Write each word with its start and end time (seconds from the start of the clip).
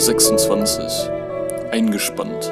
26. 0.00 1.10
Eingespannt. 1.72 2.50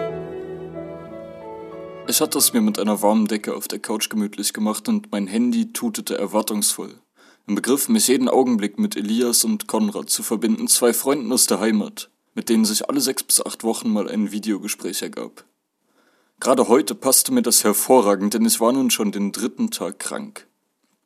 Ich 2.06 2.20
hatte 2.20 2.36
es 2.36 2.52
mir 2.52 2.60
mit 2.60 2.78
einer 2.78 3.00
warmen 3.00 3.26
Decke 3.26 3.54
auf 3.54 3.66
der 3.68 3.78
Couch 3.78 4.10
gemütlich 4.10 4.52
gemacht 4.52 4.86
und 4.86 5.10
mein 5.12 5.26
Handy 5.26 5.72
tutete 5.72 6.18
erwartungsvoll. 6.18 7.00
Im 7.46 7.54
Begriff, 7.54 7.88
mich 7.88 8.06
jeden 8.08 8.28
Augenblick 8.28 8.78
mit 8.78 8.96
Elias 8.96 9.44
und 9.44 9.66
Konrad 9.66 10.10
zu 10.10 10.22
verbinden, 10.22 10.68
zwei 10.68 10.92
Freunden 10.92 11.32
aus 11.32 11.46
der 11.46 11.58
Heimat, 11.58 12.10
mit 12.34 12.50
denen 12.50 12.66
sich 12.66 12.86
alle 12.86 13.00
sechs 13.00 13.22
bis 13.22 13.40
acht 13.40 13.64
Wochen 13.64 13.88
mal 13.88 14.10
ein 14.10 14.30
Videogespräch 14.30 15.00
ergab. 15.00 15.46
Gerade 16.40 16.68
heute 16.68 16.94
passte 16.94 17.32
mir 17.32 17.40
das 17.40 17.64
hervorragend, 17.64 18.34
denn 18.34 18.44
ich 18.44 18.60
war 18.60 18.72
nun 18.74 18.90
schon 18.90 19.10
den 19.10 19.32
dritten 19.32 19.70
Tag 19.70 19.98
krank. 19.98 20.47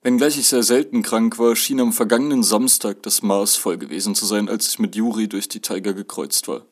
Wenngleich 0.04 0.36
ich 0.36 0.48
sehr 0.48 0.64
selten 0.64 1.02
krank 1.02 1.38
war, 1.38 1.54
schien 1.54 1.80
am 1.80 1.92
vergangenen 1.92 2.42
Samstag 2.42 3.04
das 3.04 3.22
Maß 3.22 3.54
voll 3.54 3.78
gewesen 3.78 4.16
zu 4.16 4.26
sein, 4.26 4.48
als 4.48 4.68
ich 4.68 4.80
mit 4.80 4.96
Juri 4.96 5.28
durch 5.28 5.48
die 5.48 5.60
Taiga 5.60 5.92
gekreuzt 5.92 6.48
war. 6.48 6.66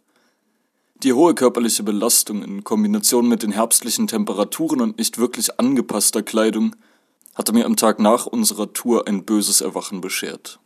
Die 1.04 1.12
hohe 1.12 1.34
körperliche 1.34 1.84
Belastung 1.84 2.42
in 2.42 2.64
Kombination 2.64 3.28
mit 3.28 3.44
den 3.44 3.52
herbstlichen 3.52 4.08
Temperaturen 4.08 4.80
und 4.80 4.98
nicht 4.98 5.18
wirklich 5.18 5.60
angepasster 5.60 6.24
Kleidung 6.24 6.74
hatte 7.36 7.52
mir 7.52 7.66
am 7.66 7.76
Tag 7.76 8.00
nach 8.00 8.26
unserer 8.26 8.72
Tour 8.72 9.06
ein 9.06 9.24
böses 9.24 9.60
Erwachen 9.60 10.00
beschert. 10.00 10.58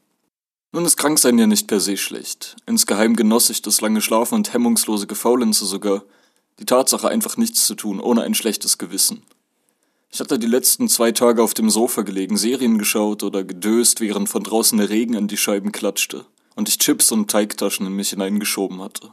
Nun 0.73 0.87
ist 0.87 0.97
Kranksein 0.97 1.39
ja 1.39 1.47
nicht 1.47 1.69
per 1.69 1.81
se 1.81 1.99
schlecht. 1.99 2.57
Insgeheim 2.65 3.15
genoss 3.15 3.51
ich 3.51 3.61
das 3.61 3.83
lange 3.83 4.01
Schlafen 4.01 4.37
und 4.37 4.55
hemmungslose 4.55 5.07
Gefaulenze 5.07 5.67
sogar, 5.67 6.03
die 6.59 6.67
Tatsache 6.67 7.09
einfach 7.09 7.37
nichts 7.37 7.67
zu 7.67 7.75
tun, 7.75 8.01
ohne 8.01 8.23
ein 8.23 8.35
schlechtes 8.35 8.79
Gewissen. 8.79 9.23
Ich 10.15 10.21
hatte 10.21 10.39
die 10.39 10.47
letzten 10.47 10.89
zwei 10.89 11.11
Tage 11.11 11.43
auf 11.43 11.55
dem 11.55 11.71
Sofa 11.71 12.03
gelegen, 12.03 12.37
Serien 12.37 12.79
geschaut 12.79 13.25
oder 13.25 13.43
gedöst, 13.43 14.01
während 14.01 14.29
von 14.29 14.45
draußen 14.45 14.79
der 14.79 14.89
Regen 14.89 15.17
an 15.17 15.27
die 15.27 15.37
Scheiben 15.37 15.73
klatschte 15.73 16.25
und 16.55 16.69
ich 16.69 16.79
Chips 16.79 17.11
und 17.11 17.29
Teigtaschen 17.29 17.85
in 17.85 17.97
mich 17.97 18.11
hineingeschoben 18.11 18.81
hatte. 18.81 19.13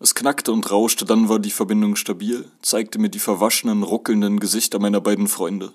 Es 0.00 0.14
knackte 0.14 0.52
und 0.52 0.70
rauschte, 0.70 1.04
dann 1.04 1.28
war 1.28 1.38
die 1.38 1.50
Verbindung 1.50 1.96
stabil, 1.96 2.50
zeigte 2.62 2.98
mir 2.98 3.10
die 3.10 3.18
verwaschenen, 3.18 3.82
ruckelnden 3.82 4.40
Gesichter 4.40 4.78
meiner 4.78 5.02
beiden 5.02 5.28
Freunde. 5.28 5.74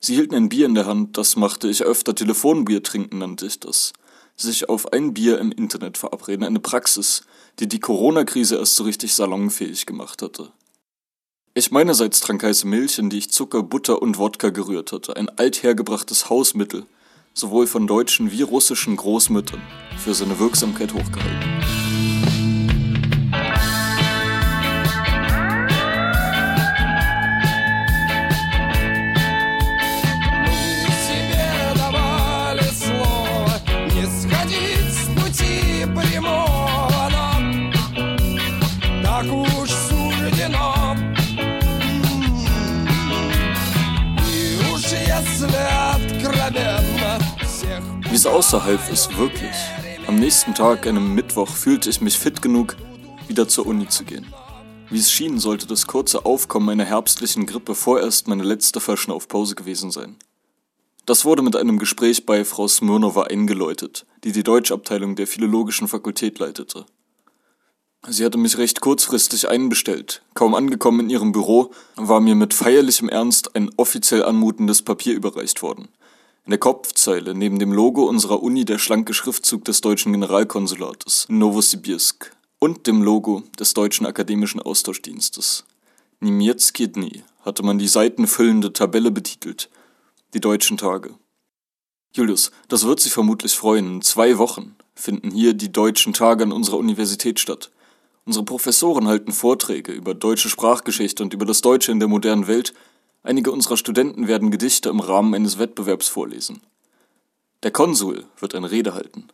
Sie 0.00 0.14
hielten 0.14 0.36
ein 0.36 0.48
Bier 0.48 0.64
in 0.64 0.74
der 0.74 0.86
Hand, 0.86 1.18
das 1.18 1.36
machte 1.36 1.68
ich 1.68 1.82
öfter 1.82 2.14
Telefonbier 2.14 2.82
trinken, 2.82 3.18
nannte 3.18 3.44
ich 3.44 3.60
das. 3.60 3.92
Sich 4.36 4.70
auf 4.70 4.90
ein 4.94 5.12
Bier 5.12 5.38
im 5.38 5.52
Internet 5.52 5.98
verabreden, 5.98 6.46
eine 6.46 6.60
Praxis, 6.60 7.24
die 7.58 7.68
die 7.68 7.80
Corona-Krise 7.80 8.56
erst 8.56 8.76
so 8.76 8.84
richtig 8.84 9.12
salonfähig 9.12 9.84
gemacht 9.84 10.22
hatte. 10.22 10.50
Ich 11.56 11.70
meinerseits 11.70 12.18
trank 12.18 12.42
heiße 12.42 12.66
Milch, 12.66 12.98
in 12.98 13.10
die 13.10 13.18
ich 13.18 13.30
Zucker, 13.30 13.62
Butter 13.62 14.02
und 14.02 14.18
Wodka 14.18 14.50
gerührt 14.50 14.90
hatte, 14.90 15.16
ein 15.16 15.28
althergebrachtes 15.28 16.28
Hausmittel, 16.28 16.84
sowohl 17.32 17.68
von 17.68 17.86
deutschen 17.86 18.32
wie 18.32 18.42
russischen 18.42 18.96
Großmüttern, 18.96 19.62
für 19.96 20.14
seine 20.14 20.40
Wirksamkeit 20.40 20.92
hochgehalten. 20.92 21.83
Wie 48.54 48.58
es 48.58 48.62
außerhalb 48.62 48.92
ist, 48.92 49.18
wirklich. 49.18 49.56
Am 50.06 50.14
nächsten 50.14 50.54
Tag, 50.54 50.86
einem 50.86 51.12
Mittwoch, 51.12 51.48
fühlte 51.48 51.90
ich 51.90 52.00
mich 52.00 52.16
fit 52.16 52.40
genug, 52.40 52.76
wieder 53.26 53.48
zur 53.48 53.66
Uni 53.66 53.88
zu 53.88 54.04
gehen. 54.04 54.32
Wie 54.90 54.98
es 55.00 55.10
schien, 55.10 55.40
sollte 55.40 55.66
das 55.66 55.88
kurze 55.88 56.24
Aufkommen 56.24 56.68
einer 56.68 56.84
herbstlichen 56.84 57.46
Grippe 57.46 57.74
vorerst 57.74 58.28
meine 58.28 58.44
letzte 58.44 58.78
Verschnaufpause 58.78 59.56
gewesen 59.56 59.90
sein. 59.90 60.14
Das 61.04 61.24
wurde 61.24 61.42
mit 61.42 61.56
einem 61.56 61.80
Gespräch 61.80 62.26
bei 62.26 62.44
Frau 62.44 62.68
Smirnova 62.68 63.24
eingeläutet, 63.24 64.06
die 64.22 64.30
die 64.30 64.44
Deutschabteilung 64.44 65.16
der 65.16 65.26
Philologischen 65.26 65.88
Fakultät 65.88 66.38
leitete. 66.38 66.86
Sie 68.06 68.24
hatte 68.24 68.38
mich 68.38 68.56
recht 68.56 68.80
kurzfristig 68.80 69.48
einbestellt. 69.48 70.22
Kaum 70.34 70.54
angekommen 70.54 71.00
in 71.00 71.10
ihrem 71.10 71.32
Büro, 71.32 71.72
war 71.96 72.20
mir 72.20 72.36
mit 72.36 72.54
feierlichem 72.54 73.08
Ernst 73.08 73.56
ein 73.56 73.70
offiziell 73.76 74.22
anmutendes 74.24 74.82
Papier 74.82 75.14
überreicht 75.14 75.60
worden– 75.60 75.88
in 76.44 76.50
der 76.50 76.58
Kopfzeile 76.58 77.34
neben 77.34 77.58
dem 77.58 77.72
Logo 77.72 78.04
unserer 78.04 78.42
Uni 78.42 78.66
der 78.66 78.78
schlanke 78.78 79.14
Schriftzug 79.14 79.64
des 79.64 79.80
deutschen 79.80 80.12
Generalkonsulates 80.12 81.26
Novosibirsk 81.30 82.36
und 82.58 82.86
dem 82.86 83.02
Logo 83.02 83.44
des 83.58 83.72
deutschen 83.72 84.04
akademischen 84.04 84.60
Austauschdienstes. 84.60 85.64
Niemieckie 86.20 86.88
Dni 86.88 87.22
hatte 87.40 87.62
man 87.62 87.78
die 87.78 87.88
seitenfüllende 87.88 88.72
Tabelle 88.72 89.10
betitelt. 89.10 89.70
Die 90.34 90.40
deutschen 90.40 90.76
Tage. 90.76 91.14
Julius, 92.12 92.50
das 92.68 92.84
wird 92.84 93.00
Sie 93.00 93.10
vermutlich 93.10 93.54
freuen. 93.54 93.96
In 93.96 94.02
zwei 94.02 94.36
Wochen 94.38 94.76
finden 94.94 95.30
hier 95.30 95.54
die 95.54 95.72
deutschen 95.72 96.12
Tage 96.12 96.44
an 96.44 96.52
unserer 96.52 96.76
Universität 96.76 97.40
statt. 97.40 97.70
Unsere 98.26 98.44
Professoren 98.44 99.08
halten 99.08 99.32
Vorträge 99.32 99.92
über 99.92 100.14
deutsche 100.14 100.48
Sprachgeschichte 100.48 101.22
und 101.22 101.34
über 101.34 101.44
das 101.44 101.60
Deutsche 101.62 101.92
in 101.92 102.00
der 102.00 102.08
modernen 102.08 102.46
Welt 102.46 102.74
Einige 103.24 103.50
unserer 103.52 103.78
Studenten 103.78 104.28
werden 104.28 104.50
Gedichte 104.50 104.90
im 104.90 105.00
Rahmen 105.00 105.34
eines 105.34 105.58
Wettbewerbs 105.58 106.08
vorlesen. 106.08 106.60
Der 107.62 107.70
Konsul 107.70 108.26
wird 108.38 108.54
eine 108.54 108.70
Rede 108.70 108.92
halten. 108.92 109.28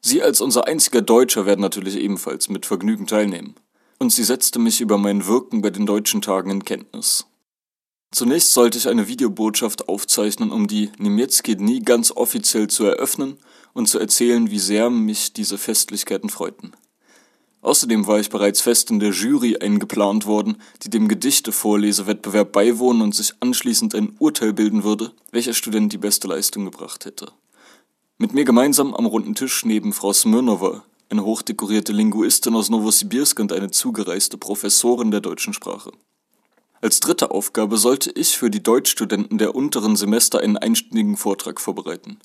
Sie 0.00 0.22
als 0.22 0.40
unser 0.40 0.66
einziger 0.66 1.02
Deutscher 1.02 1.46
werden 1.46 1.60
natürlich 1.60 1.96
ebenfalls 1.96 2.48
mit 2.48 2.66
Vergnügen 2.66 3.06
teilnehmen. 3.06 3.54
Und 4.00 4.12
sie 4.12 4.24
setzte 4.24 4.58
mich 4.58 4.80
über 4.80 4.98
mein 4.98 5.26
Wirken 5.28 5.62
bei 5.62 5.70
den 5.70 5.86
deutschen 5.86 6.20
Tagen 6.20 6.50
in 6.50 6.64
Kenntnis. 6.64 7.26
Zunächst 8.10 8.54
sollte 8.54 8.76
ich 8.76 8.88
eine 8.88 9.06
Videobotschaft 9.06 9.88
aufzeichnen, 9.88 10.50
um 10.50 10.66
die 10.66 10.90
Niemieckie 10.98 11.56
Dni 11.56 11.80
ganz 11.80 12.10
offiziell 12.10 12.66
zu 12.66 12.86
eröffnen 12.86 13.38
und 13.72 13.86
zu 13.86 14.00
erzählen, 14.00 14.50
wie 14.50 14.58
sehr 14.58 14.90
mich 14.90 15.32
diese 15.32 15.58
Festlichkeiten 15.58 16.28
freuten. 16.28 16.72
Außerdem 17.60 18.06
war 18.06 18.20
ich 18.20 18.30
bereits 18.30 18.60
fest 18.60 18.90
in 18.90 19.00
der 19.00 19.10
Jury 19.10 19.56
eingeplant 19.58 20.26
worden, 20.26 20.58
die 20.82 20.90
dem 20.90 21.08
Gedichtevorlesewettbewerb 21.08 22.52
beiwohnen 22.52 23.02
und 23.02 23.14
sich 23.14 23.34
anschließend 23.40 23.94
ein 23.94 24.14
Urteil 24.18 24.52
bilden 24.52 24.84
würde, 24.84 25.12
welcher 25.32 25.54
Student 25.54 25.92
die 25.92 25.98
beste 25.98 26.28
Leistung 26.28 26.64
gebracht 26.64 27.04
hätte. 27.04 27.32
Mit 28.16 28.32
mir 28.32 28.44
gemeinsam 28.44 28.94
am 28.94 29.06
runden 29.06 29.34
Tisch 29.34 29.64
neben 29.64 29.92
Frau 29.92 30.12
Smirnova, 30.12 30.84
eine 31.08 31.24
hochdekorierte 31.24 31.92
Linguistin 31.92 32.54
aus 32.54 32.68
Novosibirsk 32.68 33.38
und 33.40 33.52
eine 33.52 33.70
zugereiste 33.70 34.38
Professorin 34.38 35.10
der 35.10 35.20
deutschen 35.20 35.52
Sprache. 35.52 35.90
Als 36.80 37.00
dritte 37.00 37.32
Aufgabe 37.32 37.76
sollte 37.76 38.10
ich 38.12 38.36
für 38.36 38.50
die 38.50 38.62
Deutschstudenten 38.62 39.38
der 39.38 39.56
unteren 39.56 39.96
Semester 39.96 40.40
einen 40.40 40.56
einstündigen 40.56 41.16
Vortrag 41.16 41.60
vorbereiten. 41.60 42.18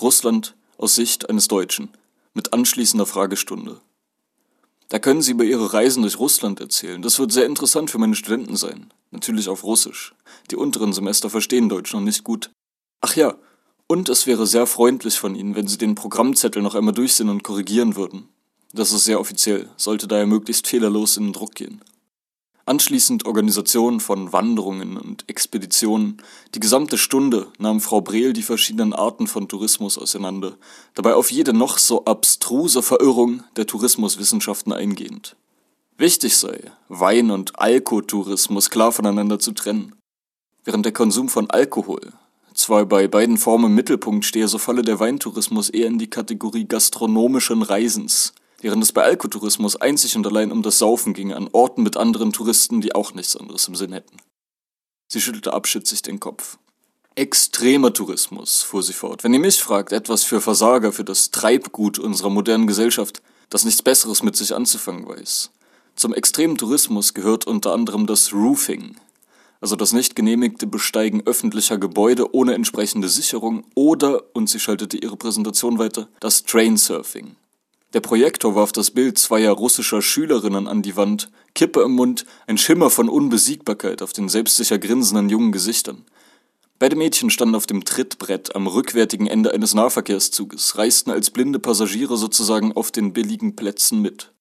Russland 0.00 0.56
aus 0.76 0.96
Sicht 0.96 1.30
eines 1.30 1.46
Deutschen, 1.46 1.90
mit 2.34 2.52
anschließender 2.52 3.06
Fragestunde. 3.06 3.80
Da 4.92 4.98
können 4.98 5.22
Sie 5.22 5.30
über 5.30 5.44
Ihre 5.44 5.72
Reisen 5.72 6.02
durch 6.02 6.18
Russland 6.18 6.60
erzählen. 6.60 7.00
Das 7.00 7.18
wird 7.18 7.32
sehr 7.32 7.46
interessant 7.46 7.90
für 7.90 7.96
meine 7.96 8.14
Studenten 8.14 8.56
sein. 8.56 8.92
Natürlich 9.10 9.48
auf 9.48 9.64
Russisch. 9.64 10.14
Die 10.50 10.56
unteren 10.56 10.92
Semester 10.92 11.30
verstehen 11.30 11.70
Deutsch 11.70 11.94
noch 11.94 12.02
nicht 12.02 12.24
gut. 12.24 12.50
Ach 13.00 13.16
ja, 13.16 13.38
und 13.86 14.10
es 14.10 14.26
wäre 14.26 14.46
sehr 14.46 14.66
freundlich 14.66 15.18
von 15.18 15.34
Ihnen, 15.34 15.54
wenn 15.56 15.66
Sie 15.66 15.78
den 15.78 15.94
Programmzettel 15.94 16.60
noch 16.60 16.74
einmal 16.74 16.92
durchsehen 16.92 17.30
und 17.30 17.42
korrigieren 17.42 17.96
würden. 17.96 18.28
Das 18.74 18.92
ist 18.92 19.04
sehr 19.04 19.18
offiziell, 19.18 19.70
sollte 19.78 20.06
daher 20.08 20.26
möglichst 20.26 20.66
fehlerlos 20.66 21.16
in 21.16 21.24
den 21.24 21.32
Druck 21.32 21.54
gehen. 21.54 21.80
Anschließend 22.72 23.26
Organisation 23.26 24.00
von 24.00 24.32
Wanderungen 24.32 24.96
und 24.96 25.28
Expeditionen. 25.28 26.22
Die 26.54 26.58
gesamte 26.58 26.96
Stunde 26.96 27.48
nahm 27.58 27.82
Frau 27.82 28.00
Brehl 28.00 28.32
die 28.32 28.40
verschiedenen 28.40 28.94
Arten 28.94 29.26
von 29.26 29.46
Tourismus 29.46 29.98
auseinander, 29.98 30.56
dabei 30.94 31.12
auf 31.14 31.30
jede 31.30 31.52
noch 31.52 31.76
so 31.76 32.06
abstruse 32.06 32.82
Verirrung 32.82 33.44
der 33.56 33.66
Tourismuswissenschaften 33.66 34.72
eingehend. 34.72 35.36
Wichtig 35.98 36.34
sei, 36.38 36.72
Wein- 36.88 37.30
und 37.30 37.60
Alkotourismus 37.60 38.70
klar 38.70 38.90
voneinander 38.90 39.38
zu 39.38 39.52
trennen. 39.52 39.94
Während 40.64 40.86
der 40.86 40.94
Konsum 40.94 41.28
von 41.28 41.50
Alkohol 41.50 42.14
zwar 42.54 42.86
bei 42.86 43.06
beiden 43.06 43.36
Formen 43.36 43.66
im 43.66 43.74
Mittelpunkt 43.74 44.24
stehe, 44.24 44.48
so 44.48 44.56
falle 44.56 44.80
der 44.80 44.98
Weintourismus 44.98 45.68
eher 45.68 45.88
in 45.88 45.98
die 45.98 46.08
Kategorie 46.08 46.64
gastronomischen 46.64 47.60
Reisens, 47.60 48.32
während 48.62 48.82
es 48.82 48.92
bei 48.92 49.02
Alkotourismus 49.02 49.76
einzig 49.76 50.16
und 50.16 50.26
allein 50.26 50.50
um 50.50 50.62
das 50.62 50.78
Saufen 50.78 51.12
ginge 51.12 51.36
an 51.36 51.48
Orten 51.52 51.82
mit 51.82 51.96
anderen 51.96 52.32
Touristen, 52.32 52.80
die 52.80 52.94
auch 52.94 53.12
nichts 53.12 53.36
anderes 53.36 53.68
im 53.68 53.74
Sinn 53.74 53.92
hätten. 53.92 54.16
Sie 55.08 55.20
schüttelte 55.20 55.52
abschützig 55.52 56.00
den 56.02 56.20
Kopf. 56.20 56.58
Extremer 57.14 57.92
Tourismus, 57.92 58.62
fuhr 58.62 58.82
sie 58.82 58.94
fort. 58.94 59.22
Wenn 59.22 59.34
ihr 59.34 59.40
mich 59.40 59.62
fragt, 59.62 59.92
etwas 59.92 60.24
für 60.24 60.40
Versager, 60.40 60.92
für 60.92 61.04
das 61.04 61.30
Treibgut 61.30 61.98
unserer 61.98 62.30
modernen 62.30 62.66
Gesellschaft, 62.66 63.20
das 63.50 63.66
nichts 63.66 63.82
Besseres 63.82 64.22
mit 64.22 64.34
sich 64.34 64.54
anzufangen 64.54 65.06
weiß. 65.06 65.50
Zum 65.94 66.14
extremen 66.14 66.56
Tourismus 66.56 67.12
gehört 67.12 67.46
unter 67.46 67.74
anderem 67.74 68.06
das 68.06 68.32
Roofing, 68.32 68.96
also 69.60 69.76
das 69.76 69.92
nicht 69.92 70.16
genehmigte 70.16 70.66
Besteigen 70.66 71.22
öffentlicher 71.26 71.76
Gebäude 71.76 72.34
ohne 72.34 72.54
entsprechende 72.54 73.08
Sicherung 73.08 73.64
oder, 73.74 74.34
und 74.34 74.48
sie 74.48 74.58
schaltete 74.58 74.96
ihre 74.96 75.16
Präsentation 75.16 75.78
weiter, 75.78 76.08
das 76.20 76.44
Trainsurfing. 76.44 77.36
Der 77.92 78.00
Projektor 78.00 78.54
warf 78.54 78.72
das 78.72 78.90
Bild 78.90 79.18
zweier 79.18 79.52
russischer 79.52 80.00
Schülerinnen 80.00 80.66
an 80.66 80.80
die 80.80 80.96
Wand, 80.96 81.30
Kippe 81.54 81.82
im 81.82 81.92
Mund, 81.92 82.24
ein 82.46 82.56
Schimmer 82.56 82.88
von 82.88 83.10
Unbesiegbarkeit 83.10 84.00
auf 84.00 84.14
den 84.14 84.30
selbstsicher 84.30 84.78
grinsenden 84.78 85.28
jungen 85.28 85.52
Gesichtern. 85.52 86.06
Beide 86.78 86.96
Mädchen 86.96 87.28
standen 87.28 87.54
auf 87.54 87.66
dem 87.66 87.84
Trittbrett 87.84 88.56
am 88.56 88.66
rückwärtigen 88.66 89.26
Ende 89.26 89.52
eines 89.52 89.74
Nahverkehrszuges, 89.74 90.78
reisten 90.78 91.10
als 91.10 91.30
blinde 91.30 91.58
Passagiere 91.58 92.16
sozusagen 92.16 92.72
auf 92.72 92.90
den 92.90 93.12
billigen 93.12 93.56
Plätzen 93.56 94.00
mit. 94.00 94.32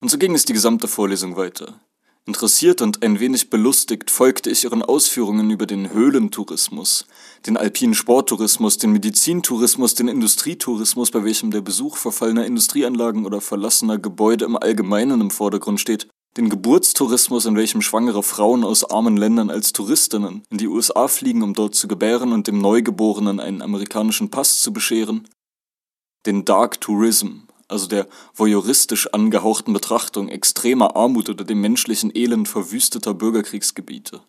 Und 0.00 0.08
so 0.08 0.16
ging 0.16 0.34
es 0.34 0.44
die 0.44 0.52
gesamte 0.52 0.86
Vorlesung 0.86 1.36
weiter. 1.36 1.80
Interessiert 2.24 2.82
und 2.82 3.02
ein 3.02 3.18
wenig 3.18 3.50
belustigt 3.50 4.08
folgte 4.08 4.48
ich 4.48 4.62
ihren 4.62 4.82
Ausführungen 4.82 5.50
über 5.50 5.66
den 5.66 5.92
Höhlentourismus, 5.92 7.06
den 7.46 7.56
alpinen 7.56 7.94
Sporttourismus, 7.94 8.78
den 8.78 8.92
Medizintourismus, 8.92 9.94
den 9.94 10.08
Industrietourismus, 10.08 11.10
bei 11.10 11.24
welchem 11.24 11.50
der 11.50 11.60
Besuch 11.60 11.96
verfallener 11.96 12.46
Industrieanlagen 12.46 13.26
oder 13.26 13.40
verlassener 13.40 13.98
Gebäude 13.98 14.44
im 14.44 14.56
Allgemeinen 14.56 15.20
im 15.20 15.30
Vordergrund 15.30 15.80
steht, 15.80 16.08
den 16.36 16.48
Geburtstourismus, 16.48 17.44
in 17.44 17.56
welchem 17.56 17.82
schwangere 17.82 18.22
Frauen 18.22 18.64
aus 18.64 18.84
armen 18.84 19.16
Ländern 19.16 19.50
als 19.50 19.72
Touristinnen 19.72 20.44
in 20.50 20.58
die 20.58 20.68
USA 20.68 21.08
fliegen, 21.08 21.42
um 21.42 21.52
dort 21.52 21.74
zu 21.74 21.88
gebären 21.88 22.32
und 22.32 22.46
dem 22.46 22.58
Neugeborenen 22.58 23.38
einen 23.38 23.60
amerikanischen 23.60 24.30
Pass 24.30 24.60
zu 24.60 24.72
bescheren, 24.72 25.28
den 26.24 26.44
Dark 26.44 26.80
Tourism, 26.80 27.48
also 27.68 27.86
der 27.86 28.06
voyeuristisch 28.34 29.12
angehauchten 29.12 29.72
Betrachtung 29.74 30.28
extremer 30.28 30.96
Armut 30.96 31.28
oder 31.28 31.44
dem 31.44 31.60
menschlichen 31.60 32.14
Elend 32.14 32.48
verwüsteter 32.48 33.14
Bürgerkriegsgebiete. 33.14 34.22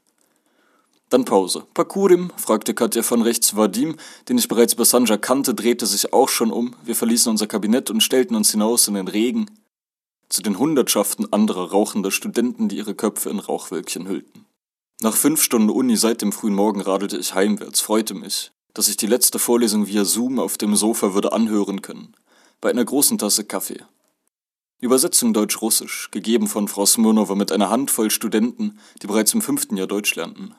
Dann 1.14 1.26
Pause. 1.26 1.68
Pakurim? 1.76 2.32
fragte 2.38 2.74
Katja 2.74 3.04
von 3.04 3.22
rechts 3.22 3.56
Vadim, 3.56 3.98
den 4.28 4.40
ich 4.40 4.48
bereits 4.48 4.74
bei 4.74 4.84
Sanja 4.84 5.16
kannte, 5.16 5.54
drehte 5.54 5.86
sich 5.86 6.12
auch 6.12 6.28
schon 6.28 6.52
um. 6.52 6.76
Wir 6.84 6.96
verließen 6.96 7.30
unser 7.30 7.46
Kabinett 7.46 7.92
und 7.92 8.02
stellten 8.02 8.36
uns 8.36 8.50
hinaus 8.50 8.88
in 8.88 8.96
den 8.96 9.08
Regen. 9.08 9.46
Zu 10.28 10.42
den 10.42 10.58
Hundertschaften 10.58 11.32
anderer 11.32 11.70
rauchender 11.70 12.10
Studenten, 12.10 12.68
die 12.68 12.78
ihre 12.78 12.96
Köpfe 12.96 13.30
in 13.30 13.38
Rauchwölkchen 13.38 14.08
hüllten. 14.08 14.48
Nach 15.04 15.16
fünf 15.16 15.44
Stunden 15.44 15.70
Uni 15.70 15.98
seit 15.98 16.24
dem 16.24 16.32
frühen 16.32 16.56
Morgen 16.56 16.82
radelte 16.82 17.20
ich 17.20 17.36
heimwärts, 17.36 17.80
freute 17.80 18.16
mich, 18.16 18.52
dass 18.74 18.88
ich 18.88 18.98
die 18.98 19.06
letzte 19.06 19.38
Vorlesung 19.38 19.86
via 19.86 20.06
Zoom 20.06 20.40
auf 20.40 20.58
dem 20.58 20.76
Sofa 20.76 21.14
würde 21.14 21.32
anhören 21.32 21.84
können 21.84 22.16
bei 22.60 22.72
einer 22.72 22.86
großen 22.86 23.20
Tasse 23.20 23.44
Kaffee. 23.44 23.84
Übersetzung 24.80 25.32
Deutsch-Russisch, 25.32 26.10
gegeben 26.10 26.48
von 26.48 26.68
Frau 26.68 26.88
Smirnova 26.88 27.36
mit 27.36 27.52
einer 27.52 27.70
Handvoll 27.70 28.10
Studenten, 28.10 28.80
die 29.04 29.08
bereits 29.08 29.36
im 29.36 29.44
fünften 29.44 29.78
Jahr 29.78 29.86
Deutsch 29.86 30.16
lernten. 30.16 30.56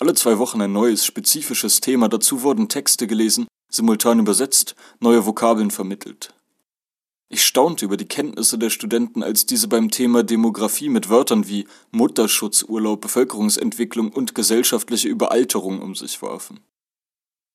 Alle 0.00 0.14
zwei 0.14 0.38
Wochen 0.38 0.60
ein 0.60 0.72
neues, 0.72 1.06
spezifisches 1.06 1.80
Thema, 1.80 2.08
dazu 2.08 2.42
wurden 2.42 2.68
Texte 2.68 3.06
gelesen, 3.06 3.46
simultan 3.70 4.18
übersetzt, 4.18 4.74
neue 4.98 5.24
Vokabeln 5.24 5.70
vermittelt. 5.70 6.34
Ich 7.28 7.44
staunte 7.44 7.84
über 7.84 7.96
die 7.96 8.08
Kenntnisse 8.08 8.58
der 8.58 8.70
Studenten, 8.70 9.22
als 9.22 9.46
diese 9.46 9.68
beim 9.68 9.90
Thema 9.90 10.24
Demografie 10.24 10.88
mit 10.88 11.10
Wörtern 11.10 11.48
wie 11.48 11.66
Mutterschutzurlaub, 11.92 13.00
Bevölkerungsentwicklung 13.00 14.10
und 14.10 14.34
gesellschaftliche 14.34 15.08
Überalterung 15.08 15.80
um 15.80 15.94
sich 15.94 16.20
warfen. 16.22 16.60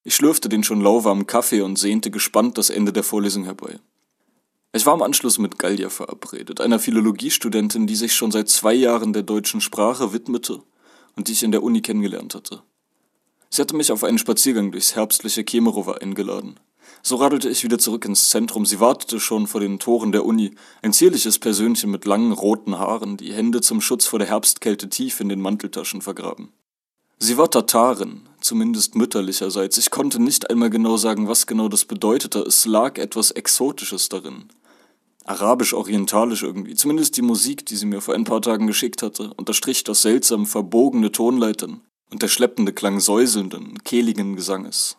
Ich 0.06 0.16
schlürfte 0.16 0.48
den 0.48 0.64
schon 0.64 0.82
lauwarmen 0.82 1.28
Kaffee 1.28 1.62
und 1.62 1.78
sehnte 1.78 2.10
gespannt 2.10 2.58
das 2.58 2.70
Ende 2.70 2.94
der 2.94 3.04
Vorlesung 3.04 3.44
herbei. 3.44 3.80
Ich 4.72 4.86
war 4.86 4.94
im 4.96 5.02
Anschluss 5.02 5.40
mit 5.40 5.60
Gallia 5.60 5.90
verabredet, 5.90 6.62
einer 6.62 6.80
Philologiestudentin, 6.80 7.86
die 7.86 7.96
sich 7.96 8.14
schon 8.16 8.32
seit 8.32 8.48
zwei 8.48 8.74
Jahren 8.74 9.12
der 9.12 9.24
deutschen 9.24 9.60
Sprache 9.60 10.14
widmete 10.14 10.62
und 11.16 11.28
die 11.28 11.34
ich 11.34 11.44
in 11.44 11.52
der 11.52 11.64
Uni 11.64 11.82
kennengelernt 11.82 12.36
hatte. 12.36 12.62
Sie 13.50 13.62
hatte 13.62 13.76
mich 13.76 13.92
auf 13.92 14.04
einen 14.04 14.18
Spaziergang 14.18 14.72
durchs 14.72 14.96
herbstliche 14.96 15.44
Kemerovo 15.44 15.94
eingeladen. 15.94 16.60
So 17.02 17.16
radelte 17.16 17.50
ich 17.50 17.64
wieder 17.64 17.80
zurück 17.80 18.06
ins 18.06 18.30
Zentrum. 18.30 18.66
Sie 18.66 18.80
wartete 18.80 19.20
schon 19.20 19.48
vor 19.48 19.62
den 19.62 19.80
Toren 19.80 20.12
der 20.12 20.26
Uni, 20.26 20.56
ein 20.82 20.94
zierliches 20.94 21.40
Persönchen 21.40 21.92
mit 21.92 22.06
langen 22.06 22.32
roten 22.32 22.78
Haaren, 22.78 23.18
die 23.18 23.34
Hände 23.34 23.62
zum 23.62 23.82
Schutz 23.82 24.06
vor 24.06 24.20
der 24.20 24.28
Herbstkälte 24.28 24.90
tief 24.90 25.20
in 25.20 25.30
den 25.30 25.42
Manteltaschen 25.42 26.02
vergraben. 26.02 26.52
Sie 27.18 27.38
war 27.38 27.50
Tatarin, 27.52 28.28
zumindest 28.40 28.96
mütterlicherseits. 28.96 29.78
Ich 29.78 29.92
konnte 29.92 30.22
nicht 30.22 30.50
einmal 30.50 30.70
genau 30.70 30.98
sagen, 30.98 31.28
was 31.28 31.48
genau 31.48 31.68
das 31.68 31.86
bedeutete. 31.86 32.40
Es 32.40 32.66
lag 32.66 32.98
etwas 32.98 33.32
Exotisches 33.32 34.10
darin. 34.10 34.46
Arabisch-orientalisch 35.30 36.42
irgendwie. 36.42 36.74
Zumindest 36.74 37.16
die 37.16 37.22
Musik, 37.22 37.64
die 37.68 37.76
sie 37.76 37.86
mir 37.86 38.02
vor 38.02 38.16
ein 38.16 38.24
paar 38.24 38.42
Tagen 38.42 38.66
geschickt 38.66 39.04
hatte, 39.04 39.32
unterstrich 39.36 39.84
das 39.84 40.02
seltsam 40.02 40.48
verbogene 40.48 41.12
Tonleitern 41.12 41.82
und 42.10 42.24
der 42.24 42.30
schleppende 42.30 42.74
Klang 42.74 43.00
säuselnden, 43.00 43.78
kehligen 43.84 44.36
Gesanges. 44.36 44.98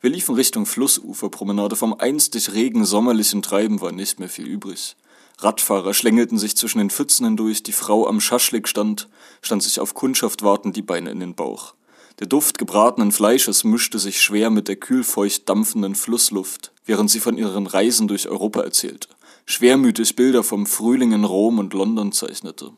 Wir 0.00 0.10
liefen 0.10 0.34
Richtung 0.34 0.66
Flussuferpromenade. 0.66 1.76
Vom 1.76 1.94
einstig 1.94 2.54
regen 2.54 2.84
sommerlichen 2.84 3.40
Treiben 3.42 3.80
war 3.80 3.92
nicht 3.92 4.18
mehr 4.18 4.28
viel 4.28 4.46
übrig. 4.46 4.96
Radfahrer 5.38 5.94
schlängelten 5.94 6.36
sich 6.36 6.56
zwischen 6.56 6.78
den 6.78 6.90
Pfützen 6.90 7.24
hindurch, 7.24 7.62
die 7.62 7.72
Frau 7.72 8.08
am 8.08 8.20
Schaschlik 8.20 8.66
stand, 8.66 9.08
stand 9.42 9.62
sich 9.62 9.78
auf 9.78 9.94
Kundschaft 9.94 10.42
wartend 10.42 10.74
die 10.74 10.82
Beine 10.82 11.10
in 11.10 11.20
den 11.20 11.36
Bauch. 11.36 11.74
Der 12.18 12.26
Duft 12.26 12.58
gebratenen 12.58 13.12
Fleisches 13.12 13.64
mischte 13.64 13.98
sich 13.98 14.20
schwer 14.20 14.50
mit 14.50 14.68
der 14.68 14.76
kühlfeucht 14.76 15.48
dampfenden 15.48 15.94
Flussluft, 15.94 16.72
während 16.84 17.10
sie 17.10 17.20
von 17.20 17.38
ihren 17.38 17.66
Reisen 17.66 18.08
durch 18.08 18.28
Europa 18.28 18.60
erzählte, 18.60 19.08
schwermütig 19.50 20.16
Bilder 20.16 20.42
vom 20.44 20.66
Frühling 20.66 21.12
in 21.12 21.24
Rom 21.24 21.58
und 21.58 21.74
London 21.74 22.12
zeichnete. 22.12 22.72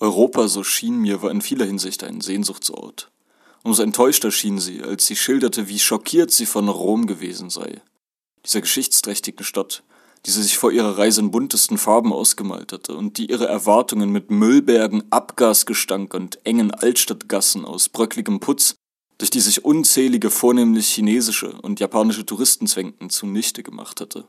Europa, 0.00 0.48
so 0.48 0.64
schien 0.64 0.98
mir, 1.00 1.22
war 1.22 1.30
in 1.30 1.42
vieler 1.42 1.66
Hinsicht 1.66 2.02
ein 2.04 2.20
Sehnsuchtsort. 2.20 3.10
Umso 3.62 3.82
enttäuschter 3.82 4.30
schien 4.30 4.58
sie, 4.58 4.82
als 4.82 5.06
sie 5.06 5.16
schilderte, 5.16 5.68
wie 5.68 5.78
schockiert 5.78 6.30
sie 6.30 6.46
von 6.46 6.68
Rom 6.68 7.06
gewesen 7.06 7.50
sei. 7.50 7.82
Dieser 8.44 8.60
geschichtsträchtigen 8.60 9.44
Stadt, 9.44 9.82
die 10.24 10.30
sie 10.30 10.42
sich 10.42 10.56
vor 10.56 10.72
ihrer 10.72 10.96
Reise 10.96 11.20
in 11.20 11.30
buntesten 11.30 11.76
Farben 11.76 12.12
ausgemalt 12.12 12.72
hatte 12.72 12.96
und 12.96 13.18
die 13.18 13.30
ihre 13.30 13.46
Erwartungen 13.46 14.10
mit 14.10 14.30
Müllbergen, 14.30 15.04
Abgasgestank 15.10 16.14
und 16.14 16.44
engen 16.46 16.70
Altstadtgassen 16.70 17.64
aus 17.64 17.88
bröckligem 17.88 18.40
Putz, 18.40 18.76
durch 19.18 19.30
die 19.30 19.40
sich 19.40 19.64
unzählige 19.64 20.30
vornehmlich 20.30 20.88
chinesische 20.88 21.52
und 21.62 21.80
japanische 21.80 22.24
Touristen 22.24 22.66
zwängten, 22.66 23.10
zunichte 23.10 23.62
gemacht 23.62 24.00
hatte. 24.00 24.26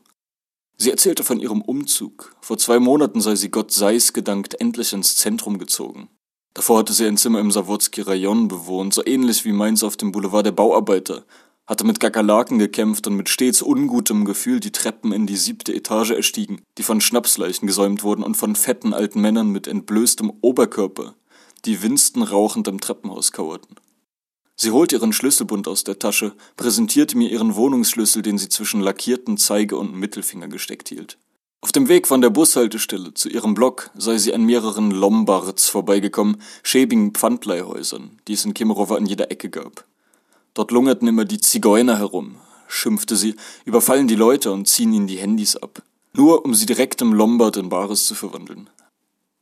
Sie 0.80 0.92
erzählte 0.92 1.24
von 1.24 1.40
ihrem 1.40 1.62
Umzug. 1.62 2.36
Vor 2.40 2.58
zwei 2.60 2.80
Monaten 2.80 3.20
sei 3.20 3.36
sie 3.36 3.50
Gott 3.50 3.72
sei's 3.72 4.14
gedankt 4.14 4.62
endlich 4.62 4.94
ins 4.94 5.16
Zentrum 5.16 5.58
gezogen. 5.58 6.10
Davor 6.54 6.80
hatte 6.80 6.94
sie 6.94 7.06
ein 7.06 7.18
Zimmer 7.18 7.40
im 7.40 7.52
Savotsky 7.52 8.02
Rayon 8.02 8.48
bewohnt, 8.48 8.94
so 8.94 9.06
ähnlich 9.06 9.44
wie 9.46 9.52
meins 9.52 9.84
auf 9.84 9.98
dem 9.98 10.12
Boulevard 10.12 10.46
der 10.46 10.52
Bauarbeiter, 10.52 11.26
hatte 11.66 11.84
mit 11.84 12.00
Kakerlaken 12.00 12.60
gekämpft 12.60 13.08
und 13.08 13.16
mit 13.16 13.28
stets 13.30 13.62
ungutem 13.62 14.24
Gefühl 14.24 14.60
die 14.60 14.72
Treppen 14.72 15.12
in 15.12 15.28
die 15.28 15.36
siebte 15.36 15.74
Etage 15.74 16.12
erstiegen, 16.12 16.62
die 16.78 16.84
von 16.84 17.02
Schnapsleichen 17.02 17.68
gesäumt 17.68 18.04
wurden 18.04 18.24
und 18.24 18.38
von 18.38 18.56
fetten 18.56 18.94
alten 18.94 19.20
Männern 19.20 19.52
mit 19.52 19.68
entblößtem 19.68 20.32
Oberkörper, 20.42 21.16
die 21.66 21.82
Winston 21.82 22.24
rauchend 22.24 22.68
im 22.68 22.80
Treppenhaus 22.80 23.32
kauerten. 23.32 23.76
Sie 24.60 24.72
holte 24.72 24.96
ihren 24.96 25.14
Schlüsselbund 25.14 25.68
aus 25.68 25.84
der 25.84 26.00
Tasche, 26.00 26.34
präsentierte 26.56 27.16
mir 27.16 27.30
ihren 27.30 27.56
Wohnungsschlüssel, 27.56 28.24
den 28.24 28.40
sie 28.40 28.50
zwischen 28.50 28.82
lackierten 28.82 29.38
Zeige 29.38 29.78
und 29.78 29.94
Mittelfinger 29.94 30.48
gesteckt 30.48 30.90
hielt. 30.90 31.20
Auf 31.62 31.72
dem 31.72 31.88
Weg 31.90 32.08
von 32.08 32.22
der 32.22 32.32
Bushaltestelle 32.32 33.14
zu 33.14 33.30
ihrem 33.30 33.54
Block 33.54 33.92
sei 33.96 34.18
sie 34.18 34.34
an 34.34 34.44
mehreren 34.44 34.90
Lombards 34.90 35.70
vorbeigekommen, 35.70 36.42
schäbigen 36.64 37.12
Pfandleihhäusern, 37.12 38.20
die 38.28 38.34
es 38.34 38.46
in 38.46 38.56
Kemerovo 38.56 38.96
an 38.96 39.06
jeder 39.06 39.30
Ecke 39.30 39.50
gab. 39.50 39.86
Dort 40.56 40.72
lungerten 40.72 41.08
immer 41.08 41.26
die 41.26 41.40
Zigeuner 41.40 42.00
herum, 42.00 42.38
schimpfte 42.68 43.16
sie, 43.16 43.36
überfallen 43.66 44.08
die 44.08 44.16
Leute 44.16 44.52
und 44.52 44.68
ziehen 44.68 44.92
ihnen 44.92 45.08
die 45.08 45.18
Handys 45.18 45.56
ab. 45.56 45.84
Nur 46.14 46.46
um 46.46 46.56
sie 46.56 46.66
direkt 46.66 47.00
im 47.02 47.14
Lombard 47.14 47.58
in 47.58 47.70
Bares 47.70 48.08
zu 48.08 48.16
verwandeln. 48.16 48.72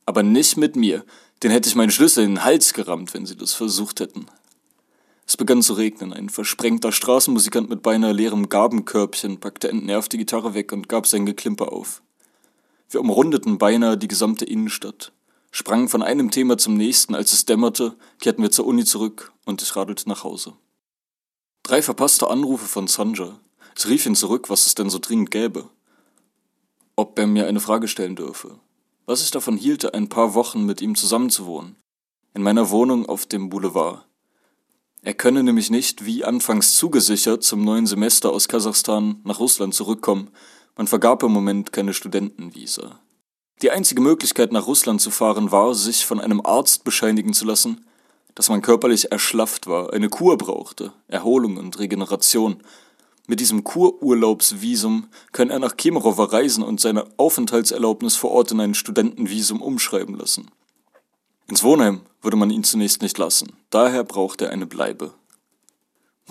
Aber 0.04 0.22
nicht 0.22 0.58
mit 0.58 0.76
mir, 0.76 1.04
den 1.42 1.50
hätte 1.50 1.70
ich 1.70 1.74
meinen 1.74 1.90
Schlüssel 1.90 2.24
in 2.24 2.32
den 2.32 2.44
Hals 2.44 2.74
gerammt, 2.74 3.14
wenn 3.14 3.24
sie 3.24 3.36
das 3.36 3.54
versucht 3.54 4.00
hätten. 4.00 4.26
Es 5.26 5.36
begann 5.36 5.60
zu 5.60 5.72
regnen. 5.72 6.12
Ein 6.12 6.28
versprengter 6.28 6.92
Straßenmusikant 6.92 7.68
mit 7.68 7.82
beinahe 7.82 8.12
leerem 8.12 8.48
Gabenkörbchen 8.48 9.40
packte 9.40 9.68
entnervt 9.68 10.12
die 10.12 10.18
Gitarre 10.18 10.54
weg 10.54 10.72
und 10.72 10.88
gab 10.88 11.06
sein 11.06 11.26
Geklimper 11.26 11.72
auf. 11.72 12.02
Wir 12.88 13.00
umrundeten 13.00 13.58
beinahe 13.58 13.98
die 13.98 14.06
gesamte 14.06 14.44
Innenstadt, 14.44 15.12
sprangen 15.50 15.88
von 15.88 16.02
einem 16.02 16.30
Thema 16.30 16.56
zum 16.56 16.76
nächsten. 16.76 17.16
Als 17.16 17.32
es 17.32 17.44
dämmerte, 17.44 17.96
kehrten 18.20 18.42
wir 18.42 18.52
zur 18.52 18.66
Uni 18.66 18.84
zurück 18.84 19.32
und 19.44 19.60
ich 19.62 19.74
radelte 19.74 20.08
nach 20.08 20.22
Hause. 20.22 20.52
Drei 21.64 21.82
verpasste 21.82 22.30
Anrufe 22.30 22.66
von 22.66 22.86
Sanja. 22.86 23.40
Ich 23.76 23.88
rief 23.88 24.06
ihn 24.06 24.14
zurück, 24.14 24.48
was 24.48 24.66
es 24.66 24.76
denn 24.76 24.88
so 24.88 25.00
dringend 25.00 25.32
gäbe. 25.32 25.68
Ob 26.94 27.18
er 27.18 27.26
mir 27.26 27.48
eine 27.48 27.60
Frage 27.60 27.88
stellen 27.88 28.14
dürfe. 28.14 28.60
Was 29.04 29.22
ich 29.22 29.32
davon 29.32 29.56
hielte, 29.56 29.92
ein 29.92 30.08
paar 30.08 30.34
Wochen 30.34 30.64
mit 30.64 30.80
ihm 30.80 30.94
zusammenzuwohnen. 30.94 31.74
In 32.34 32.42
meiner 32.42 32.70
Wohnung 32.70 33.06
auf 33.06 33.26
dem 33.26 33.48
Boulevard. 33.48 34.06
Er 35.06 35.14
könne 35.14 35.44
nämlich 35.44 35.70
nicht, 35.70 36.04
wie 36.04 36.24
anfangs 36.24 36.74
zugesichert, 36.74 37.44
zum 37.44 37.62
neuen 37.62 37.86
Semester 37.86 38.32
aus 38.32 38.48
Kasachstan 38.48 39.20
nach 39.22 39.38
Russland 39.38 39.72
zurückkommen. 39.72 40.32
Man 40.74 40.88
vergab 40.88 41.22
im 41.22 41.30
Moment 41.30 41.72
keine 41.72 41.94
Studentenvisa. 41.94 42.98
Die 43.62 43.70
einzige 43.70 44.02
Möglichkeit, 44.02 44.50
nach 44.50 44.66
Russland 44.66 45.00
zu 45.00 45.12
fahren, 45.12 45.52
war, 45.52 45.74
sich 45.76 46.04
von 46.04 46.18
einem 46.18 46.40
Arzt 46.44 46.82
bescheinigen 46.82 47.34
zu 47.34 47.44
lassen, 47.44 47.86
dass 48.34 48.48
man 48.48 48.62
körperlich 48.62 49.12
erschlafft 49.12 49.68
war, 49.68 49.92
eine 49.92 50.08
Kur 50.08 50.36
brauchte, 50.38 50.92
Erholung 51.06 51.56
und 51.56 51.78
Regeneration. 51.78 52.56
Mit 53.28 53.38
diesem 53.38 53.62
Kururlaubsvisum 53.62 55.06
kann 55.30 55.50
er 55.50 55.60
nach 55.60 55.76
Kemerovo 55.76 56.24
reisen 56.24 56.64
und 56.64 56.80
seine 56.80 57.04
Aufenthaltserlaubnis 57.16 58.16
vor 58.16 58.32
Ort 58.32 58.50
in 58.50 58.58
ein 58.58 58.74
Studentenvisum 58.74 59.62
umschreiben 59.62 60.18
lassen. 60.18 60.50
Ins 61.46 61.62
Wohnheim 61.62 62.00
würde 62.26 62.36
man 62.36 62.50
ihn 62.50 62.64
zunächst 62.64 63.02
nicht 63.02 63.16
lassen, 63.18 63.52
daher 63.70 64.02
braucht 64.02 64.42
er 64.42 64.50
eine 64.50 64.66
Bleibe. 64.66 65.14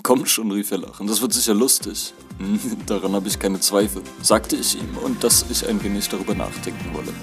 Komm 0.04 0.26
schon, 0.26 0.52
rief 0.52 0.72
er 0.72 0.80
lachend, 0.80 1.10
das 1.10 1.22
wird 1.22 1.32
sicher 1.32 1.54
lustig. 1.54 2.14
Daran 2.86 3.14
habe 3.14 3.30
ich 3.30 3.40
keine 3.40 3.62
Zweifel, 3.62 4.02
sagte 4.22 4.58
ich 4.58 4.76
ihm 4.76 4.98
und 4.98 5.24
dass 5.24 5.46
ich 5.50 5.66
ein 5.66 5.82
wenig 5.82 6.10
darüber 6.10 6.36
nachdenken 6.36 6.94
wolle. 6.94 7.14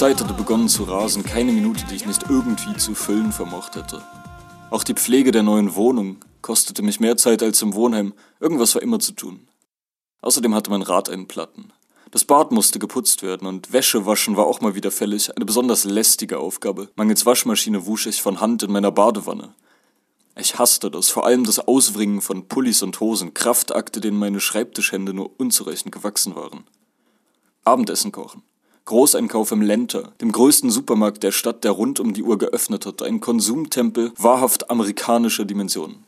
Zeit 0.00 0.18
hatte 0.18 0.32
begonnen 0.32 0.70
zu 0.70 0.84
rasen, 0.84 1.24
keine 1.24 1.52
Minute, 1.52 1.84
die 1.84 1.94
ich 1.94 2.06
nicht 2.06 2.22
irgendwie 2.30 2.74
zu 2.78 2.94
füllen 2.94 3.32
vermocht 3.32 3.76
hätte. 3.76 4.02
Auch 4.70 4.82
die 4.82 4.94
Pflege 4.94 5.30
der 5.30 5.42
neuen 5.42 5.74
Wohnung 5.74 6.24
kostete 6.40 6.80
mich 6.80 7.00
mehr 7.00 7.18
Zeit 7.18 7.42
als 7.42 7.60
im 7.60 7.74
Wohnheim, 7.74 8.14
irgendwas 8.40 8.74
war 8.74 8.80
immer 8.80 8.98
zu 8.98 9.12
tun. 9.12 9.46
Außerdem 10.22 10.54
hatte 10.54 10.70
mein 10.70 10.80
Rad 10.80 11.10
einen 11.10 11.28
Platten. 11.28 11.74
Das 12.12 12.24
Bad 12.24 12.50
musste 12.50 12.78
geputzt 12.78 13.22
werden 13.22 13.46
und 13.46 13.74
Wäsche 13.74 14.06
waschen 14.06 14.38
war 14.38 14.46
auch 14.46 14.62
mal 14.62 14.74
wieder 14.74 14.90
fällig, 14.90 15.36
eine 15.36 15.44
besonders 15.44 15.84
lästige 15.84 16.38
Aufgabe. 16.38 16.88
Mangels 16.96 17.26
Waschmaschine 17.26 17.84
wusch 17.84 18.06
ich 18.06 18.22
von 18.22 18.40
Hand 18.40 18.62
in 18.62 18.72
meiner 18.72 18.92
Badewanne. 18.92 19.52
Ich 20.34 20.58
hasste 20.58 20.90
das, 20.90 21.10
vor 21.10 21.26
allem 21.26 21.44
das 21.44 21.58
Auswringen 21.58 22.22
von 22.22 22.48
Pullis 22.48 22.82
und 22.82 22.98
Hosen, 23.00 23.34
Kraftakte, 23.34 24.00
denen 24.00 24.16
meine 24.16 24.40
Schreibtischhände 24.40 25.12
nur 25.12 25.38
unzureichend 25.38 25.92
gewachsen 25.92 26.36
waren. 26.36 26.64
Abendessen 27.64 28.12
kochen. 28.12 28.42
Großeinkauf 28.90 29.52
im 29.52 29.62
Lenter, 29.62 30.14
dem 30.20 30.32
größten 30.32 30.68
Supermarkt 30.68 31.22
der 31.22 31.30
Stadt, 31.30 31.62
der 31.62 31.70
rund 31.70 32.00
um 32.00 32.12
die 32.12 32.24
Uhr 32.24 32.38
geöffnet 32.38 32.86
hat, 32.86 33.02
ein 33.02 33.20
Konsumtempel 33.20 34.10
wahrhaft 34.16 34.68
amerikanischer 34.68 35.44
Dimensionen. 35.44 36.04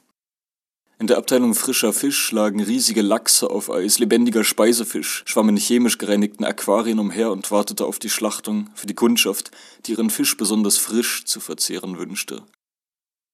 In 0.98 1.06
der 1.06 1.18
Abteilung 1.18 1.54
frischer 1.54 1.92
Fisch 1.92 2.32
lagen 2.32 2.60
riesige 2.60 3.02
Lachse 3.02 3.50
auf 3.50 3.70
Eis, 3.70 4.00
lebendiger 4.00 4.42
Speisefisch 4.42 5.22
schwamm 5.26 5.50
in 5.50 5.56
chemisch 5.58 5.96
gereinigten 5.96 6.44
Aquarien 6.44 6.98
umher 6.98 7.30
und 7.30 7.52
wartete 7.52 7.86
auf 7.86 8.00
die 8.00 8.10
Schlachtung 8.10 8.68
für 8.74 8.88
die 8.88 8.94
Kundschaft, 8.94 9.52
die 9.86 9.92
ihren 9.92 10.10
Fisch 10.10 10.36
besonders 10.36 10.76
frisch 10.76 11.24
zu 11.24 11.38
verzehren 11.38 11.98
wünschte. 11.98 12.42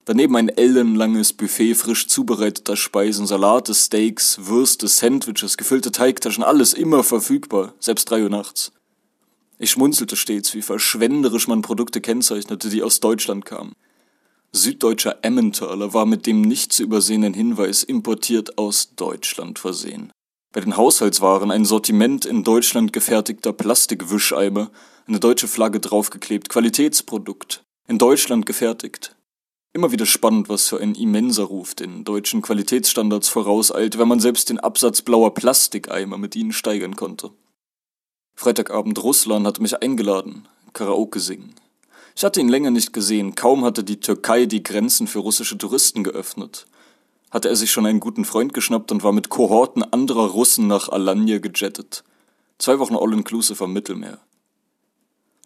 Daneben 0.05 0.37
ein 0.37 0.51
ellenlanges 0.51 1.33
Buffet 1.33 1.75
frisch 1.75 2.07
zubereiteter 2.07 2.77
Speisen, 2.77 3.27
Salate, 3.27 3.75
Steaks, 3.75 4.41
Würste, 4.43 4.89
Sandwiches, 4.89 5.57
gefüllte 5.57 5.91
Teigtaschen, 5.91 6.45
alles 6.45 6.75
immer 6.75 7.03
verfügbar, 7.03 7.73
selbst 7.81 8.11
drei 8.11 8.23
Uhr 8.23 8.31
nachts. 8.31 8.73
Ich 9.59 9.71
schmunzelte 9.71 10.17
stets, 10.17 10.55
wie 10.55 10.63
verschwenderisch 10.63 11.49
man 11.49 11.63
Produkte 11.63 12.01
kennzeichnete, 12.01 12.69
die 12.69 12.83
aus 12.83 13.01
Deutschland 13.01 13.45
kamen. 13.45 13.73
Süddeutscher 14.53 15.19
Emmentaler 15.23 15.93
war 15.93 16.07
mit 16.07 16.27
dem 16.27 16.41
nicht 16.43 16.73
zu 16.73 16.83
übersehenden 16.85 17.35
Hinweis 17.35 17.83
importiert 17.83 18.57
aus 18.57 18.95
Deutschland 18.95 19.59
versehen. 19.59 20.13
Bei 20.53 20.61
den 20.61 20.77
Haushaltswaren 20.77 21.51
ein 21.51 21.67
Sortiment 21.67 22.25
in 22.25 22.45
Deutschland 22.45 22.93
gefertigter 22.93 23.53
Plastikwischeimer, 23.53 24.71
eine 25.07 25.21
deutsche 25.21 25.49
Flagge 25.49 25.81
draufgeklebt, 25.81 26.49
Qualitätsprodukt, 26.49 27.63
in 27.87 27.99
Deutschland 27.99 28.47
gefertigt. 28.47 29.17
Immer 29.75 29.93
wieder 29.93 30.07
spannend, 30.07 30.49
was 30.49 30.69
für 30.69 30.81
ein 30.81 30.95
immenser 30.95 31.45
Ruf 31.45 31.75
den 31.75 32.05
deutschen 32.05 32.41
Qualitätsstandards 32.41 33.29
vorauseilt, 33.29 33.99
wenn 33.99 34.09
man 34.09 34.21
selbst 34.21 34.49
den 34.49 34.59
Absatz 34.59 35.03
blauer 35.03 35.35
Plastikeimer 35.35 36.17
mit 36.17 36.35
ihnen 36.37 36.53
steigern 36.53 36.97
konnte. 36.97 37.31
Freitagabend 38.39 39.03
Russland 39.03 39.45
hatte 39.49 39.61
mich 39.61 39.83
eingeladen, 39.83 40.47
Karaoke 40.73 41.19
singen. 41.19 41.57
Ich 42.15 42.23
hatte 42.23 42.41
ihn 42.41 42.49
länger 42.49 42.71
nicht 42.71 42.93
gesehen, 42.93 43.35
kaum 43.35 43.65
hatte 43.65 43.83
die 43.83 43.99
Türkei 43.99 44.47
die 44.47 44.63
Grenzen 44.63 45.09
für 45.09 45.19
russische 45.19 45.59
Touristen 45.59 46.05
geöffnet. 46.05 46.67
Hatte 47.33 47.49
er 47.49 47.57
sich 47.57 47.73
schon 47.73 47.85
einen 47.85 47.99
guten 47.99 48.25
Freund 48.25 48.55
geschnappt 48.55 48.93
und 48.93 49.03
war 49.03 49.11
mit 49.11 49.29
Kohorten 49.29 49.83
anderer 49.83 50.29
Russen 50.29 50.69
nach 50.69 50.89
Alanya 50.89 51.39
gejettet. 51.39 52.05
Zwei 52.59 52.79
Wochen 52.79 52.95
All-Inclusive 52.95 53.65
am 53.65 53.73
Mittelmeer. 53.73 54.21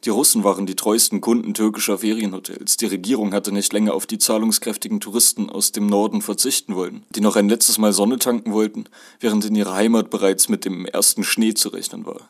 Die 0.05 0.11
Russen 0.11 0.45
waren 0.45 0.67
die 0.67 0.77
treuesten 0.77 1.23
Kunden 1.23 1.55
türkischer 1.55 1.97
Ferienhotels. 1.97 2.77
Die 2.77 2.87
Regierung 2.87 3.33
hatte 3.33 3.53
nicht 3.53 3.73
länger 3.73 3.95
auf 3.95 4.05
die 4.05 4.19
zahlungskräftigen 4.19 5.01
Touristen 5.01 5.49
aus 5.49 5.73
dem 5.73 5.87
Norden 5.87 6.21
verzichten 6.21 6.75
wollen, 6.75 7.07
die 7.09 7.23
noch 7.23 7.37
ein 7.37 7.49
letztes 7.49 7.79
Mal 7.79 7.95
Sonne 7.95 8.19
tanken 8.19 8.53
wollten, 8.53 8.85
während 9.19 9.47
in 9.47 9.55
ihrer 9.55 9.73
Heimat 9.73 10.11
bereits 10.11 10.51
mit 10.51 10.67
dem 10.67 10.85
ersten 10.85 11.25
Schnee 11.25 11.55
zu 11.55 11.71
rechnen 11.71 12.05
war. 12.05 12.29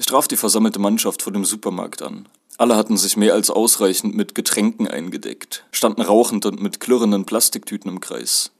Ich 0.00 0.06
traf 0.06 0.26
die 0.26 0.38
versammelte 0.38 0.78
Mannschaft 0.78 1.20
vor 1.20 1.30
dem 1.30 1.44
Supermarkt 1.44 2.00
an. 2.00 2.26
Alle 2.56 2.74
hatten 2.74 2.96
sich 2.96 3.18
mehr 3.18 3.34
als 3.34 3.50
ausreichend 3.50 4.14
mit 4.14 4.34
Getränken 4.34 4.88
eingedeckt, 4.88 5.66
standen 5.72 6.00
rauchend 6.00 6.46
und 6.46 6.58
mit 6.58 6.80
klirrenden 6.80 7.26
Plastiktüten 7.26 7.90
im 7.90 8.00
Kreis. 8.00 8.50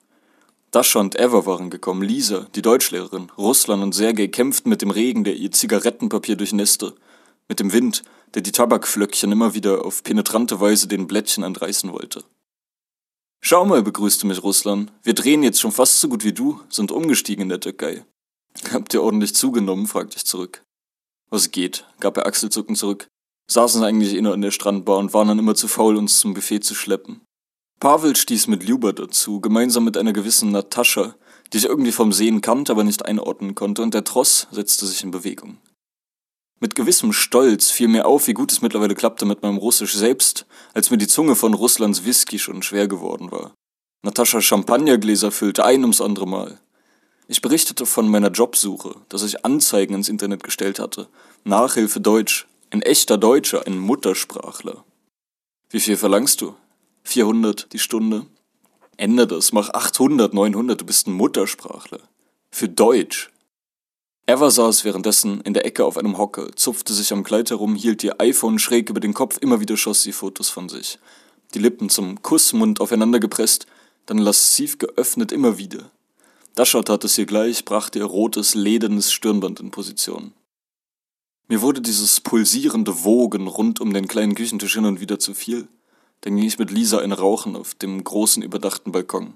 Dascha 0.70 1.00
und 1.00 1.18
Eva 1.18 1.46
waren 1.46 1.70
gekommen, 1.70 2.02
Lisa, 2.02 2.46
die 2.54 2.60
Deutschlehrerin, 2.60 3.32
Russland 3.38 3.82
und 3.82 3.94
Sergei 3.94 4.26
kämpften 4.26 4.68
mit 4.68 4.82
dem 4.82 4.90
Regen, 4.90 5.24
der 5.24 5.34
ihr 5.34 5.50
Zigarettenpapier 5.50 6.36
durchnässte, 6.36 6.94
mit 7.48 7.58
dem 7.58 7.72
Wind, 7.72 8.02
der 8.34 8.42
die 8.42 8.52
Tabakflöckchen 8.52 9.32
immer 9.32 9.54
wieder 9.54 9.86
auf 9.86 10.02
penetrante 10.02 10.60
Weise 10.60 10.88
den 10.88 11.06
Blättchen 11.06 11.42
entreißen 11.42 11.90
wollte. 11.90 12.22
Schau 13.40 13.64
mal, 13.64 13.82
begrüßte 13.82 14.26
mich 14.26 14.42
Russland. 14.42 14.92
Wir 15.02 15.14
drehen 15.14 15.42
jetzt 15.42 15.60
schon 15.60 15.72
fast 15.72 16.00
so 16.00 16.10
gut 16.10 16.22
wie 16.22 16.34
du, 16.34 16.60
sind 16.68 16.92
umgestiegen 16.92 17.44
in 17.44 17.48
der 17.48 17.60
Türkei. 17.60 18.04
Habt 18.74 18.92
ihr 18.92 19.02
ordentlich 19.02 19.34
zugenommen? 19.34 19.86
fragte 19.86 20.18
ich 20.18 20.26
zurück. 20.26 20.62
Was 21.30 21.50
geht, 21.52 21.86
gab 22.00 22.16
er 22.16 22.26
achselzuckend 22.26 22.76
zurück. 22.76 23.08
Saßen 23.50 23.82
eigentlich 23.82 24.14
eh 24.14 24.20
nur 24.20 24.34
in 24.34 24.42
der 24.42 24.50
Strandbar 24.50 24.98
und 24.98 25.14
waren 25.14 25.28
dann 25.28 25.38
immer 25.38 25.54
zu 25.54 25.68
faul, 25.68 25.96
uns 25.96 26.18
zum 26.18 26.34
Buffet 26.34 26.60
zu 26.60 26.74
schleppen. 26.74 27.22
Pavel 27.80 28.14
stieß 28.14 28.48
mit 28.48 28.62
Ljuba 28.62 28.92
dazu, 28.92 29.40
gemeinsam 29.40 29.84
mit 29.84 29.96
einer 29.96 30.12
gewissen 30.12 30.50
Natascha, 30.50 31.14
die 31.52 31.58
ich 31.58 31.64
irgendwie 31.64 31.92
vom 31.92 32.12
Sehen 32.12 32.42
kannte, 32.42 32.72
aber 32.72 32.84
nicht 32.84 33.06
einordnen 33.06 33.54
konnte, 33.54 33.82
und 33.82 33.94
der 33.94 34.04
Tross 34.04 34.48
setzte 34.50 34.86
sich 34.86 35.02
in 35.02 35.10
Bewegung. 35.10 35.58
Mit 36.60 36.74
gewissem 36.74 37.12
Stolz 37.12 37.70
fiel 37.70 37.88
mir 37.88 38.06
auf, 38.06 38.26
wie 38.26 38.34
gut 38.34 38.52
es 38.52 38.60
mittlerweile 38.60 38.94
klappte 38.94 39.24
mit 39.24 39.42
meinem 39.42 39.56
Russisch 39.56 39.94
selbst, 39.94 40.46
als 40.74 40.90
mir 40.90 40.98
die 40.98 41.08
Zunge 41.08 41.34
von 41.34 41.54
Russlands 41.54 42.04
Whisky 42.04 42.38
schon 42.38 42.62
schwer 42.62 42.86
geworden 42.86 43.30
war. 43.32 43.54
Natascha 44.02 44.42
Champagnergläser 44.42 45.30
füllte 45.30 45.64
ein 45.64 45.80
ums 45.80 46.02
andere 46.02 46.28
Mal. 46.28 46.60
Ich 47.30 47.42
berichtete 47.42 47.86
von 47.86 48.08
meiner 48.08 48.32
Jobsuche, 48.32 48.96
dass 49.08 49.22
ich 49.22 49.44
Anzeigen 49.44 49.94
ins 49.94 50.08
Internet 50.08 50.42
gestellt 50.42 50.80
hatte. 50.80 51.06
Nachhilfe 51.44 52.00
Deutsch. 52.00 52.48
Ein 52.70 52.82
echter 52.82 53.18
Deutscher, 53.18 53.68
ein 53.68 53.78
Muttersprachler. 53.78 54.84
Wie 55.68 55.78
viel 55.78 55.96
verlangst 55.96 56.40
du? 56.40 56.56
400 57.04 57.72
die 57.72 57.78
Stunde? 57.78 58.26
Ende 58.96 59.28
das, 59.28 59.52
mach 59.52 59.70
800, 59.70 60.34
900, 60.34 60.80
du 60.80 60.84
bist 60.84 61.06
ein 61.06 61.12
Muttersprachler. 61.12 62.00
Für 62.50 62.68
Deutsch. 62.68 63.30
Eva 64.26 64.50
saß 64.50 64.84
währenddessen 64.84 65.40
in 65.42 65.54
der 65.54 65.64
Ecke 65.64 65.84
auf 65.84 65.98
einem 65.98 66.18
Hocker, 66.18 66.50
zupfte 66.56 66.92
sich 66.92 67.12
am 67.12 67.22
Kleid 67.22 67.50
herum, 67.50 67.76
hielt 67.76 68.02
ihr 68.02 68.20
iPhone 68.20 68.58
schräg 68.58 68.90
über 68.90 68.98
den 68.98 69.14
Kopf, 69.14 69.38
immer 69.40 69.60
wieder 69.60 69.76
schoss 69.76 70.02
sie 70.02 70.12
Fotos 70.12 70.50
von 70.50 70.68
sich. 70.68 70.98
Die 71.54 71.60
Lippen 71.60 71.90
zum 71.90 72.22
Kussmund 72.22 72.80
aufeinander 72.80 73.20
gepresst, 73.20 73.68
dann 74.06 74.18
lasziv 74.18 74.78
geöffnet 74.78 75.30
immer 75.30 75.58
wieder. 75.58 75.92
Dascha 76.54 76.82
tat 76.82 77.04
es 77.04 77.16
ihr 77.16 77.26
gleich, 77.26 77.64
brachte 77.64 77.98
ihr 78.00 78.04
rotes, 78.04 78.54
ledernes 78.54 79.12
Stirnband 79.12 79.60
in 79.60 79.70
Position. 79.70 80.32
Mir 81.48 81.62
wurde 81.62 81.80
dieses 81.80 82.20
pulsierende 82.20 83.04
Wogen 83.04 83.46
rund 83.46 83.80
um 83.80 83.92
den 83.92 84.08
kleinen 84.08 84.34
Küchentisch 84.34 84.74
hin 84.74 84.84
und 84.84 85.00
wieder 85.00 85.18
zu 85.18 85.34
viel. 85.34 85.68
Dann 86.20 86.36
ging 86.36 86.44
ich 86.44 86.58
mit 86.58 86.70
Lisa 86.70 86.98
ein 86.98 87.12
Rauchen 87.12 87.56
auf 87.56 87.74
dem 87.74 88.02
großen 88.02 88.42
überdachten 88.42 88.92
Balkon. 88.92 89.34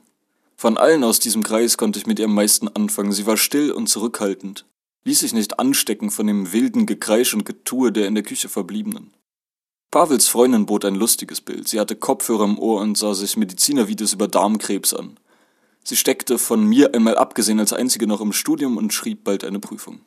Von 0.56 0.76
allen 0.76 1.02
aus 1.02 1.18
diesem 1.18 1.42
Kreis 1.42 1.76
konnte 1.76 1.99
ich 1.99 2.06
mit 2.06 2.18
ihr 2.18 2.26
am 2.26 2.35
meisten 2.35 2.68
anfangen. 2.68 3.12
Sie 3.12 3.26
war 3.26 3.37
still 3.37 3.73
und 3.73 3.88
zurückhaltend, 3.88 4.64
ließ 5.04 5.21
sich 5.21 5.33
nicht 5.33 5.59
anstecken 5.59 6.11
von 6.11 6.26
dem 6.26 6.52
wilden 6.52 6.87
Gekreisch 6.87 7.35
und 7.35 7.44
Getue 7.44 7.90
der 7.90 8.06
in 8.06 8.14
der 8.14 8.25
Küche 8.25 8.49
Verbliebenen. 8.49 9.12
Pavels 9.90 10.28
Freundin 10.28 10.66
bot 10.66 10.85
ein 10.85 10.97
lustiges 10.97 11.40
Bild. 11.40 11.68
Sie 11.68 11.78
hatte 11.78 11.97
Kopfhörer 11.97 12.44
im 12.44 12.59
Ohr 12.59 12.80
und 12.80 12.99
sah 12.99 13.14
sich 13.14 13.37
Medizinervideos 13.37 14.12
über 14.12 14.28
Darmkrebs 14.28 14.92
an. 14.92 15.18
Sie 15.87 15.97
steckte 15.97 16.38
von 16.38 16.64
mir 16.64 16.95
einmal 16.95 17.17
abgesehen 17.17 17.61
als 17.61 17.75
einzige 17.75 18.07
noch 18.07 18.23
im 18.23 18.33
Studium 18.33 18.79
und 18.79 18.93
schrieb 18.93 19.23
bald 19.23 19.45
eine 19.45 19.61
Prüfung. 19.61 20.00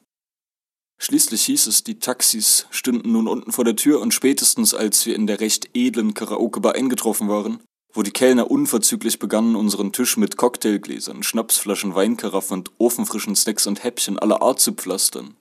Schließlich 0.98 1.46
hieß 1.46 1.68
es, 1.68 1.84
die 1.84 2.00
Taxis 2.00 2.66
stünden 2.72 3.12
nun 3.12 3.28
unten 3.28 3.52
vor 3.52 3.64
der 3.64 3.76
Tür 3.76 4.02
und 4.02 4.14
spätestens 4.14 4.74
als 4.74 5.06
wir 5.06 5.16
in 5.16 5.28
der 5.28 5.40
recht 5.40 5.70
edlen 5.76 6.16
Karaoke-Bar 6.16 6.74
eingetroffen 6.74 7.30
waren, 7.30 7.62
wo 7.94 8.02
die 8.02 8.12
Kellner 8.12 8.50
unverzüglich 8.50 9.20
begannen, 9.20 9.56
unseren 9.56 9.92
Tisch 9.92 10.18
mit 10.18 10.38
Cocktailgläsern, 10.38 11.22
Schnapsflaschen, 11.22 11.94
Weinkaraffen 11.94 12.60
und 12.60 12.72
ofenfrischen 12.80 13.36
Snacks 13.36 13.68
und 13.68 13.84
Häppchen 13.84 14.18
aller 14.18 14.42
Art 14.42 14.60
zu 14.60 14.74
pflastern, 14.74 15.36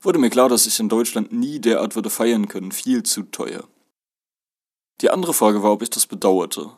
wurde 0.00 0.20
mir 0.20 0.30
klar, 0.30 0.48
dass 0.48 0.66
ich 0.66 0.78
in 0.78 0.88
Deutschland 0.88 1.32
nie 1.32 1.58
derart 1.58 1.96
würde 1.96 2.10
feiern 2.10 2.46
können, 2.46 2.70
viel 2.70 3.02
zu 3.02 3.24
teuer. 3.24 3.64
Die 5.00 5.10
andere 5.10 5.34
Frage 5.34 5.62
war, 5.62 5.72
ob 5.72 5.82
ich 5.82 5.90
das 5.90 6.06
bedauerte. 6.06 6.70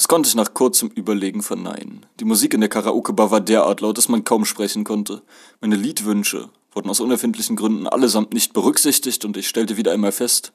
Das 0.00 0.08
konnte 0.08 0.30
ich 0.30 0.34
nach 0.34 0.54
kurzem 0.54 0.88
Überlegen 0.88 1.42
verneinen. 1.42 2.06
Die 2.20 2.24
Musik 2.24 2.54
in 2.54 2.60
der 2.60 2.70
Karaoke-Bar 2.70 3.30
war 3.30 3.42
derart 3.42 3.82
laut, 3.82 3.98
dass 3.98 4.08
man 4.08 4.24
kaum 4.24 4.46
sprechen 4.46 4.82
konnte. 4.82 5.20
Meine 5.60 5.76
Liedwünsche 5.76 6.48
wurden 6.72 6.88
aus 6.88 7.00
unerfindlichen 7.00 7.54
Gründen 7.54 7.86
allesamt 7.86 8.32
nicht 8.32 8.54
berücksichtigt 8.54 9.26
und 9.26 9.36
ich 9.36 9.46
stellte 9.46 9.76
wieder 9.76 9.92
einmal 9.92 10.12
fest, 10.12 10.54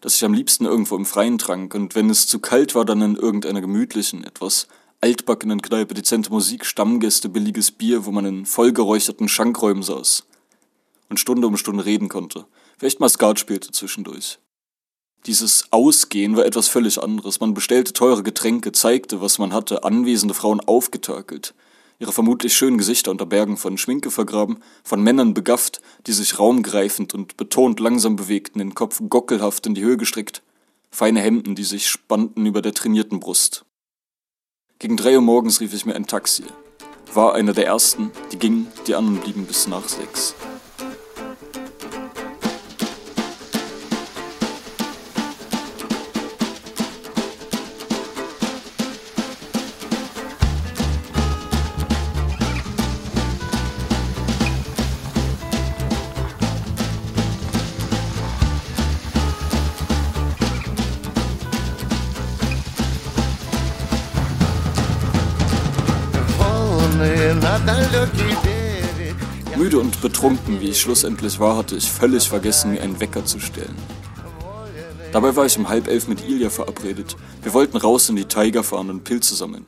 dass 0.00 0.14
ich 0.14 0.24
am 0.24 0.32
liebsten 0.32 0.64
irgendwo 0.64 0.96
im 0.96 1.04
Freien 1.04 1.36
trank 1.36 1.74
und 1.74 1.94
wenn 1.94 2.08
es 2.08 2.26
zu 2.26 2.38
kalt 2.38 2.74
war, 2.74 2.86
dann 2.86 3.02
in 3.02 3.16
irgendeiner 3.16 3.60
gemütlichen, 3.60 4.24
etwas 4.24 4.66
altbackenen 5.02 5.60
Kneipe, 5.60 5.92
dezente 5.92 6.30
Musik, 6.30 6.64
Stammgäste, 6.64 7.28
billiges 7.28 7.72
Bier, 7.72 8.06
wo 8.06 8.12
man 8.12 8.24
in 8.24 8.46
vollgeräucherten 8.46 9.28
Schankräumen 9.28 9.82
saß 9.82 10.24
und 11.10 11.20
Stunde 11.20 11.46
um 11.46 11.58
Stunde 11.58 11.84
reden 11.84 12.08
konnte, 12.08 12.46
vielleicht 12.78 12.98
mal 12.98 13.10
Skat 13.10 13.38
spielte 13.38 13.72
zwischendurch. 13.72 14.38
Dieses 15.26 15.66
Ausgehen 15.70 16.36
war 16.36 16.46
etwas 16.46 16.68
völlig 16.68 17.02
anderes. 17.02 17.40
Man 17.40 17.52
bestellte 17.52 17.92
teure 17.92 18.22
Getränke, 18.22 18.72
zeigte, 18.72 19.20
was 19.20 19.38
man 19.38 19.52
hatte, 19.52 19.84
anwesende 19.84 20.34
Frauen 20.34 20.60
aufgetakelt, 20.60 21.54
ihre 21.98 22.12
vermutlich 22.12 22.56
schönen 22.56 22.78
Gesichter 22.78 23.10
unter 23.10 23.26
Bergen 23.26 23.58
von 23.58 23.76
Schminke 23.76 24.10
vergraben, 24.10 24.62
von 24.82 25.02
Männern 25.02 25.34
begafft, 25.34 25.82
die 26.06 26.12
sich 26.12 26.38
raumgreifend 26.38 27.12
und 27.12 27.36
betont 27.36 27.80
langsam 27.80 28.16
bewegten, 28.16 28.60
den 28.60 28.74
Kopf 28.74 29.02
gockelhaft 29.08 29.66
in 29.66 29.74
die 29.74 29.82
Höhe 29.82 29.98
gestreckt, 29.98 30.42
feine 30.90 31.20
Hemden, 31.20 31.54
die 31.54 31.64
sich 31.64 31.88
spannten 31.88 32.46
über 32.46 32.62
der 32.62 32.72
trainierten 32.72 33.20
Brust. 33.20 33.66
Gegen 34.78 34.96
drei 34.96 35.16
Uhr 35.16 35.22
morgens 35.22 35.60
rief 35.60 35.74
ich 35.74 35.84
mir 35.84 35.94
ein 35.94 36.06
Taxi. 36.06 36.44
War 37.12 37.34
einer 37.34 37.52
der 37.52 37.66
ersten, 37.66 38.10
die 38.32 38.38
gingen, 38.38 38.68
die 38.86 38.94
anderen 38.94 39.20
blieben 39.20 39.44
bis 39.44 39.66
nach 39.66 39.86
sechs. 39.86 40.34
Ich 70.70 70.80
schlussendlich 70.80 71.38
war, 71.40 71.56
hatte 71.56 71.76
ich 71.76 71.90
völlig 71.90 72.28
vergessen, 72.28 72.72
mir 72.72 72.82
einen 72.82 73.00
Wecker 73.00 73.24
zu 73.24 73.40
stellen. 73.40 73.76
Dabei 75.12 75.34
war 75.34 75.46
ich 75.46 75.58
um 75.58 75.68
halb 75.68 75.88
elf 75.88 76.06
mit 76.06 76.26
Ilja 76.26 76.50
verabredet. 76.50 77.16
Wir 77.42 77.52
wollten 77.52 77.76
raus 77.76 78.08
in 78.08 78.16
die 78.16 78.26
Tiger 78.26 78.62
fahren 78.62 78.90
und 78.90 79.04
Pilze 79.04 79.34
sammeln. 79.34 79.66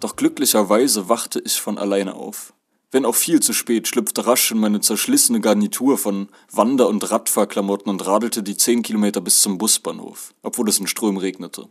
Doch 0.00 0.16
glücklicherweise 0.16 1.08
wachte 1.08 1.40
ich 1.40 1.60
von 1.60 1.76
alleine 1.76 2.14
auf. 2.14 2.54
Wenn 2.90 3.04
auch 3.04 3.14
viel 3.14 3.40
zu 3.40 3.52
spät, 3.52 3.86
schlüpfte 3.86 4.26
rasch 4.26 4.50
in 4.50 4.58
meine 4.58 4.80
zerschlissene 4.80 5.40
Garnitur 5.40 5.98
von 5.98 6.28
Wander- 6.50 6.88
und 6.88 7.08
Radfahrklamotten 7.10 7.90
und 7.90 8.04
radelte 8.04 8.42
die 8.42 8.56
zehn 8.56 8.82
Kilometer 8.82 9.20
bis 9.20 9.42
zum 9.42 9.58
Busbahnhof, 9.58 10.34
obwohl 10.42 10.68
es 10.68 10.80
in 10.80 10.86
Strömen 10.86 11.18
regnete. 11.18 11.68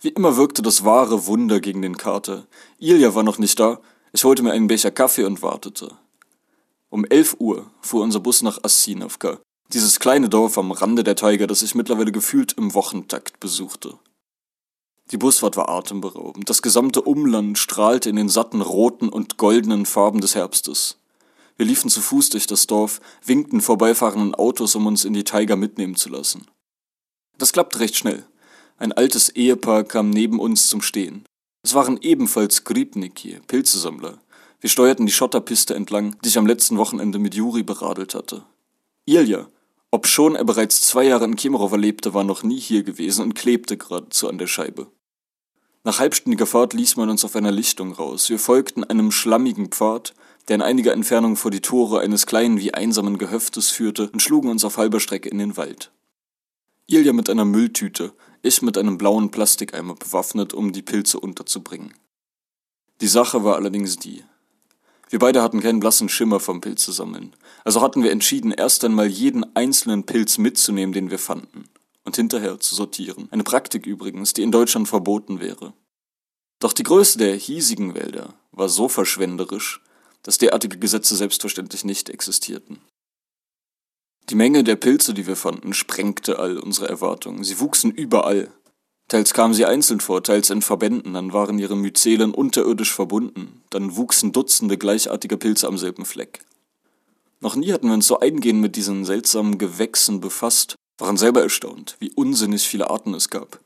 Wie 0.00 0.10
immer 0.10 0.36
wirkte 0.36 0.62
das 0.62 0.84
wahre 0.84 1.26
Wunder 1.26 1.60
gegen 1.60 1.80
den 1.80 1.96
Kater. 1.96 2.46
Ilja 2.78 3.14
war 3.14 3.22
noch 3.22 3.38
nicht 3.38 3.58
da. 3.58 3.80
Ich 4.12 4.24
holte 4.24 4.42
mir 4.42 4.52
einen 4.52 4.66
Becher 4.66 4.90
Kaffee 4.90 5.24
und 5.24 5.42
wartete. 5.42 5.96
Um 6.92 7.06
elf 7.06 7.36
Uhr 7.38 7.70
fuhr 7.80 8.02
unser 8.02 8.20
Bus 8.20 8.42
nach 8.42 8.62
Assinovka, 8.62 9.40
dieses 9.72 9.98
kleine 9.98 10.28
Dorf 10.28 10.58
am 10.58 10.72
Rande 10.72 11.02
der 11.02 11.16
Tiger, 11.16 11.46
das 11.46 11.62
ich 11.62 11.74
mittlerweile 11.74 12.12
gefühlt 12.12 12.52
im 12.52 12.74
Wochentakt 12.74 13.40
besuchte. 13.40 13.98
Die 15.10 15.16
Busfahrt 15.16 15.56
war 15.56 15.70
atemberaubend. 15.70 16.50
Das 16.50 16.60
gesamte 16.60 17.00
Umland 17.00 17.56
strahlte 17.56 18.10
in 18.10 18.16
den 18.16 18.28
satten 18.28 18.60
roten 18.60 19.08
und 19.08 19.38
goldenen 19.38 19.86
Farben 19.86 20.20
des 20.20 20.34
Herbstes. 20.34 20.98
Wir 21.56 21.64
liefen 21.64 21.88
zu 21.88 22.02
Fuß 22.02 22.28
durch 22.28 22.46
das 22.46 22.66
Dorf, 22.66 23.00
winkten 23.24 23.62
vorbeifahrenden 23.62 24.34
Autos, 24.34 24.74
um 24.74 24.84
uns 24.84 25.06
in 25.06 25.14
die 25.14 25.24
Tiger 25.24 25.56
mitnehmen 25.56 25.96
zu 25.96 26.10
lassen. 26.10 26.46
Das 27.38 27.54
klappte 27.54 27.80
recht 27.80 27.96
schnell. 27.96 28.26
Ein 28.76 28.92
altes 28.92 29.30
Ehepaar 29.30 29.84
kam 29.84 30.10
neben 30.10 30.38
uns 30.38 30.68
zum 30.68 30.82
Stehen. 30.82 31.24
Es 31.64 31.72
waren 31.72 31.98
ebenfalls 32.02 32.64
Gribniki, 32.64 33.40
Pilzesammler. 33.46 34.18
Wir 34.62 34.70
steuerten 34.70 35.06
die 35.06 35.12
Schotterpiste 35.12 35.74
entlang, 35.74 36.16
die 36.24 36.28
ich 36.28 36.38
am 36.38 36.46
letzten 36.46 36.78
Wochenende 36.78 37.18
mit 37.18 37.34
Juri 37.34 37.64
beradelt 37.64 38.14
hatte. 38.14 38.44
Ilja, 39.06 39.48
obschon 39.90 40.36
er 40.36 40.44
bereits 40.44 40.82
zwei 40.82 41.02
Jahre 41.02 41.24
in 41.24 41.34
Kemerow 41.34 41.76
lebte, 41.76 42.14
war 42.14 42.22
noch 42.22 42.44
nie 42.44 42.60
hier 42.60 42.84
gewesen 42.84 43.22
und 43.22 43.34
klebte 43.34 43.76
geradezu 43.76 44.28
an 44.28 44.38
der 44.38 44.46
Scheibe. 44.46 44.86
Nach 45.82 45.98
halbstündiger 45.98 46.46
Fahrt 46.46 46.74
ließ 46.74 46.94
man 46.94 47.10
uns 47.10 47.24
auf 47.24 47.34
einer 47.34 47.50
Lichtung 47.50 47.90
raus. 47.90 48.30
Wir 48.30 48.38
folgten 48.38 48.84
einem 48.84 49.10
schlammigen 49.10 49.66
Pfad, 49.66 50.14
der 50.46 50.54
in 50.54 50.62
einiger 50.62 50.92
Entfernung 50.92 51.34
vor 51.34 51.50
die 51.50 51.60
Tore 51.60 51.98
eines 51.98 52.26
kleinen 52.26 52.60
wie 52.60 52.72
einsamen 52.72 53.18
Gehöftes 53.18 53.70
führte, 53.70 54.10
und 54.12 54.22
schlugen 54.22 54.48
uns 54.48 54.64
auf 54.64 54.76
halber 54.76 55.00
Strecke 55.00 55.28
in 55.28 55.38
den 55.38 55.56
Wald. 55.56 55.90
Ilja 56.86 57.12
mit 57.12 57.28
einer 57.28 57.44
Mülltüte, 57.44 58.12
ich 58.42 58.62
mit 58.62 58.78
einem 58.78 58.96
blauen 58.96 59.32
Plastikeimer 59.32 59.96
bewaffnet, 59.96 60.54
um 60.54 60.72
die 60.72 60.82
Pilze 60.82 61.18
unterzubringen. 61.18 61.94
Die 63.00 63.08
Sache 63.08 63.42
war 63.42 63.56
allerdings 63.56 63.96
die. 63.96 64.22
Wir 65.12 65.18
beide 65.18 65.42
hatten 65.42 65.60
keinen 65.60 65.78
blassen 65.78 66.08
Schimmer 66.08 66.40
vom 66.40 66.62
Pilze 66.62 66.90
sammeln, 66.90 67.36
also 67.64 67.82
hatten 67.82 68.02
wir 68.02 68.12
entschieden, 68.12 68.50
erst 68.50 68.82
einmal 68.82 69.08
jeden 69.08 69.44
einzelnen 69.54 70.06
Pilz 70.06 70.38
mitzunehmen, 70.38 70.94
den 70.94 71.10
wir 71.10 71.18
fanden, 71.18 71.68
und 72.02 72.16
hinterher 72.16 72.58
zu 72.60 72.74
sortieren. 72.74 73.28
Eine 73.30 73.44
Praktik 73.44 73.84
übrigens, 73.84 74.32
die 74.32 74.40
in 74.40 74.50
Deutschland 74.50 74.88
verboten 74.88 75.38
wäre. 75.38 75.74
Doch 76.60 76.72
die 76.72 76.82
Größe 76.82 77.18
der 77.18 77.36
hiesigen 77.36 77.94
Wälder 77.94 78.32
war 78.52 78.70
so 78.70 78.88
verschwenderisch, 78.88 79.82
dass 80.22 80.38
derartige 80.38 80.78
Gesetze 80.78 81.14
selbstverständlich 81.14 81.84
nicht 81.84 82.08
existierten. 82.08 82.78
Die 84.30 84.34
Menge 84.34 84.64
der 84.64 84.76
Pilze, 84.76 85.12
die 85.12 85.26
wir 85.26 85.36
fanden, 85.36 85.74
sprengte 85.74 86.38
all 86.38 86.56
unsere 86.56 86.88
Erwartungen. 86.88 87.44
Sie 87.44 87.60
wuchsen 87.60 87.90
überall. 87.90 88.50
Teils 89.12 89.34
kamen 89.34 89.52
sie 89.52 89.66
einzeln 89.66 90.00
vor, 90.00 90.22
teils 90.22 90.48
in 90.48 90.62
Verbänden, 90.62 91.12
dann 91.12 91.34
waren 91.34 91.58
ihre 91.58 91.76
Myzelen 91.76 92.32
unterirdisch 92.32 92.94
verbunden, 92.94 93.60
dann 93.68 93.94
wuchsen 93.94 94.32
Dutzende 94.32 94.78
gleichartiger 94.78 95.36
Pilze 95.36 95.68
am 95.68 95.76
selben 95.76 96.06
Fleck. 96.06 96.40
Noch 97.38 97.54
nie 97.54 97.74
hatten 97.74 97.88
wir 97.88 97.92
uns 97.92 98.06
so 98.06 98.20
eingehend 98.20 98.62
mit 98.62 98.74
diesen 98.74 99.04
seltsamen 99.04 99.58
Gewächsen 99.58 100.22
befasst, 100.22 100.76
waren 100.96 101.18
selber 101.18 101.42
erstaunt, 101.42 101.96
wie 101.98 102.10
unsinnig 102.12 102.66
viele 102.66 102.88
Arten 102.88 103.12
es 103.12 103.28
gab. 103.28 103.60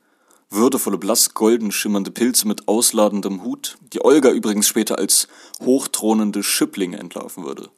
Würdevolle, 0.49 0.97
blass-golden 0.97 1.71
schimmernde 1.71 2.11
Pilze 2.11 2.45
mit 2.45 2.67
ausladendem 2.67 3.45
Hut, 3.45 3.77
die 3.93 4.03
Olga 4.03 4.31
übrigens 4.31 4.67
später 4.67 4.97
als 4.97 5.29
hochthronende 5.61 6.43
Schüpplinge 6.43 6.99
entlarven 6.99 7.45
würde. 7.45 7.69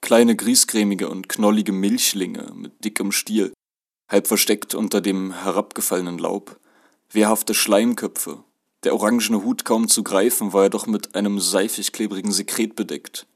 Kleine 0.00 0.36
griesgrämige 0.36 1.08
und 1.08 1.28
knollige 1.28 1.72
Milchlinge 1.72 2.52
mit 2.54 2.84
dickem 2.84 3.10
Stiel, 3.10 3.52
halb 4.08 4.28
versteckt 4.28 4.76
unter 4.76 5.00
dem 5.00 5.32
herabgefallenen 5.32 6.18
Laub, 6.18 6.59
wehrhafte 7.10 7.54
Schleimköpfe. 7.54 8.42
Der 8.84 8.94
orangene 8.94 9.42
Hut 9.42 9.64
kaum 9.64 9.88
zu 9.88 10.02
greifen, 10.02 10.52
war 10.52 10.64
er 10.64 10.70
doch 10.70 10.86
mit 10.86 11.14
einem 11.14 11.38
seifig-klebrigen 11.38 12.32
Sekret 12.32 12.76
bedeckt. 12.76 13.26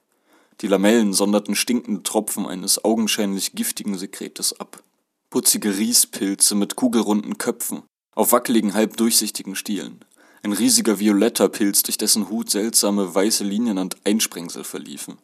Die 0.61 0.69
Lamellen 0.69 1.13
sonderten 1.13 1.55
stinkende 1.55 2.03
Tropfen 2.03 2.47
eines 2.47 2.85
augenscheinlich 2.85 3.53
giftigen 3.53 3.99
Sekretes 3.99 4.59
ab. 4.59 4.83
Putzige 5.29 5.77
Riespilze 5.77 6.55
mit 6.55 6.77
kugelrunden 6.77 7.39
Köpfen, 7.39 7.83
auf 8.15 8.33
wackeligen, 8.33 8.73
halb 8.73 8.97
durchsichtigen 8.97 9.57
Stielen. 9.57 10.05
Ein 10.43 10.53
riesiger 10.53 11.01
violetter 11.01 11.49
Pilz, 11.49 11.83
durch 11.83 11.99
dessen 11.99 12.29
Hut 12.29 12.51
seltsame 12.51 13.15
weiße 13.15 13.45
Linien 13.45 13.79
und 13.79 13.97
Einsprengsel 14.05 14.63
verliefen. 14.63 15.19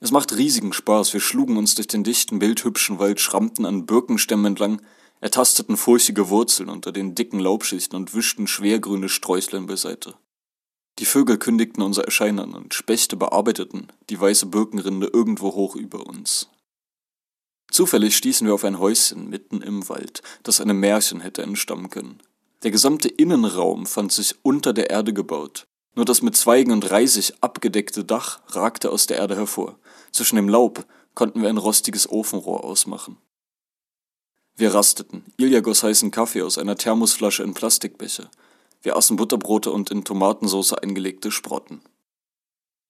Es 0.00 0.10
macht 0.10 0.36
riesigen 0.36 0.72
Spaß. 0.72 1.12
Wir 1.12 1.20
schlugen 1.20 1.56
uns 1.56 1.74
durch 1.74 1.88
den 1.88 2.04
dichten, 2.04 2.38
bildhübschen 2.38 2.98
Wald, 2.98 3.20
schrammten 3.20 3.64
an 3.66 3.86
Birkenstämmen 3.86 4.46
entlang, 4.46 4.80
ertasteten 5.24 5.78
furchtige 5.78 6.28
Wurzeln 6.28 6.68
unter 6.68 6.92
den 6.92 7.14
dicken 7.14 7.40
Laubschichten 7.40 7.96
und 7.96 8.14
wischten 8.14 8.46
schwergrüne 8.46 9.08
Sträuchlein 9.08 9.64
beiseite. 9.64 10.16
Die 10.98 11.06
Vögel 11.06 11.38
kündigten 11.38 11.82
unser 11.82 12.04
Erscheinen 12.04 12.52
und 12.52 12.74
Spechte 12.74 13.16
bearbeiteten 13.16 13.88
die 14.10 14.20
weiße 14.20 14.44
Birkenrinde 14.44 15.06
irgendwo 15.10 15.54
hoch 15.54 15.76
über 15.76 16.06
uns. 16.06 16.50
Zufällig 17.70 18.18
stießen 18.18 18.46
wir 18.46 18.52
auf 18.52 18.64
ein 18.64 18.78
Häuschen 18.78 19.30
mitten 19.30 19.62
im 19.62 19.88
Wald, 19.88 20.20
das 20.42 20.60
einem 20.60 20.78
Märchen 20.78 21.20
hätte 21.20 21.42
entstammen 21.42 21.88
können. 21.88 22.20
Der 22.62 22.70
gesamte 22.70 23.08
Innenraum 23.08 23.86
fand 23.86 24.12
sich 24.12 24.34
unter 24.42 24.74
der 24.74 24.90
Erde 24.90 25.14
gebaut. 25.14 25.66
Nur 25.94 26.04
das 26.04 26.20
mit 26.20 26.36
Zweigen 26.36 26.70
und 26.70 26.90
Reisig 26.90 27.32
abgedeckte 27.40 28.04
Dach 28.04 28.42
ragte 28.48 28.90
aus 28.90 29.06
der 29.06 29.16
Erde 29.16 29.36
hervor. 29.36 29.78
Zwischen 30.12 30.36
dem 30.36 30.50
Laub 30.50 30.84
konnten 31.14 31.40
wir 31.40 31.48
ein 31.48 31.56
rostiges 31.56 32.10
Ofenrohr 32.10 32.62
ausmachen. 32.62 33.16
Wir 34.56 34.72
rasteten. 34.72 35.24
Ilja 35.36 35.60
goss 35.60 35.82
heißen 35.82 36.12
Kaffee 36.12 36.42
aus 36.42 36.58
einer 36.58 36.76
Thermosflasche 36.76 37.42
in 37.42 37.54
Plastikbecher. 37.54 38.30
Wir 38.82 38.96
aßen 38.96 39.16
Butterbrote 39.16 39.72
und 39.72 39.90
in 39.90 40.04
Tomatensauce 40.04 40.74
eingelegte 40.74 41.32
Sprotten. 41.32 41.80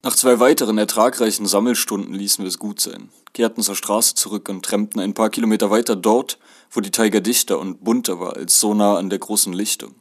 Nach 0.03 0.15
zwei 0.15 0.39
weiteren 0.39 0.77
ertragreichen 0.77 1.47
Sammelstunden 1.47 2.15
ließen 2.15 2.45
wir 2.45 2.49
es 2.51 2.59
gut 2.59 2.81
sein, 2.81 3.09
kehrten 3.33 3.63
zur 3.63 3.75
Straße 3.75 4.15
zurück 4.15 4.51
und 4.51 4.63
trampten 4.63 5.01
ein 5.01 5.15
paar 5.15 5.31
Kilometer 5.31 5.71
weiter 5.71 5.97
dort, 5.97 6.39
wo 6.71 6.81
die 6.81 6.91
Tiger 6.91 7.23
dichter 7.23 7.59
und 7.59 7.83
bunter 7.83 8.21
war 8.21 8.37
als 8.37 8.61
so 8.61 8.75
nah 8.75 8.99
an 8.99 9.09
der 9.09 9.19
großen 9.19 9.55
Lichtung. 9.55 9.95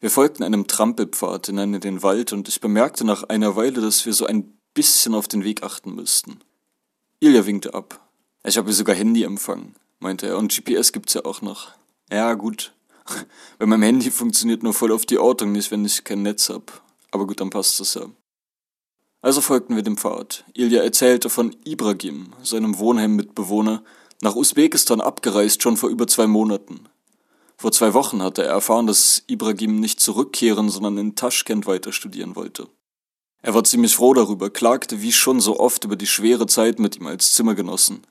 Wir 0.00 0.10
folgten 0.10 0.42
einem 0.42 0.66
Trampelpfad 0.66 1.46
hinein 1.46 1.74
in 1.74 1.80
den 1.82 2.02
Wald 2.02 2.32
und 2.32 2.48
ich 2.48 2.62
bemerkte 2.62 3.04
nach 3.04 3.24
einer 3.24 3.56
Weile, 3.56 3.82
dass 3.82 4.06
wir 4.06 4.14
so 4.14 4.24
ein 4.24 4.56
bisschen 4.72 5.14
auf 5.14 5.28
den 5.28 5.44
Weg 5.44 5.62
achten 5.62 5.94
müssten. 5.94 6.38
Ilja 7.20 7.44
winkte 7.44 7.74
ab. 7.74 8.08
Ich 8.44 8.56
habe 8.56 8.72
sogar 8.72 8.96
Handyempfang, 8.96 9.74
meinte 10.00 10.26
er, 10.26 10.38
und 10.38 10.52
GPS 10.54 10.92
gibt's 10.92 11.14
ja 11.14 11.24
auch 11.24 11.42
noch. 11.42 11.72
Ja, 12.10 12.34
gut. 12.34 12.72
Bei 13.58 13.66
meinem 13.66 13.82
Handy 13.82 14.10
funktioniert 14.10 14.62
nur 14.62 14.74
voll 14.74 14.92
auf 14.92 15.06
die 15.06 15.18
Ortung 15.18 15.52
nicht, 15.52 15.70
wenn 15.70 15.84
ich 15.84 16.04
kein 16.04 16.22
Netz 16.22 16.48
hab. 16.48 16.82
Aber 17.10 17.26
gut, 17.26 17.40
dann 17.40 17.50
passt 17.50 17.80
das 17.80 17.94
ja. 17.94 18.06
Also 19.20 19.40
folgten 19.40 19.74
wir 19.74 19.82
dem 19.82 19.96
Pfad. 19.96 20.44
Ilja 20.54 20.82
erzählte 20.82 21.28
von 21.28 21.56
Ibrahim, 21.64 22.32
seinem 22.42 22.78
Wohnheimmitbewohner, 22.78 23.82
nach 24.20 24.36
Usbekistan 24.36 25.00
abgereist 25.00 25.62
schon 25.62 25.76
vor 25.76 25.90
über 25.90 26.06
zwei 26.06 26.26
Monaten. 26.26 26.88
Vor 27.56 27.72
zwei 27.72 27.94
Wochen 27.94 28.22
hatte 28.22 28.44
er 28.44 28.52
erfahren, 28.52 28.86
dass 28.86 29.24
Ibrahim 29.26 29.80
nicht 29.80 29.98
zurückkehren, 30.00 30.70
sondern 30.70 30.96
in 30.98 31.16
Taschkent 31.16 31.66
weiter 31.66 31.92
studieren 31.92 32.36
wollte. 32.36 32.68
Er 33.42 33.54
war 33.54 33.64
ziemlich 33.64 33.96
froh 33.96 34.14
darüber, 34.14 34.50
klagte 34.50 35.02
wie 35.02 35.12
schon 35.12 35.40
so 35.40 35.58
oft 35.58 35.84
über 35.84 35.96
die 35.96 36.06
schwere 36.06 36.46
Zeit 36.46 36.78
mit 36.78 36.96
ihm 36.96 37.06
als 37.06 37.32
Zimmergenossen. 37.32 38.02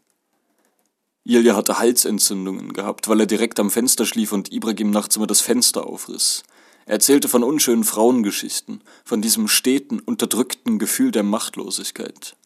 Ilja 1.28 1.58
hatte 1.58 1.78
Halsentzündungen 1.78 2.72
gehabt, 2.72 3.10
weil 3.10 3.20
er 3.20 3.26
direkt 3.26 3.60
am 3.60 3.70
Fenster 3.70 4.06
schlief 4.06 4.32
und 4.32 4.54
Ibrahim 4.54 4.92
nachts 4.92 5.18
immer 5.18 5.28
das 5.28 5.42
Fenster 5.42 5.86
aufriss. 5.86 6.44
Er 6.86 6.94
erzählte 6.94 7.28
von 7.28 7.44
unschönen 7.44 7.84
Frauengeschichten, 7.84 8.82
von 9.04 9.22
diesem 9.22 9.50
steten, 9.50 10.00
unterdrückten 10.00 10.80
Gefühl 10.80 11.12
der 11.12 11.24
Machtlosigkeit. 11.24 12.38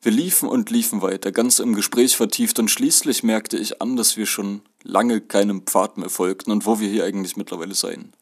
Wir 0.00 0.10
liefen 0.10 0.48
und 0.48 0.70
liefen 0.70 1.02
weiter, 1.02 1.30
ganz 1.30 1.60
im 1.60 1.76
Gespräch 1.76 2.16
vertieft, 2.16 2.58
und 2.58 2.68
schließlich 2.68 3.22
merkte 3.22 3.56
ich 3.56 3.80
an, 3.80 3.94
dass 3.94 4.16
wir 4.16 4.26
schon 4.26 4.62
lange 4.82 5.20
keinem 5.20 5.62
Pfad 5.62 5.98
mehr 5.98 6.10
folgten 6.10 6.50
und 6.50 6.66
wo 6.66 6.80
wir 6.80 6.88
hier 6.88 7.04
eigentlich 7.04 7.36
mittlerweile 7.36 7.74
seien. 7.74 8.12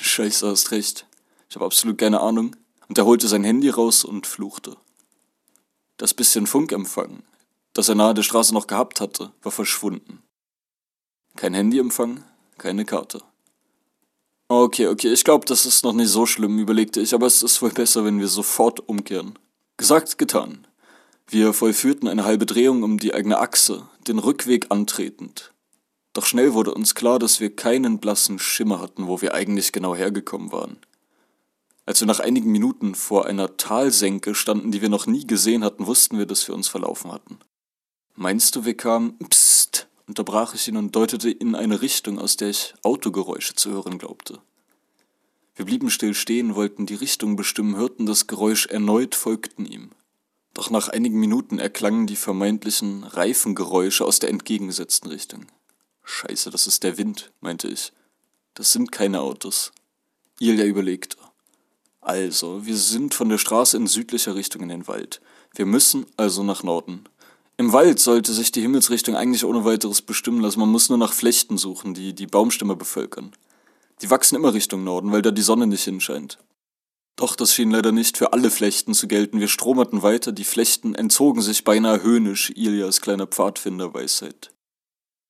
Scheiße, 0.00 0.48
hast 0.48 0.70
recht. 0.70 1.06
Ich 1.50 1.56
habe 1.56 1.66
absolut 1.66 1.98
keine 1.98 2.20
Ahnung. 2.20 2.56
Und 2.88 2.96
er 2.96 3.04
holte 3.04 3.28
sein 3.28 3.44
Handy 3.44 3.68
raus 3.68 4.04
und 4.04 4.26
fluchte. 4.26 4.78
Das 5.98 6.14
bisschen 6.14 6.46
Funkempfang, 6.46 7.22
das 7.74 7.88
er 7.88 7.94
nahe 7.94 8.14
der 8.14 8.22
Straße 8.22 8.54
noch 8.54 8.66
gehabt 8.66 9.00
hatte, 9.00 9.32
war 9.42 9.52
verschwunden. 9.52 10.22
Kein 11.36 11.54
Handyempfang, 11.54 12.22
keine 12.58 12.84
Karte. 12.84 13.22
Okay, 14.48 14.88
okay, 14.88 15.12
ich 15.12 15.24
glaube, 15.24 15.46
das 15.46 15.64
ist 15.64 15.82
noch 15.82 15.94
nicht 15.94 16.10
so 16.10 16.26
schlimm, 16.26 16.58
überlegte 16.58 17.00
ich, 17.00 17.14
aber 17.14 17.26
es 17.26 17.42
ist 17.42 17.62
wohl 17.62 17.70
besser, 17.70 18.04
wenn 18.04 18.20
wir 18.20 18.28
sofort 18.28 18.86
umkehren. 18.86 19.38
Gesagt, 19.78 20.18
getan. 20.18 20.66
Wir 21.26 21.54
vollführten 21.54 22.08
eine 22.08 22.24
halbe 22.24 22.44
Drehung 22.44 22.82
um 22.82 22.98
die 22.98 23.14
eigene 23.14 23.38
Achse, 23.38 23.88
den 24.06 24.18
Rückweg 24.18 24.66
antretend. 24.68 25.54
Doch 26.12 26.26
schnell 26.26 26.52
wurde 26.52 26.74
uns 26.74 26.94
klar, 26.94 27.18
dass 27.18 27.40
wir 27.40 27.56
keinen 27.56 27.98
blassen 27.98 28.38
Schimmer 28.38 28.80
hatten, 28.80 29.06
wo 29.06 29.22
wir 29.22 29.32
eigentlich 29.32 29.72
genau 29.72 29.94
hergekommen 29.94 30.52
waren. 30.52 30.76
Als 31.86 32.00
wir 32.00 32.06
nach 32.06 32.20
einigen 32.20 32.52
Minuten 32.52 32.94
vor 32.94 33.26
einer 33.26 33.56
Talsenke 33.56 34.34
standen, 34.34 34.70
die 34.70 34.82
wir 34.82 34.90
noch 34.90 35.06
nie 35.06 35.26
gesehen 35.26 35.64
hatten, 35.64 35.86
wussten 35.86 36.18
wir, 36.18 36.26
dass 36.26 36.46
wir 36.46 36.54
uns 36.54 36.68
verlaufen 36.68 37.10
hatten. 37.10 37.38
Meinst 38.14 38.56
du, 38.56 38.64
wir 38.64 38.76
kamen? 38.76 39.18
Psst, 39.30 39.88
unterbrach 40.06 40.54
ich 40.54 40.68
ihn 40.68 40.76
und 40.76 40.94
deutete 40.94 41.30
in 41.30 41.54
eine 41.54 41.80
Richtung, 41.80 42.18
aus 42.18 42.36
der 42.36 42.50
ich 42.50 42.74
Autogeräusche 42.82 43.54
zu 43.54 43.70
hören 43.70 43.98
glaubte. 43.98 44.40
Wir 45.54 45.64
blieben 45.64 45.90
still 45.90 46.14
stehen, 46.14 46.54
wollten 46.54 46.86
die 46.86 46.94
Richtung 46.94 47.36
bestimmen, 47.36 47.76
hörten 47.76 48.06
das 48.06 48.26
Geräusch 48.26 48.66
erneut, 48.66 49.14
folgten 49.14 49.66
ihm. 49.66 49.90
Doch 50.54 50.70
nach 50.70 50.88
einigen 50.88 51.18
Minuten 51.18 51.58
erklangen 51.58 52.06
die 52.06 52.16
vermeintlichen 52.16 53.04
Reifengeräusche 53.04 54.04
aus 54.04 54.18
der 54.18 54.30
entgegengesetzten 54.30 55.10
Richtung. 55.10 55.46
Scheiße, 56.04 56.50
das 56.50 56.66
ist 56.66 56.82
der 56.82 56.98
Wind, 56.98 57.32
meinte 57.40 57.68
ich. 57.68 57.92
Das 58.54 58.72
sind 58.72 58.92
keine 58.92 59.20
Autos. 59.20 59.72
Ilja 60.38 60.64
überlegte. 60.64 61.16
Also, 62.00 62.66
wir 62.66 62.76
sind 62.76 63.14
von 63.14 63.28
der 63.28 63.38
Straße 63.38 63.76
in 63.76 63.86
südlicher 63.86 64.34
Richtung 64.34 64.62
in 64.62 64.68
den 64.68 64.88
Wald. 64.88 65.22
Wir 65.54 65.66
müssen 65.66 66.06
also 66.16 66.42
nach 66.42 66.62
Norden. 66.62 67.04
Im 67.62 67.72
Wald 67.72 68.00
sollte 68.00 68.32
sich 68.32 68.50
die 68.50 68.60
Himmelsrichtung 68.60 69.14
eigentlich 69.14 69.44
ohne 69.44 69.64
weiteres 69.64 70.02
bestimmen 70.02 70.40
lassen. 70.40 70.58
Man 70.58 70.68
muss 70.68 70.88
nur 70.88 70.98
nach 70.98 71.12
Flechten 71.12 71.58
suchen, 71.58 71.94
die 71.94 72.12
die 72.12 72.26
Baumstämme 72.26 72.74
bevölkern. 72.74 73.30
Die 74.00 74.10
wachsen 74.10 74.34
immer 74.34 74.52
Richtung 74.52 74.82
Norden, 74.82 75.12
weil 75.12 75.22
da 75.22 75.30
die 75.30 75.42
Sonne 75.42 75.68
nicht 75.68 75.84
hinscheint. 75.84 76.38
Doch 77.14 77.36
das 77.36 77.54
schien 77.54 77.70
leider 77.70 77.92
nicht 77.92 78.18
für 78.18 78.32
alle 78.32 78.50
Flechten 78.50 78.94
zu 78.94 79.06
gelten. 79.06 79.38
Wir 79.38 79.46
stromerten 79.46 80.02
weiter, 80.02 80.32
die 80.32 80.42
Flechten 80.42 80.96
entzogen 80.96 81.40
sich 81.40 81.62
beinahe 81.62 82.02
höhnisch 82.02 82.50
Ilias 82.50 83.00
kleiner 83.00 83.28
Pfadfinderweisheit. 83.28 84.50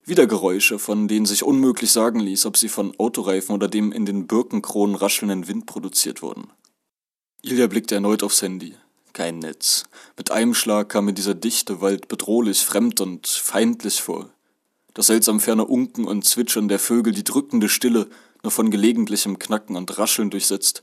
Wieder 0.03 0.27
Geräusche, 0.27 0.79
von 0.79 1.09
denen 1.09 1.27
sich 1.27 1.43
unmöglich 1.43 1.93
sagen 1.93 2.19
ließ, 2.19 2.47
ob 2.47 2.57
sie 2.57 2.71
von 2.71 2.99
Autoreifen 2.99 3.55
oder 3.55 3.69
dem 3.69 3.93
in 3.93 4.07
den 4.07 4.27
Birkenkronen 4.27 4.97
raschelnden 4.97 5.49
Wind 5.49 5.67
produziert 5.67 6.23
wurden. 6.23 6.51
Ilja 7.43 7.67
blickte 7.67 7.97
erneut 7.97 8.23
aufs 8.23 8.41
Handy. 8.41 8.75
Kein 9.13 9.41
Netz. 9.41 9.85
Mit 10.17 10.31
einem 10.31 10.55
Schlag 10.55 10.89
kam 10.89 11.05
mir 11.05 11.13
dieser 11.13 11.35
dichte 11.35 11.81
Wald 11.83 12.09
bedrohlich, 12.09 12.61
fremd 12.65 13.01
und 13.01 13.27
feindlich 13.27 14.01
vor. 14.01 14.31
Das 14.95 15.09
seltsam 15.09 15.39
ferne 15.39 15.67
Unken 15.67 16.07
und 16.07 16.25
Zwitschern 16.25 16.69
der 16.69 16.79
Vögel, 16.79 17.13
die 17.13 17.25
drückende 17.25 17.69
Stille, 17.69 18.09
nur 18.43 18.51
von 18.51 18.71
gelegentlichem 18.71 19.39
Knacken 19.39 19.77
und 19.77 19.99
Rascheln 19.99 20.31
durchsetzt. 20.31 20.83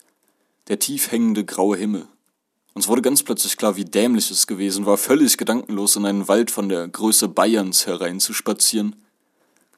Der 0.67 0.77
tief 0.77 1.11
hängende 1.11 1.43
graue 1.43 1.77
Himmel. 1.77 2.07
Uns 2.75 2.87
wurde 2.87 3.01
ganz 3.01 3.23
plötzlich 3.23 3.57
klar, 3.57 3.75
wie 3.77 3.85
dämlich 3.85 4.29
es 4.29 4.45
gewesen 4.45 4.85
war, 4.85 4.97
völlig 4.97 5.37
gedankenlos 5.37 5.95
in 5.95 6.05
einen 6.05 6.27
Wald 6.27 6.51
von 6.51 6.69
der 6.69 6.87
Größe 6.87 7.27
Bayerns 7.27 7.87
hereinzuspazieren, 7.87 8.95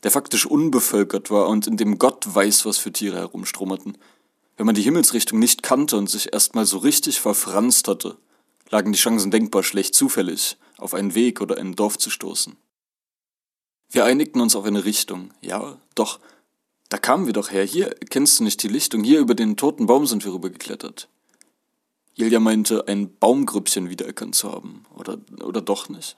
der 0.04 0.12
faktisch 0.12 0.46
unbevölkert 0.46 1.32
war 1.32 1.48
und 1.48 1.68
in 1.68 1.78
dem 1.78 1.98
Gott 1.98 2.26
weiß, 2.28 2.66
was 2.66 2.78
für 2.78 2.92
Tiere 2.92 3.18
herumstromerten. 3.18 3.98
Wenn 4.58 4.66
man 4.66 4.76
die 4.76 4.82
Himmelsrichtung 4.82 5.40
nicht 5.40 5.64
kannte 5.64 5.98
und 5.98 6.10
sich 6.10 6.34
erstmal 6.34 6.66
so 6.66 6.80
richtig 6.80 7.20
verfranst 7.20 7.88
hatte, 7.88 8.18
lagen 8.72 8.92
die 8.92 9.00
Chancen 9.00 9.30
denkbar 9.30 9.62
schlecht 9.62 9.94
zufällig, 9.94 10.58
auf 10.78 10.96
einen 10.96 11.14
Weg 11.14 11.42
oder 11.42 11.58
ein 11.58 11.76
Dorf 11.76 12.00
zu 12.00 12.10
stoßen. 12.10 12.58
Wir 13.90 14.06
einigten 14.06 14.42
uns 14.42 14.56
auf 14.56 14.66
eine 14.66 14.86
Richtung, 14.86 15.32
ja, 15.42 15.78
doch 15.94 16.20
da 16.92 16.98
kamen 16.98 17.26
wir 17.26 17.34
doch 17.34 17.52
her. 17.52 17.64
Hier, 17.64 17.96
kennst 18.10 18.40
du 18.40 18.44
nicht 18.44 18.62
die 18.64 18.68
Lichtung? 18.68 19.02
Hier 19.06 19.22
über 19.22 19.34
den 19.34 19.56
toten 19.56 19.86
Baum 19.86 20.06
sind 20.06 20.26
wir 20.26 20.34
rübergeklettert. 20.34 21.08
Ilja 22.16 22.42
meinte, 22.42 22.86
ein 22.90 23.18
Baumgrüppchen 23.18 23.90
wiedererkannt 23.90 24.36
zu 24.36 24.52
haben. 24.52 24.84
Oder, 24.98 25.18
oder 25.42 25.62
doch 25.62 25.88
nicht. 25.88 26.18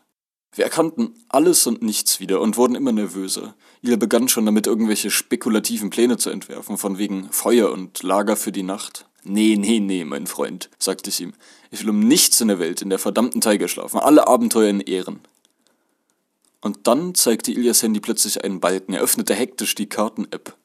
Wir 0.51 0.63
erkannten 0.63 1.13
alles 1.29 1.67
und 1.67 1.83
nichts 1.83 2.19
wieder 2.19 2.41
und 2.41 2.57
wurden 2.57 2.73
immer 2.73 2.91
nervöser. 2.91 3.53
Ilja 3.83 3.97
begann 3.97 4.27
schon 4.27 4.47
damit, 4.47 4.65
irgendwelche 4.65 5.11
spekulativen 5.11 5.91
Pläne 5.91 6.17
zu 6.17 6.31
entwerfen, 6.31 6.79
von 6.79 6.97
wegen 6.97 7.31
Feuer 7.31 7.71
und 7.71 8.01
Lager 8.01 8.35
für 8.35 8.51
die 8.51 8.63
Nacht. 8.63 9.05
Nee, 9.23 9.55
nee, 9.55 9.79
nee, 9.79 10.03
mein 10.03 10.27
Freund, 10.27 10.69
sagte 10.77 11.09
ich 11.09 11.21
ihm. 11.21 11.33
Ich 11.71 11.81
will 11.81 11.89
um 11.91 11.99
nichts 11.99 12.41
in 12.41 12.49
der 12.49 12.59
Welt 12.59 12.81
in 12.81 12.89
der 12.89 12.99
verdammten 12.99 13.41
Tiger 13.41 13.67
schlafen. 13.67 13.99
Alle 13.99 14.27
Abenteuer 14.27 14.69
in 14.69 14.81
Ehren. 14.81 15.21
Und 16.61 16.87
dann 16.87 17.15
zeigte 17.15 17.51
Ilias 17.51 17.83
Handy 17.83 17.99
plötzlich 17.99 18.43
einen 18.43 18.59
Balken. 18.59 18.93
Er 18.93 19.01
öffnete 19.01 19.33
hektisch 19.33 19.75
die 19.75 19.87
Karten-App. 19.87 20.55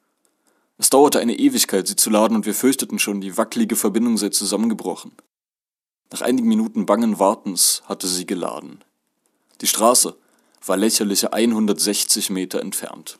Es 0.77 0.89
dauerte 0.89 1.19
eine 1.19 1.37
Ewigkeit, 1.37 1.87
sie 1.87 1.97
zu 1.97 2.09
laden, 2.09 2.35
und 2.35 2.45
wir 2.45 2.53
fürchteten 2.53 2.99
schon, 2.99 3.19
die 3.19 3.37
wackelige 3.37 3.75
Verbindung 3.75 4.17
sei 4.17 4.29
zusammengebrochen. 4.29 5.11
Nach 6.11 6.21
einigen 6.21 6.47
Minuten 6.47 6.85
bangen 6.85 7.19
Wartens 7.19 7.83
hatte 7.85 8.07
sie 8.07 8.25
geladen. 8.25 8.83
Die 9.61 9.67
Straße 9.67 10.15
war 10.65 10.77
lächerliche 10.77 11.33
160 11.33 12.29
Meter 12.29 12.61
entfernt. 12.61 13.19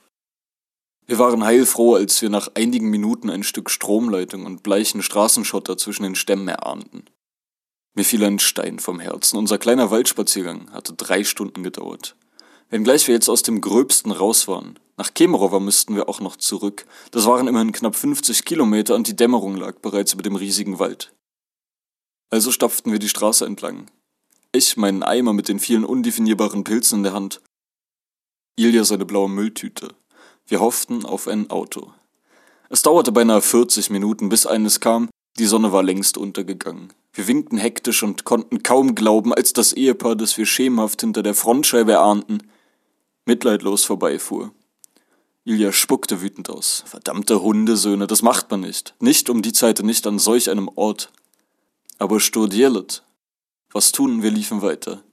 Wir 1.10 1.18
waren 1.18 1.44
heilfroh, 1.44 1.96
als 1.96 2.22
wir 2.22 2.30
nach 2.30 2.50
einigen 2.54 2.92
Minuten 2.92 3.32
ein 3.32 3.42
Stück 3.42 3.72
Stromleitung 3.72 4.46
und 4.46 4.62
bleichen 4.62 5.02
Straßenschotter 5.02 5.76
zwischen 5.76 6.04
den 6.04 6.14
Stämmen 6.14 6.48
erahnten. 6.48 7.06
Mir 7.96 8.06
fiel 8.06 8.24
ein 8.24 8.38
Stein 8.38 8.78
vom 8.78 9.00
Herzen. 9.00 9.40
Unser 9.40 9.58
kleiner 9.58 9.90
Waldspaziergang 9.90 10.72
hatte 10.72 10.94
drei 10.94 11.24
Stunden 11.24 11.64
gedauert. 11.64 12.16
Wenngleich 12.70 13.08
wir 13.08 13.16
jetzt 13.16 13.28
aus 13.28 13.42
dem 13.42 13.60
Gröbsten 13.60 14.12
raus 14.12 14.48
waren. 14.48 14.78
Nach 14.98 15.12
Kemerovo 15.12 15.60
müssten 15.60 15.96
wir 15.96 16.10
auch 16.10 16.20
noch 16.20 16.36
zurück. 16.36 16.86
Das 17.10 17.26
waren 17.26 17.48
immerhin 17.48 17.72
knapp 17.72 17.96
50 17.96 18.46
Kilometer 18.46 18.94
und 18.94 19.08
die 19.08 19.16
Dämmerung 19.16 19.58
lag 19.58 19.80
bereits 19.80 20.14
über 20.14 20.22
dem 20.22 20.36
riesigen 20.36 20.78
Wald. 20.78 21.12
Also 22.30 22.52
stapften 22.52 22.92
wir 22.92 23.00
die 23.00 23.10
Straße 23.10 23.48
entlang. 23.48 23.90
Ich 24.52 24.78
meinen 24.78 25.02
Eimer 25.02 25.34
mit 25.34 25.50
den 25.50 25.60
vielen 25.60 25.86
undefinierbaren 25.86 26.64
Pilzen 26.64 27.00
in 27.00 27.04
der 27.04 27.14
Hand. 27.14 27.42
Ilja 28.56 28.84
seine 28.84 29.06
blaue 29.06 29.28
Mülltüte. 29.28 29.96
Wir 30.50 30.60
hofften 30.60 31.06
auf 31.06 31.28
ein 31.28 31.52
Auto. 31.52 31.92
Es 32.70 32.82
dauerte 32.82 33.12
beinahe 33.12 33.42
40 33.42 33.92
Minuten, 33.92 34.30
bis 34.30 34.48
eines 34.48 34.80
kam, 34.80 35.08
die 35.38 35.46
Sonne 35.46 35.72
war 35.72 35.84
längst 35.84 36.18
untergegangen. 36.18 36.92
Wir 37.14 37.28
winkten 37.28 37.58
hektisch 37.58 38.02
und 38.02 38.24
konnten 38.26 38.64
kaum 38.64 38.96
glauben, 38.96 39.32
als 39.32 39.54
das 39.54 39.74
Ehepaar, 39.74 40.16
das 40.16 40.40
wir 40.40 40.48
schemenhaft 40.48 41.02
hinter 41.02 41.22
der 41.22 41.36
Frontscheibe 41.36 41.92
erahnten, 41.92 42.40
mitleidlos 43.26 43.86
vorbeifuhr. 43.86 44.52
Ilja 45.46 45.72
spuckte 45.72 46.22
wütend 46.22 46.50
aus. 46.50 46.84
Verdammte 46.88 47.44
Hundesöhne, 47.44 48.08
das 48.08 48.24
macht 48.24 48.50
man 48.50 48.62
nicht. 48.62 48.96
Nicht 49.00 49.30
um 49.30 49.44
die 49.44 49.54
Zeit 49.54 49.84
nicht 49.84 50.08
an 50.08 50.18
solch 50.18 50.50
einem 50.50 50.68
Ort. 50.76 51.12
Aber 52.00 52.20
studierlet. 52.20 53.04
Was 53.72 53.92
tun, 53.92 54.24
wir 54.24 54.32
liefen 54.32 54.64
weiter. 54.64 55.04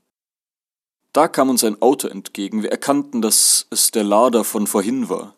Da 1.16 1.28
kam 1.28 1.48
uns 1.48 1.64
ein 1.64 1.80
Auto 1.80 2.08
entgegen. 2.08 2.62
Wir 2.62 2.70
erkannten, 2.70 3.22
dass 3.22 3.66
es 3.70 3.90
der 3.90 4.04
Lader 4.04 4.44
von 4.44 4.66
vorhin 4.66 5.08
war. 5.08 5.34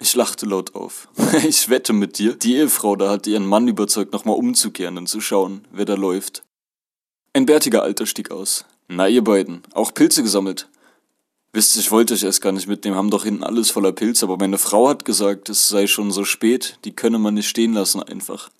Ich 0.00 0.16
lachte 0.16 0.46
laut 0.46 0.74
auf. 0.74 1.06
Ich 1.46 1.68
wette 1.68 1.92
mit 1.92 2.18
dir, 2.18 2.34
die 2.34 2.56
Ehefrau 2.56 2.96
da 2.96 3.08
hat 3.08 3.28
ihren 3.28 3.46
Mann 3.46 3.68
überzeugt, 3.68 4.12
nochmal 4.12 4.34
umzukehren 4.34 4.98
und 4.98 5.08
zu 5.08 5.20
schauen, 5.20 5.64
wer 5.70 5.84
da 5.84 5.94
läuft. 5.94 6.42
Ein 7.34 7.46
bärtiger 7.46 7.84
Alter 7.84 8.04
stieg 8.04 8.32
aus. 8.32 8.64
Na, 8.88 9.06
ihr 9.06 9.22
beiden, 9.22 9.62
auch 9.74 9.94
Pilze 9.94 10.24
gesammelt. 10.24 10.68
Wisst, 11.52 11.76
ich 11.76 11.92
wollte 11.92 12.14
euch 12.14 12.24
erst 12.24 12.42
gar 12.42 12.50
nicht 12.50 12.66
mitnehmen, 12.66 12.96
haben 12.96 13.10
doch 13.10 13.22
hinten 13.22 13.44
alles 13.44 13.70
voller 13.70 13.92
Pilze, 13.92 14.24
aber 14.26 14.38
meine 14.38 14.58
Frau 14.58 14.88
hat 14.88 15.04
gesagt, 15.04 15.48
es 15.48 15.68
sei 15.68 15.86
schon 15.86 16.10
so 16.10 16.24
spät, 16.24 16.80
die 16.84 16.96
könne 16.96 17.20
man 17.20 17.34
nicht 17.34 17.48
stehen 17.48 17.74
lassen 17.74 18.02
einfach. 18.02 18.50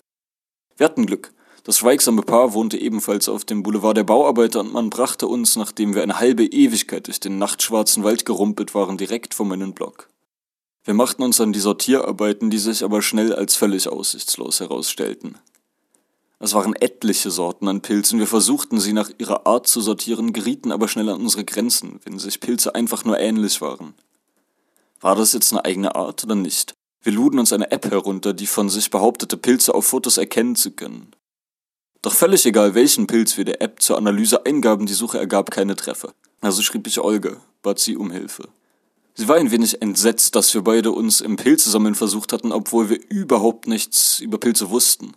Wir 0.77 0.85
hatten 0.85 1.07
Glück. 1.07 1.33
Das 1.65 1.77
schweigsame 1.77 2.23
Paar 2.23 2.53
wohnte 2.53 2.77
ebenfalls 2.77 3.29
auf 3.29 3.45
dem 3.45 3.63
Boulevard 3.63 3.95
der 3.95 4.03
Bauarbeiter 4.03 4.59
und 4.59 4.73
man 4.73 4.89
brachte 4.89 5.27
uns, 5.27 5.55
nachdem 5.55 5.95
wir 5.95 6.03
eine 6.03 6.19
halbe 6.19 6.43
Ewigkeit 6.45 7.07
durch 7.07 7.21
den 7.21 7.37
nachtschwarzen 7.37 8.03
Wald 8.03 8.25
gerumpelt 8.25 8.75
waren, 8.75 8.97
direkt 8.97 9.33
vor 9.33 9.45
meinen 9.45 9.73
Block. 9.73 10.09
Wir 10.83 10.93
machten 10.93 11.23
uns 11.23 11.39
an 11.39 11.53
die 11.53 11.61
Sortierarbeiten, 11.61 12.49
die 12.49 12.57
sich 12.57 12.83
aber 12.83 13.01
schnell 13.01 13.33
als 13.33 13.55
völlig 13.55 13.87
aussichtslos 13.87 14.59
herausstellten. 14.59 15.37
Es 16.39 16.53
waren 16.53 16.75
etliche 16.75 17.31
Sorten 17.31 17.69
an 17.69 17.79
Pilzen, 17.79 18.19
wir 18.19 18.27
versuchten 18.27 18.81
sie 18.81 18.91
nach 18.91 19.09
ihrer 19.17 19.47
Art 19.47 19.65
zu 19.65 19.79
sortieren, 19.79 20.33
gerieten 20.33 20.73
aber 20.73 20.89
schnell 20.89 21.07
an 21.07 21.21
unsere 21.21 21.45
Grenzen, 21.45 22.01
wenn 22.03 22.19
sich 22.19 22.41
Pilze 22.41 22.75
einfach 22.75 23.05
nur 23.05 23.17
ähnlich 23.17 23.61
waren. 23.61 23.93
War 24.99 25.15
das 25.15 25.31
jetzt 25.31 25.53
eine 25.53 25.63
eigene 25.63 25.95
Art 25.95 26.25
oder 26.25 26.35
nicht? 26.35 26.73
Wir 27.01 27.13
luden 27.13 27.39
uns 27.39 27.53
eine 27.53 27.71
App 27.71 27.89
herunter, 27.89 28.33
die 28.33 28.47
von 28.47 28.67
sich 28.67 28.91
behauptete, 28.91 29.37
Pilze 29.37 29.73
auf 29.73 29.85
Fotos 29.85 30.17
erkennen 30.17 30.57
zu 30.57 30.71
können. 30.71 31.13
Doch 32.03 32.13
völlig 32.13 32.45
egal, 32.45 32.75
welchen 32.75 33.07
Pilz 33.07 33.37
wir 33.37 33.45
der 33.45 33.61
App 33.61 33.81
zur 33.81 33.97
Analyse 33.97 34.45
eingaben, 34.45 34.85
die 34.85 34.93
Suche 34.93 35.17
ergab 35.17 35.51
keine 35.51 35.77
Treffer. 35.77 36.13
Also 36.41 36.61
schrieb 36.61 36.85
ich 36.85 36.99
Olga, 36.99 37.37
bat 37.61 37.79
sie 37.79 37.95
um 37.95 38.11
Hilfe. 38.11 38.49
Sie 39.15 39.29
war 39.29 39.37
ein 39.37 39.51
wenig 39.51 39.81
entsetzt, 39.81 40.35
dass 40.35 40.53
wir 40.53 40.63
beide 40.63 40.91
uns 40.91 41.21
im 41.21 41.37
Pilzesammeln 41.37 41.95
versucht 41.95 42.33
hatten, 42.33 42.51
obwohl 42.51 42.89
wir 42.89 42.99
überhaupt 43.09 43.67
nichts 43.67 44.19
über 44.19 44.37
Pilze 44.37 44.69
wussten. 44.69 45.13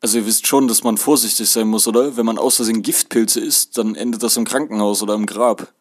Also 0.00 0.16
ihr 0.16 0.26
wisst 0.26 0.46
schon, 0.46 0.66
dass 0.66 0.82
man 0.82 0.96
vorsichtig 0.96 1.50
sein 1.50 1.68
muss, 1.68 1.86
oder? 1.86 2.16
Wenn 2.16 2.24
man 2.24 2.38
aus 2.38 2.56
Versehen 2.56 2.80
Giftpilze 2.80 3.40
isst, 3.40 3.76
dann 3.76 3.96
endet 3.96 4.22
das 4.22 4.38
im 4.38 4.44
Krankenhaus 4.44 5.02
oder 5.02 5.12
im 5.12 5.26
Grab. 5.26 5.74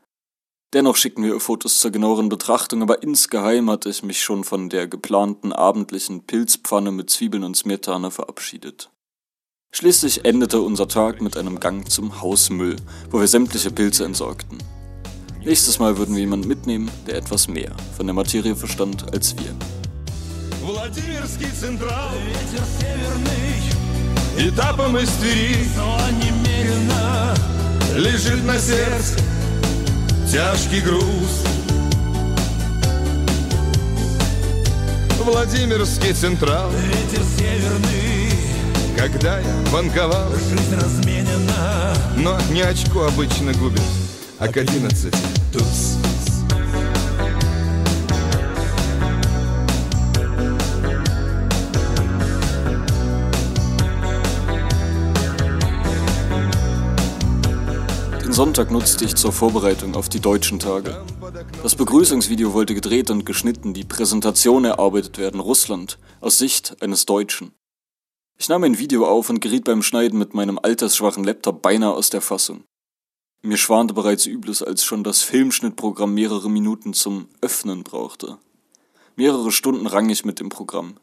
Dennoch 0.73 0.97
schickten 0.97 1.23
wir 1.23 1.39
Fotos 1.39 1.79
zur 1.79 1.91
genaueren 1.91 2.27
Betrachtung, 2.27 2.81
aber 2.81 3.01
insgeheim 3.01 3.69
hatte 3.69 3.89
ich 3.89 4.03
mich 4.03 4.21
schon 4.21 4.43
von 4.43 4.67
der 4.67 4.87
geplanten 4.87 5.53
abendlichen 5.53 6.23
Pilzpfanne 6.25 6.91
mit 6.91 7.09
Zwiebeln 7.09 7.45
und 7.45 7.55
Smetana 7.55 8.09
verabschiedet. 8.09 8.89
Schließlich 9.74 10.24
endete 10.24 10.60
unser 10.60 10.88
Tag 10.88 11.22
mit 11.22 11.36
einem 11.36 11.58
Gang 11.58 11.88
zum 11.88 12.20
Hausmüll, 12.20 12.76
wo 13.10 13.20
wir 13.20 13.26
sämtliche 13.26 13.70
Pilze 13.70 14.04
entsorgten. 14.04 14.58
Nächstes 15.42 15.78
Mal 15.78 15.96
würden 15.96 16.14
wir 16.14 16.20
jemanden 16.20 16.48
mitnehmen, 16.48 16.90
der 17.06 17.16
etwas 17.16 17.48
mehr 17.48 17.74
von 17.96 18.06
der 18.06 18.14
Materie 18.14 18.54
verstand 18.54 19.10
als 19.12 19.34
wir. 19.38 19.54
Владимирский 20.62 21.50
Централ, 21.58 22.10
ветер 22.26 22.64
северный, 22.78 24.48
этапом 24.48 24.98
из 24.98 25.08
Твери, 25.18 25.66
но 25.76 25.98
немерено 26.10 27.34
лежит 27.96 28.44
на 28.44 28.58
сердце 28.58 29.16
тяжкий 30.30 30.80
груз. 30.80 31.44
Владимирский 35.24 36.12
Централ, 36.12 36.70
ветер 36.70 37.24
северный, 37.38 37.53
когда 39.14 39.38
я 39.38 39.64
банковал, 39.72 40.30
жизнь 40.32 40.74
разменена, 40.74 41.94
но 42.16 42.38
не 42.52 42.62
очко 42.62 43.04
обычно 43.04 43.52
губит 43.54 43.82
а 44.40 44.48
к 44.48 44.56
одиннадцати 44.56 45.18
туз. 45.52 45.98
Den 58.22 58.32
Sonntag 58.32 58.70
nutzte 58.70 59.04
ich 59.04 59.16
zur 59.16 59.32
Vorbereitung 59.32 59.94
auf 59.94 60.08
die 60.08 60.20
deutschen 60.20 60.58
Tage. 60.58 61.04
Das 61.62 61.74
Begrüßungsvideo 61.74 62.54
wollte 62.54 62.74
gedreht 62.74 63.10
und 63.10 63.26
geschnitten, 63.26 63.74
die 63.74 63.84
Präsentation 63.84 64.64
erarbeitet 64.64 65.18
werden, 65.18 65.40
Russland, 65.40 65.98
aus 66.22 66.38
Sicht 66.38 66.76
eines 66.80 67.04
Deutschen. 67.04 67.52
Ich 68.37 68.49
nahm 68.49 68.63
ein 68.63 68.77
Video 68.77 69.07
auf 69.07 69.29
und 69.29 69.39
geriet 69.39 69.63
beim 69.63 69.81
Schneiden 69.81 70.19
mit 70.19 70.33
meinem 70.33 70.59
altersschwachen 70.61 71.23
Laptop 71.23 71.61
beinahe 71.61 71.93
aus 71.93 72.09
der 72.09 72.21
Fassung. 72.21 72.63
Mir 73.41 73.57
schwante 73.57 73.93
bereits 73.93 74.25
Übles, 74.25 74.61
als 74.61 74.83
schon 74.83 75.03
das 75.03 75.21
Filmschnittprogramm 75.21 76.13
mehrere 76.13 76.49
Minuten 76.49 76.93
zum 76.93 77.29
Öffnen 77.41 77.83
brauchte. 77.83 78.37
Mehrere 79.15 79.51
Stunden 79.51 79.87
rang 79.87 80.09
ich 80.09 80.25
mit 80.25 80.39
dem 80.39 80.49
Programm. 80.49 80.97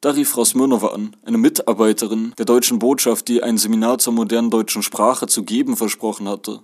Da 0.00 0.10
rief 0.10 0.30
Frau 0.30 0.44
Smirnova 0.44 0.88
an, 0.88 1.14
eine 1.22 1.38
Mitarbeiterin 1.38 2.34
der 2.36 2.46
deutschen 2.46 2.78
Botschaft, 2.78 3.28
die 3.28 3.42
ein 3.42 3.58
Seminar 3.58 3.98
zur 3.98 4.14
modernen 4.14 4.50
deutschen 4.50 4.82
Sprache 4.82 5.26
zu 5.26 5.44
geben 5.44 5.76
versprochen 5.76 6.28
hatte, 6.28 6.62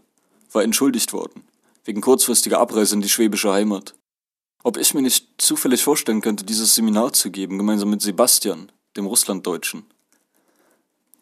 war 0.50 0.64
entschuldigt 0.64 1.12
worden, 1.12 1.44
wegen 1.84 2.00
kurzfristiger 2.00 2.58
Abreise 2.58 2.94
in 2.94 3.02
die 3.02 3.08
schwäbische 3.08 3.52
Heimat. 3.52 3.94
Ob 4.64 4.78
ich 4.78 4.94
mir 4.94 5.02
nicht 5.02 5.28
zufällig 5.38 5.84
vorstellen 5.84 6.22
könnte, 6.22 6.44
dieses 6.44 6.74
Seminar 6.74 7.12
zu 7.12 7.30
geben, 7.30 7.58
gemeinsam 7.58 7.90
mit 7.90 8.02
Sebastian, 8.02 8.72
dem 8.96 9.06
Russlanddeutschen. 9.06 9.84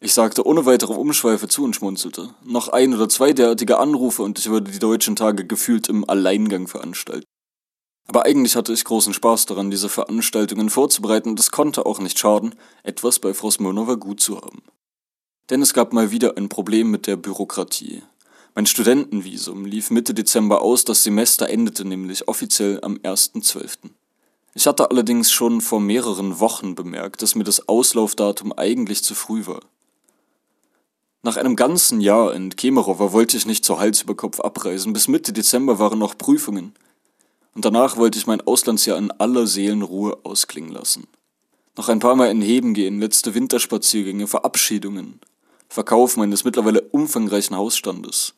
Ich 0.01 0.13
sagte 0.13 0.47
ohne 0.47 0.67
weitere 0.67 0.93
Umschweife 0.93 1.49
zu 1.49 1.65
und 1.65 1.75
schmunzelte. 1.75 2.35
Noch 2.45 2.69
ein 2.69 2.93
oder 2.93 3.09
zwei 3.09 3.33
derartige 3.33 3.79
Anrufe 3.79 4.23
und 4.23 4.39
ich 4.39 4.51
würde 4.51 4.71
die 4.71 4.79
deutschen 4.79 5.17
Tage 5.17 5.47
gefühlt 5.47 5.89
im 5.89 6.09
Alleingang 6.09 6.69
veranstalten. 6.69 7.25
Aber 8.07 8.27
eigentlich 8.27 8.55
hatte 8.55 8.73
ich 8.73 8.85
großen 8.85 9.15
Spaß 9.15 9.47
daran, 9.47 9.71
diese 9.71 9.89
Veranstaltungen 9.89 10.69
vorzubereiten 10.69 11.31
und 11.31 11.41
es 11.41 11.51
konnte 11.51 11.87
auch 11.87 12.01
nicht 12.01 12.19
schaden, 12.19 12.55
etwas 12.83 13.19
bei 13.19 13.33
Frau 13.33 13.51
Smirnova 13.51 13.95
gut 13.95 14.21
zu 14.21 14.37
haben. 14.37 14.63
Denn 15.49 15.63
es 15.63 15.73
gab 15.73 15.93
mal 15.93 16.11
wieder 16.11 16.37
ein 16.37 16.51
Problem 16.51 16.91
mit 16.91 17.07
der 17.07 17.17
Bürokratie. 17.17 18.03
Mein 18.55 18.67
Studentenvisum 18.67 19.65
lief 19.65 19.91
Mitte 19.91 20.15
Dezember 20.15 20.63
aus, 20.63 20.85
das 20.85 21.03
Semester 21.03 21.49
endete 21.49 21.85
nämlich 21.85 22.29
offiziell 22.29 22.79
am 22.83 22.97
1.12. 22.97 23.91
Ich 24.55 24.67
hatte 24.69 24.91
allerdings 24.91 25.33
schon 25.33 25.61
vor 25.61 25.81
mehreren 25.81 26.39
Wochen 26.39 26.77
bemerkt, 26.77 27.23
dass 27.23 27.35
mir 27.35 27.45
das 27.45 27.69
Auslaufdatum 27.69 28.53
eigentlich 28.53 29.03
zu 29.03 29.15
früh 29.15 29.47
war. 29.47 29.61
Nach 31.23 31.37
einem 31.37 31.57
ganzen 31.57 32.01
Jahr 32.01 32.35
in 32.35 32.55
Kemerovo 32.55 33.13
wollte 33.13 33.37
ich 33.37 33.47
nicht 33.47 33.65
zur 33.65 33.81
Hals 33.81 34.03
über 34.03 34.15
Kopf 34.15 34.41
abreisen. 34.41 34.93
Bis 34.93 35.09
Mitte 35.09 35.33
Dezember 35.33 35.79
waren 35.79 35.99
noch 35.99 36.17
Prüfungen. 36.17 36.75
Und 37.55 37.65
danach 37.65 37.97
wollte 37.97 38.19
ich 38.19 38.27
mein 38.27 38.43
Auslandsjahr 38.43 38.99
in 38.99 39.11
aller 39.11 39.47
Seelenruhe 39.47 40.19
ausklingen 40.23 40.73
lassen. 40.73 41.07
Noch 41.77 41.89
ein 41.89 41.99
paar 41.99 42.15
Mal 42.15 42.31
in 42.31 42.43
Heben 42.43 42.75
gehen, 42.75 43.01
letzte 43.01 43.35
Winterspaziergänge, 43.35 44.29
Verabschiedungen, 44.29 45.19
Verkauf 45.69 46.17
meines 46.17 46.45
mittlerweile 46.45 46.83
umfangreichen 46.83 47.57
Hausstandes. 47.57 48.35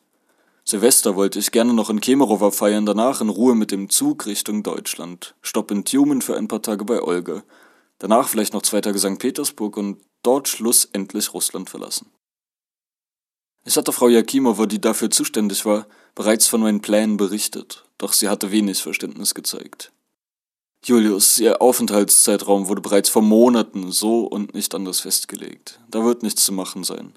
Silvester 0.69 1.15
wollte 1.15 1.39
ich 1.39 1.51
gerne 1.51 1.73
noch 1.73 1.89
in 1.89 2.01
Kemerovo 2.01 2.51
feiern, 2.51 2.85
danach 2.85 3.21
in 3.21 3.29
Ruhe 3.29 3.55
mit 3.55 3.71
dem 3.71 3.89
Zug 3.89 4.25
Richtung 4.25 4.63
Deutschland. 4.63 5.33
Stopp 5.41 5.71
in 5.71 5.85
Tjumen 5.85 6.21
für 6.21 6.35
ein 6.35 6.49
paar 6.49 6.61
Tage 6.61 6.83
bei 6.83 7.01
Olga. 7.01 7.43
Danach 7.99 8.27
vielleicht 8.27 8.51
noch 8.51 8.63
zwei 8.63 8.81
Tage 8.81 8.99
St. 8.99 9.17
Petersburg 9.17 9.77
und 9.77 10.01
dort 10.23 10.49
schlussendlich 10.49 11.33
Russland 11.33 11.69
verlassen. 11.69 12.11
Ich 13.63 13.77
hatte 13.77 13.93
Frau 13.93 14.09
Jakimova, 14.09 14.65
die 14.65 14.81
dafür 14.81 15.09
zuständig 15.09 15.65
war, 15.65 15.87
bereits 16.15 16.47
von 16.47 16.59
meinen 16.59 16.81
Plänen 16.81 17.15
berichtet, 17.15 17.85
doch 17.97 18.11
sie 18.11 18.27
hatte 18.27 18.51
wenig 18.51 18.83
Verständnis 18.83 19.33
gezeigt. 19.33 19.93
Julius, 20.83 21.39
ihr 21.39 21.61
Aufenthaltszeitraum 21.61 22.67
wurde 22.67 22.81
bereits 22.81 23.07
vor 23.07 23.21
Monaten 23.21 23.93
so 23.93 24.25
und 24.25 24.53
nicht 24.53 24.75
anders 24.75 24.99
festgelegt. 24.99 25.79
Da 25.89 26.03
wird 26.03 26.23
nichts 26.23 26.43
zu 26.43 26.51
machen 26.51 26.83
sein. 26.83 27.13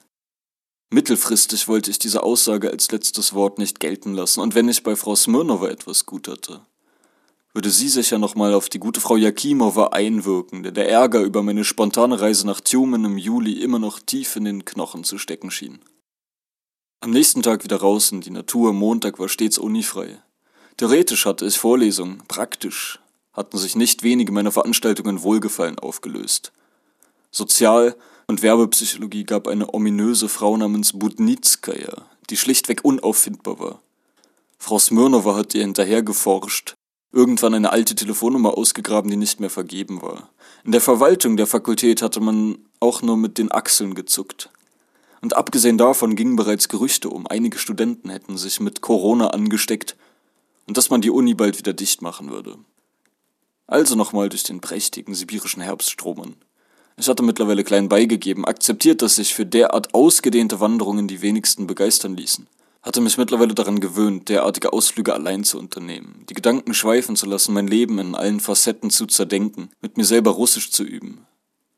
Mittelfristig 0.92 1.68
wollte 1.68 1.90
ich 1.90 2.00
diese 2.00 2.24
Aussage 2.24 2.68
als 2.70 2.90
letztes 2.90 3.33
Wort 3.33 3.59
nicht 3.59 3.79
gelten 3.79 4.12
lassen, 4.12 4.40
und 4.40 4.57
wenn 4.57 4.68
ich 4.68 4.83
bei 4.83 4.96
Frau 4.96 5.14
Smirnova 5.14 5.68
etwas 5.68 6.05
gut 6.05 6.26
hatte, 6.26 6.62
würde 7.53 7.70
sie 7.70 7.88
sich 7.88 8.11
ja 8.11 8.18
nochmal 8.18 8.55
auf 8.55 8.68
die 8.68 8.81
gute 8.81 9.00
Frau 9.00 9.16
Jakimova 9.16 9.88
einwirken, 9.88 10.64
der 10.64 10.72
der 10.72 10.88
Ärger 10.88 11.20
über 11.20 11.44
meine 11.44 11.64
spontane 11.64 12.20
Reise 12.20 12.44
nach 12.44 12.61
Tjumen 12.61 13.05
im 13.05 13.18
Juli 13.18 13.62
immer 13.62 13.79
noch 13.79 14.00
tief 14.00 14.35
in 14.35 14.44
den 14.44 14.64
Knochen 14.64 15.05
zu 15.05 15.16
stecken 15.16 15.53
schien. 15.53 15.81
Am 16.98 17.12
nächsten 17.12 17.42
Tag 17.42 17.62
wieder 17.62 17.76
raus 17.76 18.11
in 18.11 18.20
die 18.20 18.31
Natur, 18.31 18.72
Montag 18.72 19.20
war 19.20 19.29
stets 19.29 19.59
unifrei. 19.59 20.20
Theoretisch 20.76 21.24
hatte 21.24 21.46
ich 21.46 21.57
Vorlesungen, 21.57 22.22
praktisch 22.26 22.98
hatten 23.33 23.59
sich 23.59 23.76
nicht 23.76 24.03
wenige 24.03 24.33
meiner 24.33 24.50
Veranstaltungen 24.50 25.22
Wohlgefallen 25.22 25.79
aufgelöst. 25.79 26.53
Sozial- 27.31 27.96
und 28.30 28.42
Werbepsychologie 28.42 29.24
gab 29.24 29.46
eine 29.46 29.74
ominöse 29.74 30.28
Frau 30.28 30.56
namens 30.56 30.98
Budnitskaya, 30.98 32.06
die 32.30 32.36
schlichtweg 32.36 32.84
unauffindbar 32.84 33.58
war. 33.58 33.82
Frau 34.58 34.78
Smirnova 34.78 35.36
hat 35.36 35.54
ihr 35.54 35.62
hinterher 35.62 36.02
geforscht, 36.02 36.74
Irgendwann 37.12 37.54
eine 37.54 37.72
alte 37.72 37.96
Telefonnummer 37.96 38.56
ausgegraben, 38.56 39.10
die 39.10 39.16
nicht 39.16 39.40
mehr 39.40 39.50
vergeben 39.50 40.00
war. 40.00 40.30
In 40.64 40.70
der 40.70 40.80
Verwaltung 40.80 41.36
der 41.36 41.48
Fakultät 41.48 42.02
hatte 42.02 42.20
man 42.20 42.58
auch 42.78 43.02
nur 43.02 43.16
mit 43.16 43.36
den 43.36 43.50
Achseln 43.50 43.94
gezuckt. 43.94 44.50
Und 45.20 45.34
abgesehen 45.34 45.76
davon 45.76 46.14
gingen 46.14 46.36
bereits 46.36 46.68
Gerüchte 46.68 47.10
um, 47.10 47.26
einige 47.26 47.58
Studenten 47.58 48.10
hätten 48.10 48.38
sich 48.38 48.60
mit 48.60 48.80
Corona 48.80 49.30
angesteckt 49.30 49.96
und 50.68 50.76
dass 50.76 50.88
man 50.88 51.00
die 51.00 51.10
Uni 51.10 51.34
bald 51.34 51.58
wieder 51.58 51.72
dicht 51.72 52.00
machen 52.00 52.30
würde. 52.30 52.56
Also 53.66 53.96
nochmal 53.96 54.28
durch 54.28 54.44
den 54.44 54.60
prächtigen 54.60 55.14
sibirischen 55.14 55.62
Herbststromen. 55.62 56.36
Ich 57.00 57.08
hatte 57.08 57.22
mittlerweile 57.22 57.64
klein 57.64 57.88
beigegeben, 57.88 58.44
akzeptiert, 58.44 59.00
dass 59.00 59.16
sich 59.16 59.32
für 59.32 59.46
derart 59.46 59.94
ausgedehnte 59.94 60.60
Wanderungen 60.60 61.08
die 61.08 61.22
wenigsten 61.22 61.66
begeistern 61.66 62.14
ließen. 62.14 62.46
Hatte 62.82 63.00
mich 63.00 63.16
mittlerweile 63.16 63.54
daran 63.54 63.80
gewöhnt, 63.80 64.28
derartige 64.28 64.74
Ausflüge 64.74 65.14
allein 65.14 65.42
zu 65.42 65.58
unternehmen, 65.58 66.26
die 66.28 66.34
Gedanken 66.34 66.74
schweifen 66.74 67.16
zu 67.16 67.24
lassen, 67.24 67.54
mein 67.54 67.68
Leben 67.68 67.98
in 67.98 68.14
allen 68.14 68.38
Facetten 68.38 68.90
zu 68.90 69.06
zerdenken, 69.06 69.70
mit 69.80 69.96
mir 69.96 70.04
selber 70.04 70.32
Russisch 70.32 70.72
zu 70.72 70.82
üben. 70.84 71.26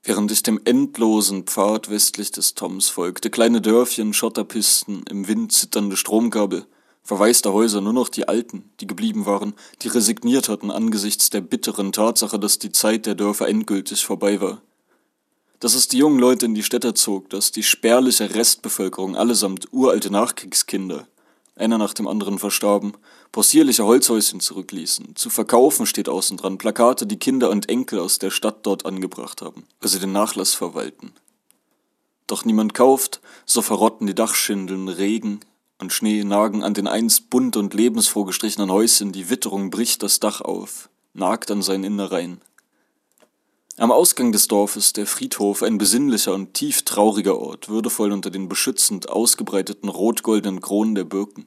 Während 0.02 0.32
ich 0.32 0.42
dem 0.42 0.60
endlosen 0.64 1.44
Pfad 1.44 1.88
westlich 1.88 2.32
des 2.32 2.56
Toms 2.56 2.88
folgte, 2.88 3.30
kleine 3.30 3.60
Dörfchen, 3.60 4.14
Schotterpisten, 4.14 5.04
im 5.08 5.28
Wind 5.28 5.52
zitternde 5.52 5.96
Stromkabel, 5.96 6.66
verwaiste 7.04 7.52
Häuser, 7.52 7.80
nur 7.80 7.92
noch 7.92 8.08
die 8.08 8.26
alten, 8.26 8.72
die 8.80 8.88
geblieben 8.88 9.24
waren, 9.24 9.54
die 9.82 9.88
resigniert 9.88 10.48
hatten 10.48 10.72
angesichts 10.72 11.30
der 11.30 11.42
bitteren 11.42 11.92
Tatsache, 11.92 12.40
dass 12.40 12.58
die 12.58 12.72
Zeit 12.72 13.06
der 13.06 13.14
Dörfer 13.14 13.48
endgültig 13.48 14.04
vorbei 14.04 14.40
war 14.40 14.60
dass 15.62 15.74
es 15.74 15.86
die 15.86 15.98
jungen 15.98 16.18
Leute 16.18 16.46
in 16.46 16.54
die 16.56 16.64
Städte 16.64 16.92
zog, 16.92 17.30
dass 17.30 17.52
die 17.52 17.62
spärliche 17.62 18.34
Restbevölkerung 18.34 19.14
allesamt 19.14 19.72
uralte 19.72 20.10
Nachkriegskinder, 20.10 21.06
einer 21.54 21.78
nach 21.78 21.94
dem 21.94 22.08
anderen 22.08 22.40
verstarben, 22.40 22.94
possierliche 23.30 23.84
Holzhäuschen 23.84 24.40
zurückließen. 24.40 25.14
Zu 25.14 25.30
verkaufen 25.30 25.86
steht 25.86 26.08
außen 26.08 26.36
dran 26.36 26.58
Plakate, 26.58 27.06
die 27.06 27.16
Kinder 27.16 27.48
und 27.48 27.68
Enkel 27.68 28.00
aus 28.00 28.18
der 28.18 28.32
Stadt 28.32 28.66
dort 28.66 28.84
angebracht 28.86 29.40
haben, 29.40 29.62
weil 29.80 29.88
sie 29.88 30.00
den 30.00 30.10
Nachlass 30.10 30.52
verwalten. 30.52 31.12
Doch 32.26 32.44
niemand 32.44 32.74
kauft, 32.74 33.20
so 33.46 33.62
verrotten 33.62 34.08
die 34.08 34.16
Dachschindeln, 34.16 34.88
Regen 34.88 35.38
und 35.78 35.92
Schnee 35.92 36.24
nagen 36.24 36.64
an 36.64 36.74
den 36.74 36.88
einst 36.88 37.30
bunt 37.30 37.56
und 37.56 37.72
lebensfroh 37.72 38.24
gestrichenen 38.24 38.72
Häuschen, 38.72 39.12
die 39.12 39.30
Witterung 39.30 39.70
bricht 39.70 40.02
das 40.02 40.18
Dach 40.18 40.40
auf, 40.40 40.88
nagt 41.14 41.52
an 41.52 41.62
seinen 41.62 41.84
Innereien. 41.84 42.40
Am 43.78 43.90
Ausgang 43.90 44.32
des 44.32 44.48
Dorfes 44.48 44.92
der 44.92 45.06
Friedhof, 45.06 45.62
ein 45.62 45.78
besinnlicher 45.78 46.34
und 46.34 46.52
tief 46.52 46.82
trauriger 46.82 47.38
Ort, 47.38 47.70
würdevoll 47.70 48.12
unter 48.12 48.30
den 48.30 48.46
beschützend 48.46 49.08
ausgebreiteten 49.08 49.88
rot-goldenen 49.88 50.60
Kronen 50.60 50.94
der 50.94 51.04
Birken. 51.04 51.46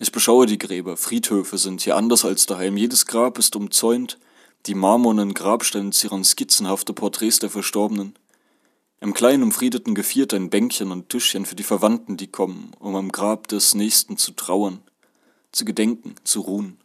Ich 0.00 0.10
beschaue 0.10 0.46
die 0.46 0.58
Gräber, 0.58 0.96
Friedhöfe 0.96 1.56
sind 1.56 1.82
hier 1.82 1.96
anders 1.96 2.24
als 2.24 2.46
daheim, 2.46 2.76
jedes 2.76 3.06
Grab 3.06 3.38
ist 3.38 3.54
umzäunt, 3.54 4.18
die 4.66 4.74
marmornen 4.74 5.34
Grabsteine 5.34 5.90
zieren 5.90 6.24
skizzenhafte 6.24 6.92
Porträts 6.92 7.38
der 7.38 7.50
Verstorbenen. 7.50 8.18
Im 9.00 9.14
kleinen 9.14 9.44
umfriedeten 9.44 9.94
Geviert 9.94 10.34
ein 10.34 10.50
Bänkchen 10.50 10.90
und 10.90 11.10
Tischchen 11.10 11.46
für 11.46 11.54
die 11.54 11.62
Verwandten, 11.62 12.16
die 12.16 12.26
kommen, 12.26 12.72
um 12.80 12.96
am 12.96 13.12
Grab 13.12 13.46
des 13.46 13.76
Nächsten 13.76 14.16
zu 14.16 14.32
trauern, 14.32 14.80
zu 15.52 15.64
gedenken, 15.64 16.16
zu 16.24 16.40
ruhen. 16.40 16.81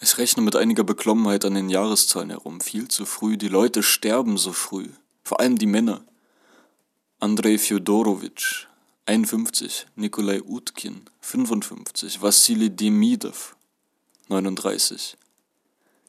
Ich 0.00 0.16
rechne 0.16 0.42
mit 0.42 0.54
einiger 0.54 0.84
Beklommenheit 0.84 1.44
an 1.44 1.54
den 1.54 1.68
Jahreszahlen 1.68 2.30
herum. 2.30 2.60
Viel 2.60 2.86
zu 2.86 3.04
früh. 3.04 3.36
Die 3.36 3.48
Leute 3.48 3.82
sterben 3.82 4.38
so 4.38 4.52
früh. 4.52 4.88
Vor 5.24 5.40
allem 5.40 5.58
die 5.58 5.66
Männer. 5.66 6.04
Andrei 7.18 7.58
Fjodorowitsch, 7.58 8.66
51. 9.06 9.86
Nikolai 9.96 10.40
Utkin, 10.40 11.02
55. 11.20 12.22
Wassili 12.22 12.70
Demidov, 12.70 13.56
39. 14.28 15.16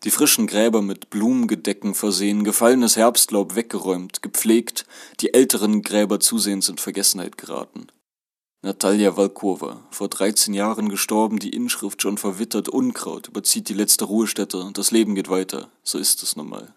Die 0.04 0.12
frischen 0.12 0.46
Gräber 0.46 0.84
mit 0.84 1.10
Blumengedecken 1.10 1.96
versehen, 1.96 2.44
gefallenes 2.44 2.96
Herbstlaub 2.96 3.56
weggeräumt, 3.56 4.22
gepflegt, 4.22 4.86
die 5.20 5.34
älteren 5.34 5.82
Gräber 5.82 6.20
zusehends 6.20 6.70
in 6.70 6.78
Vergessenheit 6.78 7.40
geraten. 7.40 7.88
Natalia 8.62 9.16
Valkova, 9.16 9.88
vor 9.90 10.10
13 10.10 10.54
Jahren 10.54 10.90
gestorben, 10.90 11.40
die 11.40 11.52
Inschrift 11.56 12.02
schon 12.02 12.18
verwittert, 12.18 12.68
Unkraut 12.68 13.30
überzieht 13.30 13.70
die 13.70 13.74
letzte 13.74 14.04
Ruhestätte 14.04 14.72
das 14.74 14.92
Leben 14.92 15.16
geht 15.16 15.30
weiter, 15.30 15.70
so 15.82 15.98
ist 15.98 16.24
es 16.24 16.36
nun 16.36 16.50
mal. 16.50 16.74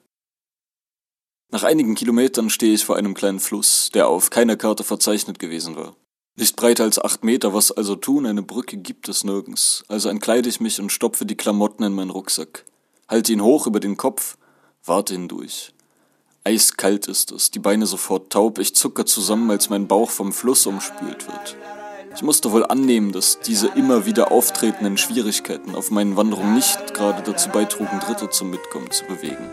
Nach 1.51 1.64
einigen 1.64 1.97
Kilometern 1.97 2.51
stehe 2.51 2.73
ich 2.73 2.85
vor 2.85 2.97
einem 2.97 3.14
kleinen 3.14 3.40
Fluss, 3.40 3.90
der 3.92 4.07
auf 4.07 4.31
keiner 4.31 4.55
Karte 4.57 4.85
verzeichnet 4.85 5.40
gewesen 5.40 5.75
war. 5.75 5.97
Nicht 6.37 6.55
breiter 6.55 6.85
als 6.85 7.01
acht 7.01 7.25
Meter, 7.25 7.53
was 7.53 7.73
also 7.73 7.97
tun, 7.97 8.27
eine 8.27 8.42
Brücke 8.42 8.77
gibt 8.77 9.09
es 9.09 9.25
nirgends, 9.25 9.83
also 9.88 10.09
entkleide 10.09 10.49
ich 10.49 10.61
mich 10.61 10.81
und 10.81 10.92
stopfe 10.92 11.27
die 11.27 11.37
Klamotten 11.37 11.83
in 11.83 11.95
meinen 11.95 12.11
Rucksack, 12.11 12.64
halte 13.09 13.33
ihn 13.33 13.42
hoch 13.42 13.66
über 13.66 13.81
den 13.81 13.97
Kopf, 13.97 14.38
warte 14.85 15.14
hindurch. 15.14 15.75
Eiskalt 16.45 17.09
ist 17.09 17.33
es, 17.33 17.51
die 17.51 17.59
Beine 17.59 17.87
sofort 17.87 18.33
taub, 18.33 18.61
ich 18.61 18.77
zucke 18.77 19.05
zusammen, 19.05 19.51
als 19.51 19.68
mein 19.68 19.88
Bauch 19.88 20.11
vom 20.11 20.33
Fluss 20.33 20.64
umspült 20.66 21.27
wird. 21.27 21.57
Ich 22.15 22.23
musste 22.23 22.51
wohl 22.51 22.65
annehmen, 22.65 23.12
dass 23.12 23.39
diese 23.39 23.67
immer 23.75 24.06
wieder 24.06 24.32
auftretenden 24.32 24.97
Schwierigkeiten 24.97 25.75
auf 25.75 25.91
meinen 25.91 26.17
Wanderungen 26.17 26.56
nicht 26.56 26.93
gerade 26.93 27.21
dazu 27.23 27.49
beitrugen, 27.49 27.99
Dritte 27.99 28.30
zum 28.30 28.49
Mitkommen 28.49 28.89
zu 28.91 29.06
bewegen. 29.06 29.49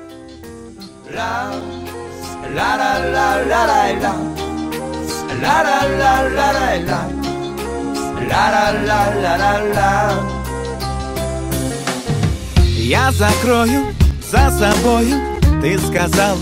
Я 12.87 13.13
закрою 13.13 13.83
за 14.31 14.51
собою, 14.51 15.21
ты 15.63 15.79
сказала, 15.79 16.39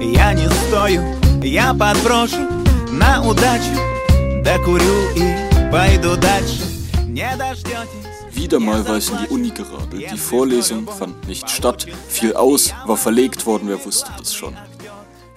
я 0.00 0.32
не 0.32 0.48
стою, 0.48 1.02
я 1.42 1.74
подброшу 1.74 2.46
на 2.90 3.22
удачу, 3.22 3.91
докурю 4.42 5.10
и 5.16 5.70
пойду 5.70 6.16
дальше. 6.16 6.62
Не 7.06 7.36
дождетесь. 7.36 8.08
Wieder 8.32 8.60
mal 8.60 8.86
war 8.86 8.98
ich 8.98 9.10
in 9.10 9.18
die 9.18 9.28
Uni 9.28 9.50
geradelt. 9.50 10.12
Die 10.12 10.16
Vorlesung 10.16 10.86
fand 10.86 11.26
nicht 11.26 11.50
statt, 11.50 11.86
fiel 12.08 12.34
aus, 12.34 12.72
war 12.86 12.96
verlegt 12.96 13.46
worden, 13.46 13.68
wer 13.68 13.84
wusste 13.84 14.10
das 14.16 14.32
schon. 14.32 14.56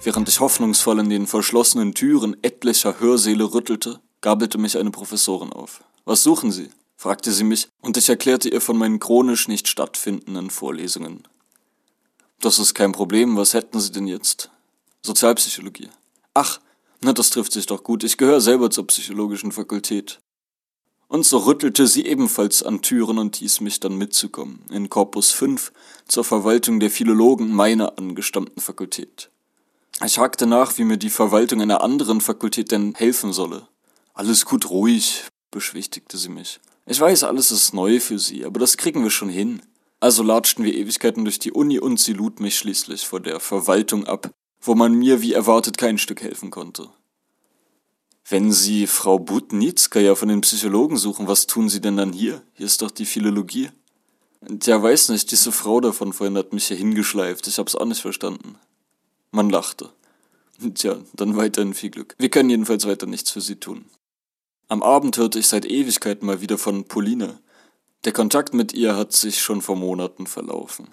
Während 0.02 0.28
ich 0.28 0.40
hoffnungsvoll 0.40 1.00
in 1.00 1.10
den 1.10 1.26
verschlossenen 1.26 1.94
Türen 1.94 2.36
etlicher 2.42 3.00
Hörsäle 3.00 3.52
rüttelte, 3.52 4.00
gabelte 4.20 4.58
mich 4.58 4.78
eine 4.78 4.90
Professorin 4.90 5.52
auf. 5.52 5.82
Was 6.04 6.22
suchen 6.22 6.52
Sie? 6.52 6.70
fragte 6.96 7.32
sie 7.32 7.42
mich, 7.42 7.68
und 7.80 7.96
ich 7.96 8.08
erklärte 8.08 8.48
ihr 8.48 8.60
von 8.60 8.78
meinen 8.78 9.00
chronisch 9.00 9.48
nicht 9.48 9.66
stattfindenden 9.66 10.50
Vorlesungen. 10.50 11.24
Das 12.40 12.60
ist 12.60 12.74
kein 12.74 12.92
Problem, 12.92 13.36
was 13.36 13.54
hätten 13.54 13.80
Sie 13.80 13.90
denn 13.90 14.06
jetzt? 14.06 14.50
Sozialpsychologie. 15.02 15.90
Ach, 16.34 16.60
na, 17.01 17.13
das 17.13 17.29
trifft 17.29 17.51
sich 17.51 17.65
doch 17.65 17.83
gut. 17.83 18.03
Ich 18.03 18.17
gehöre 18.17 18.41
selber 18.41 18.69
zur 18.69 18.87
psychologischen 18.87 19.51
Fakultät. 19.51 20.19
Und 21.07 21.25
so 21.25 21.37
rüttelte 21.37 21.87
sie 21.87 22.05
ebenfalls 22.05 22.63
an 22.63 22.81
Türen 22.81 23.17
und 23.17 23.37
hieß 23.37 23.61
mich 23.61 23.79
dann 23.79 23.97
mitzukommen, 23.97 24.65
in 24.69 24.89
Corpus 24.89 25.31
5, 25.31 25.71
zur 26.07 26.23
Verwaltung 26.23 26.79
der 26.79 26.91
Philologen 26.91 27.53
meiner 27.53 27.97
angestammten 27.97 28.61
Fakultät. 28.61 29.29
Ich 30.05 30.17
hakte 30.17 30.45
nach, 30.45 30.77
wie 30.77 30.83
mir 30.83 30.97
die 30.97 31.09
Verwaltung 31.09 31.61
einer 31.61 31.81
anderen 31.81 32.19
Fakultät 32.19 32.71
denn 32.71 32.93
helfen 32.95 33.31
solle. 33.31 33.67
Alles 34.13 34.45
gut 34.45 34.69
ruhig, 34.69 35.23
beschwichtigte 35.49 36.17
sie 36.17 36.29
mich. 36.29 36.59
Ich 36.85 36.99
weiß, 36.99 37.23
alles 37.23 37.51
ist 37.51 37.73
neu 37.73 37.99
für 37.99 38.19
Sie, 38.19 38.45
aber 38.45 38.59
das 38.59 38.77
kriegen 38.77 39.03
wir 39.03 39.09
schon 39.09 39.29
hin. 39.29 39.61
Also 39.99 40.23
latschten 40.23 40.63
wir 40.63 40.75
Ewigkeiten 40.75 41.25
durch 41.25 41.39
die 41.39 41.51
Uni 41.51 41.79
und 41.79 41.99
sie 41.99 42.13
lud 42.13 42.39
mich 42.39 42.57
schließlich 42.57 43.07
vor 43.07 43.19
der 43.19 43.39
Verwaltung 43.39 44.05
ab, 44.05 44.29
wo 44.61 44.75
man 44.75 44.93
mir 44.93 45.21
wie 45.21 45.33
erwartet 45.33 45.77
kein 45.77 45.97
Stück 45.97 46.21
helfen 46.21 46.51
konnte. 46.51 46.89
Wenn 48.29 48.51
Sie 48.51 48.87
Frau 48.87 49.19
Butnitzka 49.19 50.15
von 50.15 50.27
den 50.27 50.41
Psychologen 50.41 50.97
suchen, 50.97 51.27
was 51.27 51.47
tun 51.47 51.69
Sie 51.69 51.79
denn 51.79 51.95
dann 51.95 52.11
hier? 52.11 52.41
Hier 52.53 52.65
ist 52.65 52.81
doch 52.81 52.91
die 52.91 53.05
Philologie. 53.05 53.69
Tja, 54.59 54.81
weiß 54.81 55.09
nicht, 55.09 55.31
diese 55.31 55.51
Frau 55.51 55.79
davon 55.79 56.11
vorhin 56.11 56.37
hat 56.37 56.51
mich 56.51 56.67
hier 56.67 56.77
hingeschleift. 56.77 57.47
Ich 57.47 57.57
hab's 57.57 57.75
auch 57.75 57.85
nicht 57.85 58.01
verstanden. 58.01 58.55
Man 59.31 59.49
lachte. 59.49 59.91
Tja, 60.73 60.97
dann 61.13 61.37
weiterhin 61.37 61.73
viel 61.73 61.89
Glück. 61.89 62.15
Wir 62.17 62.29
können 62.29 62.49
jedenfalls 62.49 62.85
weiter 62.85 63.05
nichts 63.05 63.31
für 63.31 63.41
Sie 63.41 63.57
tun. 63.57 63.85
Am 64.67 64.83
Abend 64.83 65.17
hörte 65.17 65.39
ich 65.39 65.47
seit 65.47 65.65
Ewigkeiten 65.65 66.25
mal 66.25 66.41
wieder 66.41 66.57
von 66.57 66.83
Pauline. 66.85 67.39
Der 68.03 68.11
Kontakt 68.11 68.53
mit 68.53 68.73
ihr 68.73 68.95
hat 68.97 69.13
sich 69.13 69.41
schon 69.41 69.61
vor 69.61 69.77
Monaten 69.77 70.27
verlaufen. 70.27 70.89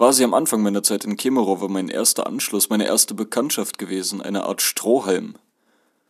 War 0.00 0.14
sie 0.14 0.24
am 0.24 0.32
Anfang 0.32 0.62
meiner 0.62 0.82
Zeit 0.82 1.04
in 1.04 1.18
Kemerowo 1.18 1.68
mein 1.68 1.90
erster 1.90 2.26
Anschluss, 2.26 2.70
meine 2.70 2.86
erste 2.86 3.12
Bekanntschaft 3.12 3.76
gewesen, 3.76 4.22
eine 4.22 4.44
Art 4.44 4.62
Strohhalm, 4.62 5.34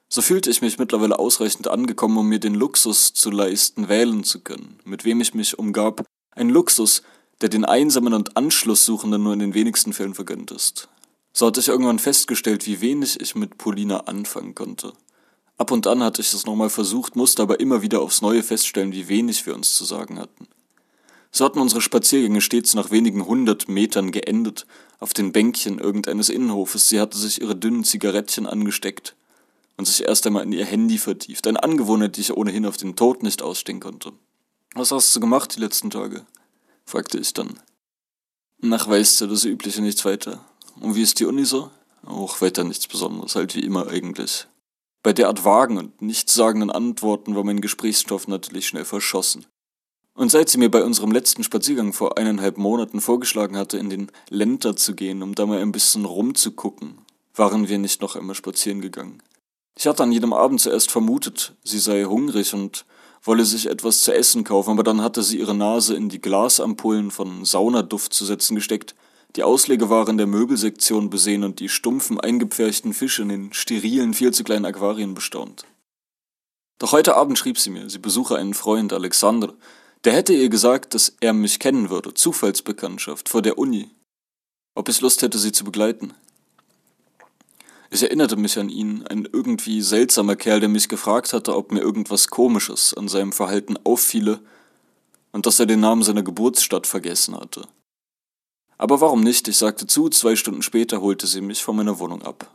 so 0.08 0.22
fühlte 0.22 0.48
ich 0.48 0.62
mich 0.62 0.78
mittlerweile 0.78 1.18
ausreichend 1.18 1.66
angekommen, 1.66 2.16
um 2.16 2.28
mir 2.28 2.38
den 2.38 2.54
Luxus 2.54 3.14
zu 3.14 3.32
leisten, 3.32 3.88
wählen 3.88 4.22
zu 4.22 4.42
können, 4.42 4.78
mit 4.84 5.04
wem 5.04 5.20
ich 5.20 5.34
mich 5.34 5.58
umgab. 5.58 6.04
Ein 6.36 6.50
Luxus, 6.50 7.02
der 7.40 7.48
den 7.48 7.64
Einsamen 7.64 8.14
und 8.14 8.36
Anschlusssuchenden 8.36 9.24
nur 9.24 9.32
in 9.32 9.40
den 9.40 9.54
wenigsten 9.54 9.92
Fällen 9.92 10.14
vergönnt 10.14 10.52
ist. 10.52 10.88
So 11.32 11.46
hatte 11.46 11.58
ich 11.58 11.66
irgendwann 11.66 11.98
festgestellt, 11.98 12.68
wie 12.68 12.80
wenig 12.80 13.20
ich 13.20 13.34
mit 13.34 13.58
Polina 13.58 14.02
anfangen 14.02 14.54
konnte. 14.54 14.92
Ab 15.58 15.72
und 15.72 15.88
an 15.88 16.04
hatte 16.04 16.22
ich 16.22 16.32
es 16.32 16.46
nochmal 16.46 16.70
versucht, 16.70 17.16
musste 17.16 17.42
aber 17.42 17.58
immer 17.58 17.82
wieder 17.82 18.02
aufs 18.02 18.22
Neue 18.22 18.44
feststellen, 18.44 18.92
wie 18.92 19.08
wenig 19.08 19.46
wir 19.46 19.54
uns 19.56 19.74
zu 19.74 19.84
sagen 19.84 20.20
hatten. 20.20 20.46
So 21.32 21.44
hatten 21.44 21.60
unsere 21.60 21.80
Spaziergänge 21.80 22.40
stets 22.40 22.74
nach 22.74 22.90
wenigen 22.90 23.26
hundert 23.26 23.68
Metern 23.68 24.10
geendet, 24.10 24.66
auf 24.98 25.12
den 25.12 25.32
Bänkchen 25.32 25.78
irgendeines 25.78 26.28
Innenhofes. 26.28 26.88
Sie 26.88 27.00
hatte 27.00 27.16
sich 27.16 27.40
ihre 27.40 27.56
dünnen 27.56 27.84
Zigarettchen 27.84 28.46
angesteckt 28.46 29.16
und 29.76 29.86
sich 29.86 30.04
erst 30.04 30.26
einmal 30.26 30.42
in 30.42 30.52
ihr 30.52 30.64
Handy 30.64 30.98
vertieft. 30.98 31.46
Eine 31.46 31.62
Angewohnheit, 31.62 32.16
die 32.16 32.22
ich 32.22 32.36
ohnehin 32.36 32.66
auf 32.66 32.76
den 32.76 32.96
Tod 32.96 33.22
nicht 33.22 33.42
ausstehen 33.42 33.80
konnte. 33.80 34.12
Was 34.74 34.92
hast 34.92 35.14
du 35.14 35.20
gemacht 35.20 35.56
die 35.56 35.60
letzten 35.60 35.90
Tage? 35.90 36.26
fragte 36.84 37.18
ich 37.18 37.32
dann. 37.32 37.58
Nach 38.60 38.88
weißt 38.88 39.22
du, 39.22 39.26
das 39.26 39.44
Übliche 39.44 39.80
nichts 39.80 40.04
weiter. 40.04 40.44
Und 40.80 40.94
wie 40.96 41.02
ist 41.02 41.18
die 41.18 41.24
Uni 41.24 41.44
so? 41.44 41.70
Auch 42.04 42.40
weiter 42.40 42.64
nichts 42.64 42.86
Besonderes, 42.86 43.36
halt 43.36 43.54
wie 43.54 43.60
immer 43.60 43.88
eigentlich. 43.88 44.46
Bei 45.02 45.12
derart 45.12 45.44
vagen 45.44 45.78
und 45.78 46.02
nichtssagenden 46.02 46.70
Antworten 46.70 47.34
war 47.34 47.44
mein 47.44 47.60
Gesprächsstoff 47.60 48.28
natürlich 48.28 48.66
schnell 48.66 48.84
verschossen. 48.84 49.46
Und 50.20 50.30
seit 50.30 50.50
sie 50.50 50.58
mir 50.58 50.70
bei 50.70 50.84
unserem 50.84 51.12
letzten 51.12 51.44
Spaziergang 51.44 51.94
vor 51.94 52.18
eineinhalb 52.18 52.58
Monaten 52.58 53.00
vorgeschlagen 53.00 53.56
hatte, 53.56 53.78
in 53.78 53.88
den 53.88 54.12
Lenter 54.28 54.76
zu 54.76 54.94
gehen, 54.94 55.22
um 55.22 55.34
da 55.34 55.46
mal 55.46 55.62
ein 55.62 55.72
bisschen 55.72 56.04
rumzugucken, 56.04 56.98
waren 57.34 57.70
wir 57.70 57.78
nicht 57.78 58.02
noch 58.02 58.16
einmal 58.16 58.34
spazieren 58.34 58.82
gegangen. 58.82 59.22
Ich 59.78 59.86
hatte 59.86 60.02
an 60.02 60.12
jedem 60.12 60.34
Abend 60.34 60.60
zuerst 60.60 60.90
vermutet, 60.90 61.54
sie 61.64 61.78
sei 61.78 62.04
hungrig 62.04 62.52
und 62.52 62.84
wolle 63.22 63.46
sich 63.46 63.70
etwas 63.70 64.02
zu 64.02 64.12
essen 64.12 64.44
kaufen, 64.44 64.72
aber 64.72 64.82
dann 64.82 65.00
hatte 65.00 65.22
sie 65.22 65.38
ihre 65.38 65.54
Nase 65.54 65.94
in 65.94 66.10
die 66.10 66.20
Glasampullen 66.20 67.10
von 67.10 67.46
Saunaduft 67.46 68.12
zu 68.12 68.26
setzen 68.26 68.56
gesteckt, 68.56 68.94
die 69.36 69.42
Auslegewaren 69.42 70.18
der 70.18 70.26
Möbelsektion 70.26 71.08
besehen 71.08 71.44
und 71.44 71.60
die 71.60 71.70
stumpfen, 71.70 72.20
eingepferchten 72.20 72.92
Fische 72.92 73.22
in 73.22 73.30
den 73.30 73.52
sterilen, 73.54 74.12
viel 74.12 74.34
zu 74.34 74.44
kleinen 74.44 74.66
Aquarien 74.66 75.14
bestaunt. 75.14 75.64
Doch 76.78 76.92
heute 76.92 77.16
Abend 77.16 77.38
schrieb 77.38 77.58
sie 77.58 77.70
mir, 77.70 77.88
sie 77.88 77.98
besuche 77.98 78.36
einen 78.36 78.52
Freund, 78.52 78.92
Alexander, 78.92 79.54
der 80.04 80.14
hätte 80.14 80.32
ihr 80.32 80.48
gesagt, 80.48 80.94
dass 80.94 81.14
er 81.20 81.32
mich 81.32 81.58
kennen 81.58 81.90
würde, 81.90 82.14
Zufallsbekanntschaft, 82.14 83.28
vor 83.28 83.42
der 83.42 83.58
Uni. 83.58 83.90
Ob 84.74 84.88
ich 84.88 85.00
Lust 85.00 85.22
hätte, 85.22 85.38
sie 85.38 85.52
zu 85.52 85.64
begleiten. 85.64 86.14
Ich 87.90 88.02
erinnerte 88.02 88.36
mich 88.36 88.58
an 88.58 88.68
ihn, 88.68 89.04
ein 89.08 89.28
irgendwie 89.30 89.82
seltsamer 89.82 90.36
Kerl, 90.36 90.60
der 90.60 90.68
mich 90.68 90.88
gefragt 90.88 91.32
hatte, 91.32 91.56
ob 91.56 91.72
mir 91.72 91.80
irgendwas 91.80 92.28
Komisches 92.28 92.94
an 92.94 93.08
seinem 93.08 93.32
Verhalten 93.32 93.76
auffiele 93.84 94.40
und 95.32 95.44
dass 95.44 95.58
er 95.58 95.66
den 95.66 95.80
Namen 95.80 96.02
seiner 96.02 96.22
Geburtsstadt 96.22 96.86
vergessen 96.86 97.36
hatte. 97.36 97.66
Aber 98.78 99.00
warum 99.00 99.22
nicht? 99.22 99.48
Ich 99.48 99.58
sagte 99.58 99.86
zu, 99.86 100.08
zwei 100.08 100.36
Stunden 100.36 100.62
später 100.62 101.00
holte 101.00 101.26
sie 101.26 101.40
mich 101.40 101.62
von 101.62 101.76
meiner 101.76 101.98
Wohnung 101.98 102.22
ab. 102.22 102.50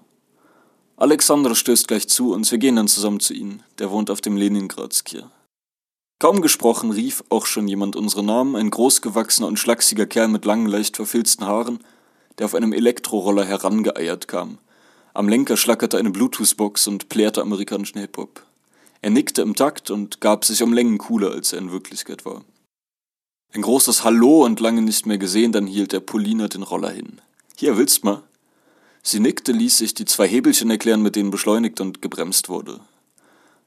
Alexandra 0.98 1.54
stößt 1.54 1.88
gleich 1.88 2.08
zu 2.08 2.34
und 2.34 2.50
wir 2.50 2.58
gehen 2.58 2.78
dann 2.78 2.88
zusammen 2.88 3.20
zu 3.20 3.34
ihnen. 3.34 3.62
Der 3.78 3.91
wohnt 3.91 4.10
auf 4.10 4.22
dem 4.22 4.38
Leningradskier. 4.38 5.30
Kaum 6.18 6.41
gesprochen 6.41 6.91
rief 6.91 7.24
auch 7.30 7.45
schon 7.45 7.68
jemand 7.68 7.95
unsere 7.95 8.24
Namen, 8.24 8.55
ein 8.55 8.70
großgewachsener 8.70 9.47
und 9.47 9.59
schlachsiger 9.59 10.05
Kerl 10.05 10.30
mit 10.30 10.45
langen, 10.45 10.68
leicht 10.68 10.95
verfilzten 10.95 11.45
Haaren, 11.45 11.80
der 12.38 12.45
auf 12.45 12.55
einem 12.55 12.72
Elektroroller 12.72 13.43
herangeeiert 13.43 14.28
kam. 14.28 14.57
Am 15.13 15.28
Lenker 15.28 15.57
schlackerte 15.57 15.97
eine 15.97 16.11
Bluetooth-Box 16.11 16.88
und 16.88 17.09
plärrte 17.09 17.41
amerikanischen 17.41 17.99
Hip-Hop. 17.99 18.45
Er 19.01 19.09
nickte 19.09 19.41
im 19.41 19.55
Takt 19.55 19.91
und 19.91 20.22
gab 20.22 20.45
sich 20.45 20.63
um 20.63 20.74
Längen 20.74 20.97
cooler, 20.97 21.32
als 21.32 21.53
er 21.53 21.59
in 21.59 21.72
Wirklichkeit 21.72 22.26
war. 22.26 22.43
Ein 23.53 23.61
großes 23.61 24.03
Hallo 24.03 24.43
und 24.43 24.59
lange 24.59 24.82
nicht 24.82 25.05
mehr 25.05 25.18
gesehen, 25.18 25.51
dann 25.51 25.68
hielt 25.68 25.91
der 25.91 25.99
Polina 25.99 26.47
den 26.47 26.63
Roller 26.63 26.89
hin. 26.89 27.22
Hier, 27.57 27.78
willst 27.78 28.03
mal? 28.03 28.24
Sie 29.03 29.20
nickte, 29.20 29.51
ließ 29.51 29.78
sich 29.78 29.93
die 29.93 30.05
zwei 30.05 30.28
Hebelchen 30.28 30.72
erklären, 30.72 31.01
mit 31.01 31.16
denen 31.16 31.30
beschleunigt 31.30 31.80
und 31.80 32.01
gebremst 32.01 32.49
wurde. 32.49 32.80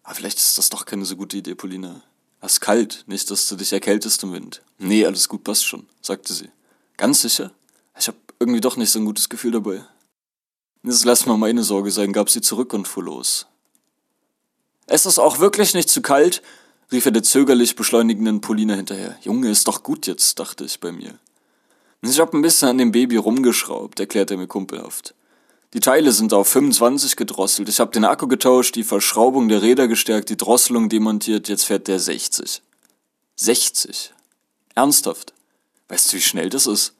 Aber 0.02 0.14
vielleicht 0.14 0.38
ist 0.38 0.58
das 0.58 0.70
doch 0.70 0.84
keine 0.84 1.04
so 1.04 1.16
gute 1.16 1.36
Idee, 1.36 1.54
Polina. 1.54 2.02
Es 2.40 2.54
ist 2.54 2.60
kalt, 2.60 3.04
nicht, 3.06 3.30
dass 3.30 3.48
du 3.48 3.56
dich 3.56 3.72
erkältest 3.72 4.22
im 4.22 4.32
Wind. 4.32 4.62
Nee, 4.78 5.04
alles 5.04 5.28
gut, 5.28 5.44
passt 5.44 5.66
schon, 5.66 5.86
sagte 6.00 6.32
sie. 6.32 6.50
Ganz 6.96 7.22
sicher? 7.22 7.52
Ich 7.98 8.06
hab 8.06 8.14
irgendwie 8.38 8.60
doch 8.60 8.76
nicht 8.76 8.90
so 8.90 8.98
ein 8.98 9.04
gutes 9.04 9.28
Gefühl 9.28 9.52
dabei. 9.52 9.84
Das 10.82 11.04
lass 11.04 11.26
mal 11.26 11.36
meine 11.36 11.64
Sorge 11.64 11.90
sein, 11.90 12.12
gab 12.12 12.30
sie 12.30 12.40
zurück 12.40 12.72
und 12.72 12.86
fuhr 12.86 13.02
los. 13.02 13.46
Es 14.86 15.04
ist 15.04 15.18
auch 15.18 15.40
wirklich 15.40 15.74
nicht 15.74 15.90
zu 15.90 16.00
kalt, 16.00 16.42
rief 16.92 17.04
er 17.04 17.12
der 17.12 17.22
zögerlich 17.22 17.76
beschleunigenden 17.76 18.40
Polina 18.40 18.74
hinterher. 18.74 19.18
Junge, 19.22 19.50
ist 19.50 19.66
doch 19.66 19.82
gut 19.82 20.06
jetzt, 20.06 20.38
dachte 20.38 20.64
ich 20.64 20.80
bei 20.80 20.92
mir. 20.92 21.18
Ich 22.02 22.20
hab 22.20 22.32
ein 22.32 22.42
bisschen 22.42 22.68
an 22.68 22.78
dem 22.78 22.92
Baby 22.92 23.16
rumgeschraubt, 23.16 23.98
erklärte 23.98 24.34
er 24.34 24.38
mir 24.38 24.46
kumpelhaft. 24.46 25.14
Die 25.74 25.80
Teile 25.80 26.12
sind 26.12 26.32
auf 26.32 26.48
25 26.48 27.16
gedrosselt. 27.16 27.68
Ich 27.68 27.78
hab 27.78 27.92
den 27.92 28.06
Akku 28.06 28.26
getauscht, 28.26 28.74
die 28.74 28.84
Verschraubung 28.84 29.48
der 29.48 29.60
Räder 29.60 29.86
gestärkt, 29.86 30.30
die 30.30 30.36
Drosselung 30.36 30.88
demontiert, 30.88 31.48
jetzt 31.48 31.64
fährt 31.64 31.88
der 31.88 32.00
60. 32.00 32.62
60? 33.36 34.14
Ernsthaft? 34.74 35.34
Weißt 35.88 36.12
du, 36.12 36.16
wie 36.16 36.22
schnell 36.22 36.48
das 36.48 36.66
ist? 36.66 36.94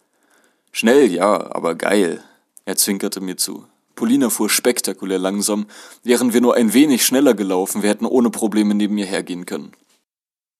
Schnell, 0.70 1.10
ja, 1.10 1.54
aber 1.54 1.76
geil. 1.76 2.22
Er 2.66 2.76
zwinkerte 2.76 3.20
mir 3.20 3.38
zu. 3.38 3.66
Polina 3.94 4.28
fuhr 4.28 4.50
spektakulär 4.50 5.18
langsam. 5.18 5.66
Wären 6.04 6.34
wir 6.34 6.42
nur 6.42 6.54
ein 6.54 6.74
wenig 6.74 7.06
schneller 7.06 7.32
gelaufen, 7.32 7.82
wir 7.82 7.88
hätten 7.88 8.06
ohne 8.06 8.30
Probleme 8.30 8.74
neben 8.74 8.94
mir 8.94 9.06
hergehen 9.06 9.46
können. 9.46 9.72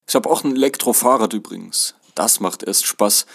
Ich 0.07 0.15
habe 0.15 0.31
auch 0.31 0.45
ein 0.45 0.57
Elektrofahrrad 0.57 1.35
übrigens. 1.35 1.95
Das 2.15 2.41
macht 2.41 2.63
erst 2.63 2.87
Spaß. 2.87 3.27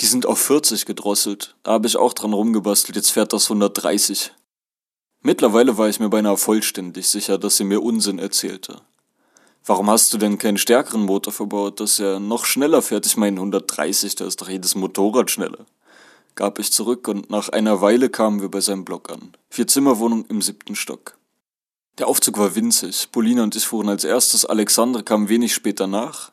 Die 0.00 0.06
sind 0.06 0.26
auf 0.26 0.40
40 0.40 0.86
gedrosselt. 0.86 1.54
Da 1.62 1.72
habe 1.72 1.86
ich 1.86 1.96
auch 1.96 2.12
dran 2.12 2.32
rumgebastelt, 2.32 2.96
jetzt 2.96 3.10
fährt 3.10 3.32
das 3.32 3.44
130. 3.44 4.32
Mittlerweile 5.20 5.78
war 5.78 5.88
ich 5.88 6.00
mir 6.00 6.08
beinahe 6.08 6.36
vollständig 6.36 7.08
sicher, 7.08 7.38
dass 7.38 7.56
sie 7.56 7.64
mir 7.64 7.82
Unsinn 7.82 8.18
erzählte. 8.18 8.80
Warum 9.64 9.88
hast 9.88 10.12
du 10.12 10.18
denn 10.18 10.38
keinen 10.38 10.58
stärkeren 10.58 11.02
Motor 11.02 11.32
verbaut, 11.32 11.78
dass 11.78 12.00
er 12.00 12.18
noch 12.18 12.44
schneller 12.44 12.82
fährt? 12.82 13.06
Ich 13.06 13.16
meine, 13.16 13.36
130, 13.36 14.16
da 14.16 14.26
ist 14.26 14.40
doch 14.40 14.48
jedes 14.48 14.74
Motorrad 14.74 15.30
schneller 15.30 15.66
gab 16.34 16.58
ich 16.58 16.72
zurück 16.72 17.08
und 17.08 17.30
nach 17.30 17.48
einer 17.50 17.80
Weile 17.80 18.08
kamen 18.08 18.40
wir 18.40 18.50
bei 18.50 18.60
seinem 18.60 18.84
Block 18.84 19.10
an. 19.10 19.32
Vier-Zimmer-Wohnung 19.50 20.24
im 20.26 20.42
siebten 20.42 20.76
Stock. 20.76 21.18
Der 21.98 22.08
Aufzug 22.08 22.38
war 22.38 22.54
winzig. 22.54 23.08
Polina 23.12 23.42
und 23.42 23.54
ich 23.54 23.66
fuhren 23.66 23.88
als 23.88 24.04
erstes. 24.04 24.46
Alexander 24.46 25.02
kam 25.02 25.28
wenig 25.28 25.52
später 25.52 25.86
nach, 25.86 26.32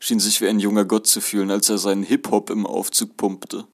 schien 0.00 0.20
sich 0.20 0.40
wie 0.40 0.48
ein 0.48 0.60
junger 0.60 0.84
Gott 0.84 1.06
zu 1.06 1.20
fühlen, 1.20 1.50
als 1.50 1.68
er 1.68 1.78
seinen 1.78 2.02
Hip-Hop 2.02 2.50
im 2.50 2.66
Aufzug 2.66 3.16
pumpte. 3.16 3.66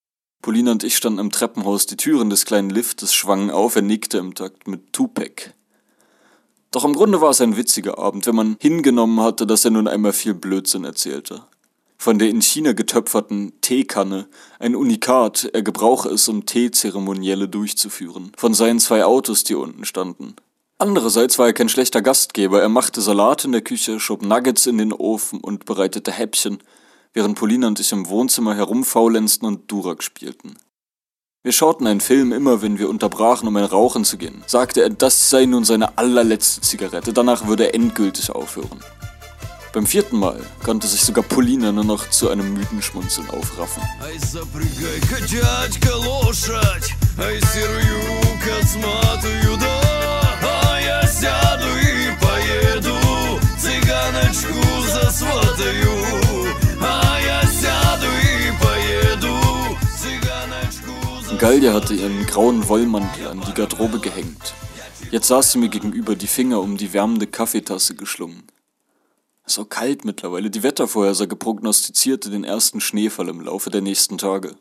Polina 0.43 0.73
und 0.73 0.85
ich 0.85 0.97
standen 0.97 1.19
im 1.19 1.31
Treppenhaus, 1.31 1.87
die 1.87 1.97
Türen 1.97 2.31
des 2.31 2.45
kleinen 2.45 2.71
Liftes 2.71 3.15
schwangen 3.15 3.51
auf, 3.51 3.77
er 3.77 3.83
nickte 3.83 4.19
im 4.19 4.35
Takt 4.35 4.69
mit 4.69 4.93
Tupac. 4.93 5.55
Doch 6.71 6.85
im 6.85 6.95
Grunde 6.95 7.21
war 7.21 7.31
es 7.31 7.41
ein 7.41 7.57
witziger 7.57 7.99
Abend, 7.99 8.27
wenn 8.27 8.35
man 8.35 8.57
hingenommen 8.61 9.21
hatte, 9.21 9.47
dass 9.47 9.65
er 9.65 9.71
nun 9.71 9.89
einmal 9.89 10.13
viel 10.13 10.35
Blödsinn 10.35 10.85
erzählte 10.85 11.45
von 12.05 12.19
der 12.19 12.29
in 12.29 12.43
China 12.43 12.75
getöpferten 12.75 13.61
Teekanne, 13.63 14.29
ein 14.59 14.77
Unikat, 14.77 15.49
er 15.55 15.63
gebrauche 15.63 16.11
es, 16.11 16.29
um 16.29 16.45
Teezeremonielle 16.45 17.49
durchzuführen, 17.49 18.31
von 18.37 18.53
seinen 18.53 18.79
zwei 18.79 19.07
Autos, 19.07 19.43
die 19.45 19.55
unten 19.55 19.87
standen. 19.87 20.37
Andererseits 20.85 21.39
war 21.39 21.47
er 21.47 21.55
kein 21.55 21.71
schlechter 21.71 22.03
Gastgeber, 22.03 22.61
er 22.61 22.69
machte 22.69 23.01
Salat 23.01 23.47
in 23.47 23.53
der 23.53 23.63
Küche, 23.63 23.99
schob 23.99 24.21
Nuggets 24.21 24.67
in 24.67 24.77
den 24.77 24.93
Ofen 24.93 25.41
und 25.41 25.65
bereitete 25.65 26.13
Häppchen, 26.13 26.59
während 27.15 27.39
Polina 27.39 27.69
und 27.69 27.81
ich 27.81 27.91
im 27.93 28.07
Wohnzimmer 28.11 28.55
herumfaulenzten 28.55 29.49
und 29.49 29.73
Durak 29.73 30.03
spielten. 30.03 30.59
Wir 31.43 31.53
schauten 31.53 31.87
einen 31.87 32.03
Film 32.03 32.35
immer, 32.35 32.61
wenn 32.61 32.79
wir 32.79 32.91
unterbrachen, 32.91 33.49
um 33.49 33.57
ein 33.57 33.65
Rauchen 33.65 34.05
zu 34.05 34.19
gehen, 34.19 34.45
sagte 34.47 34.83
er, 34.83 34.91
das 34.91 35.31
sei 35.31 35.47
nun 35.47 35.65
seine 35.65 35.97
allerletzte 35.97 36.61
Zigarette, 36.61 37.15
danach 37.15 37.47
würde 37.47 37.69
er 37.69 37.75
endgültig 37.75 38.31
aufhören. 38.31 38.85
Beim 39.73 39.87
vierten 39.87 40.19
Mal 40.19 40.39
konnte 40.63 40.87
sich 40.87 41.01
sogar 41.01 41.25
Polina 41.25 41.73
nur 41.73 41.85
noch 41.85 42.11
zu 42.11 42.29
einem 42.29 42.53
müden 42.53 42.83
Schmunzeln 42.83 43.31
aufraffen. 43.31 43.83
Gallia 61.45 61.75
hatte 61.75 61.93
ihren 61.93 62.25
grauen 62.25 62.69
Wollmantel 62.69 63.27
an 63.27 63.43
die 63.47 63.53
Garderobe 63.53 64.01
gehängt. 64.01 64.55
Jetzt 65.11 65.29
saß 65.29 65.53
sie 65.53 65.59
mir 65.59 65.69
gegenüber, 65.69 66.17
die 66.17 66.27
Finger 66.27 66.61
um 66.61 66.79
die 66.79 66.95
wärmende 66.95 67.27
Kaffeetasse 67.27 67.95
geschlungen. 67.97 68.45
So 69.45 69.67
kalt 69.67 70.07
mittlerweile. 70.07 70.49
Die 70.49 70.63
Wettervorhersage 70.63 71.37
prognostizierte 71.37 72.31
den 72.31 72.45
ersten 72.45 72.81
Schneefall 72.81 73.29
im 73.29 73.43
Laufe 73.43 73.69
der 73.69 73.83
nächsten 73.83 74.17
Tage. 74.17 74.57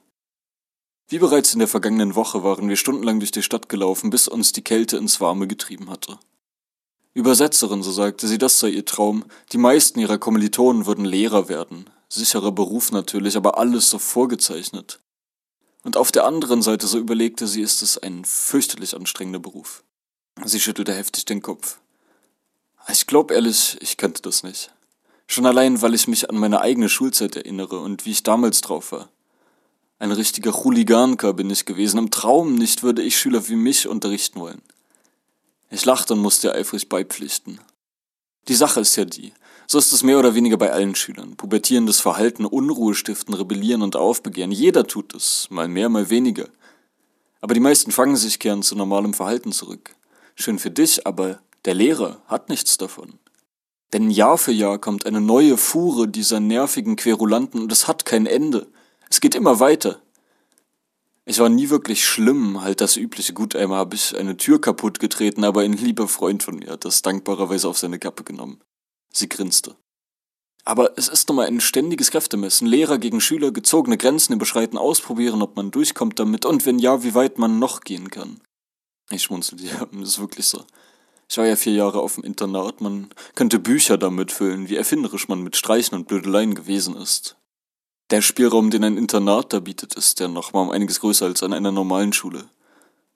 Wie 1.07 1.19
bereits 1.19 1.53
in 1.53 1.59
der 1.59 1.69
vergangenen 1.69 2.15
Woche 2.15 2.43
waren 2.43 2.67
wir 2.67 2.75
stundenlang 2.75 3.19
durch 3.19 3.31
die 3.31 3.43
Stadt 3.43 3.69
gelaufen, 3.69 4.09
bis 4.09 4.27
uns 4.27 4.51
die 4.51 4.63
Kälte 4.63 4.97
ins 4.97 5.21
Warme 5.21 5.47
getrieben 5.47 5.89
hatte. 5.89 6.19
Übersetzerin, 7.13 7.83
so 7.83 7.91
sagte 7.91 8.27
sie, 8.27 8.37
das 8.39 8.59
sei 8.59 8.69
ihr 8.69 8.85
Traum. 8.85 9.25
Die 9.51 9.59
meisten 9.59 9.99
ihrer 9.99 10.17
Kommilitonen 10.17 10.85
würden 10.87 11.05
Lehrer 11.05 11.47
werden. 11.47 11.89
Sicherer 12.09 12.51
Beruf 12.51 12.91
natürlich, 12.91 13.37
aber 13.37 13.57
alles 13.57 13.89
so 13.89 13.99
vorgezeichnet. 13.99 14.99
Und 15.83 15.97
auf 15.97 16.11
der 16.11 16.25
anderen 16.25 16.61
Seite, 16.61 16.87
so 16.87 16.97
überlegte 16.97 17.45
sie, 17.45 17.61
ist 17.61 17.81
es 17.81 17.97
ein 17.97 18.25
fürchterlich 18.25 18.95
anstrengender 18.95 19.39
Beruf. 19.39 19.83
Sie 20.43 20.59
schüttelte 20.59 20.93
heftig 20.93 21.25
den 21.25 21.41
Kopf. 21.41 21.79
Ich 22.91 23.05
glaub 23.05 23.31
ehrlich, 23.31 23.77
ich 23.81 23.97
könnte 23.97 24.21
das 24.21 24.43
nicht. 24.43 24.71
Schon 25.27 25.45
allein, 25.45 25.81
weil 25.81 25.93
ich 25.93 26.07
mich 26.07 26.29
an 26.29 26.37
meine 26.37 26.61
eigene 26.61 26.89
Schulzeit 26.89 27.35
erinnere 27.35 27.79
und 27.79 28.05
wie 28.05 28.11
ich 28.11 28.23
damals 28.23 28.61
drauf 28.61 28.91
war. 28.91 29.09
Ein 29.99 30.11
richtiger 30.11 30.51
Chuliganka 30.51 31.31
bin 31.31 31.49
ich 31.49 31.65
gewesen. 31.65 31.97
Im 31.97 32.11
Traum 32.11 32.55
nicht 32.55 32.83
würde 32.83 33.01
ich 33.01 33.17
Schüler 33.17 33.47
wie 33.47 33.55
mich 33.55 33.87
unterrichten 33.87 34.39
wollen. 34.39 34.61
Ich 35.73 35.85
lachte 35.85 36.13
und 36.13 36.19
musste 36.19 36.53
eifrig 36.53 36.87
beipflichten. 36.87 37.59
Die 38.47 38.53
Sache 38.53 38.81
ist 38.81 38.95
ja 38.95 39.05
die. 39.05 39.33
So 39.65 39.79
ist 39.79 39.91
es 39.91 40.03
mehr 40.03 40.19
oder 40.19 40.35
weniger 40.35 40.55
bei 40.55 40.71
allen 40.71 40.93
Schülern. 40.93 41.35
Pubertierendes 41.35 41.99
Verhalten, 41.99 42.45
Unruhe 42.45 42.93
stiften, 42.93 43.33
rebellieren 43.33 43.81
und 43.81 43.95
aufbegehren. 43.95 44.51
Jeder 44.51 44.85
tut 44.85 45.15
es. 45.15 45.47
Mal 45.49 45.67
mehr, 45.67 45.89
mal 45.89 46.11
weniger. 46.11 46.47
Aber 47.41 47.55
die 47.55 47.59
meisten 47.59 47.89
fangen 47.89 48.17
sich 48.17 48.37
gern 48.37 48.61
zu 48.61 48.75
normalem 48.75 49.15
Verhalten 49.15 49.51
zurück. 49.51 49.95
Schön 50.35 50.59
für 50.59 50.69
dich, 50.69 51.07
aber 51.07 51.39
der 51.65 51.73
Lehrer 51.73 52.21
hat 52.27 52.49
nichts 52.49 52.77
davon. 52.77 53.17
Denn 53.93 54.11
Jahr 54.11 54.37
für 54.37 54.51
Jahr 54.51 54.77
kommt 54.77 55.07
eine 55.07 55.21
neue 55.21 55.57
Fuhre 55.57 56.07
dieser 56.07 56.39
nervigen 56.39 56.97
Querulanten 56.97 57.59
und 57.59 57.71
es 57.71 57.87
hat 57.87 58.05
kein 58.05 58.27
Ende. 58.27 58.67
Es 59.09 59.21
geht 59.21 59.33
immer 59.33 59.59
weiter. 59.59 60.02
Ich 61.25 61.39
war 61.39 61.49
nie 61.49 61.69
wirklich 61.69 62.05
schlimm, 62.05 62.61
halt 62.61 62.81
das 62.81 62.97
übliche. 62.97 63.33
Gut, 63.33 63.55
einmal 63.55 63.77
habe 63.77 63.95
ich 63.95 64.17
eine 64.17 64.35
Tür 64.35 64.59
kaputt 64.59 64.99
getreten, 64.99 65.43
aber 65.45 65.61
ein 65.61 65.73
lieber 65.73 66.07
Freund 66.07 66.43
von 66.43 66.57
mir 66.57 66.71
hat 66.71 66.83
das 66.83 67.01
dankbarerweise 67.01 67.67
auf 67.67 67.77
seine 67.77 67.97
Kappe 67.97 68.23
genommen. 68.23 68.61
Sie 69.13 69.29
grinste. 69.29 69.75
Aber 70.65 70.97
es 70.97 71.07
ist 71.07 71.27
nun 71.27 71.37
mal 71.37 71.47
ein 71.47 71.61
ständiges 71.61 72.11
Kräftemessen. 72.11 72.67
Lehrer 72.67 72.97
gegen 72.97 73.21
Schüler, 73.21 73.51
gezogene 73.51 73.97
Grenzen 73.97 74.33
überschreiten, 74.33 74.77
ausprobieren, 74.77 75.41
ob 75.41 75.55
man 75.55 75.71
durchkommt 75.71 76.19
damit 76.19 76.45
und 76.45 76.65
wenn 76.65 76.79
ja, 76.79 77.03
wie 77.03 77.15
weit 77.15 77.37
man 77.37 77.59
noch 77.59 77.81
gehen 77.81 78.09
kann. 78.09 78.41
Ich 79.09 79.23
schmunzelte, 79.23 79.63
ja, 79.67 79.85
das 79.91 80.09
ist 80.09 80.19
wirklich 80.19 80.47
so. 80.47 80.63
Ich 81.29 81.37
war 81.37 81.45
ja 81.45 81.55
vier 81.55 81.73
Jahre 81.73 81.99
auf 81.99 82.15
dem 82.15 82.23
Internat, 82.23 82.81
man 82.81 83.09
könnte 83.35 83.59
Bücher 83.59 83.97
damit 83.97 84.31
füllen, 84.31 84.69
wie 84.69 84.75
erfinderisch 84.75 85.27
man 85.27 85.41
mit 85.41 85.55
Streichen 85.55 85.97
und 85.97 86.07
Blödeleien 86.07 86.53
gewesen 86.53 86.95
ist. 86.95 87.37
Der 88.09 88.21
Spielraum, 88.21 88.69
den 88.69 88.83
ein 88.83 88.97
Internat 88.97 89.53
da 89.53 89.59
bietet, 89.59 89.95
ist 89.95 90.19
ja 90.19 90.27
noch 90.27 90.53
mal 90.53 90.61
um 90.61 90.69
einiges 90.69 90.99
größer 90.99 91.25
als 91.25 91.41
an 91.41 91.53
einer 91.53 91.71
normalen 91.71 92.13
Schule. 92.13 92.45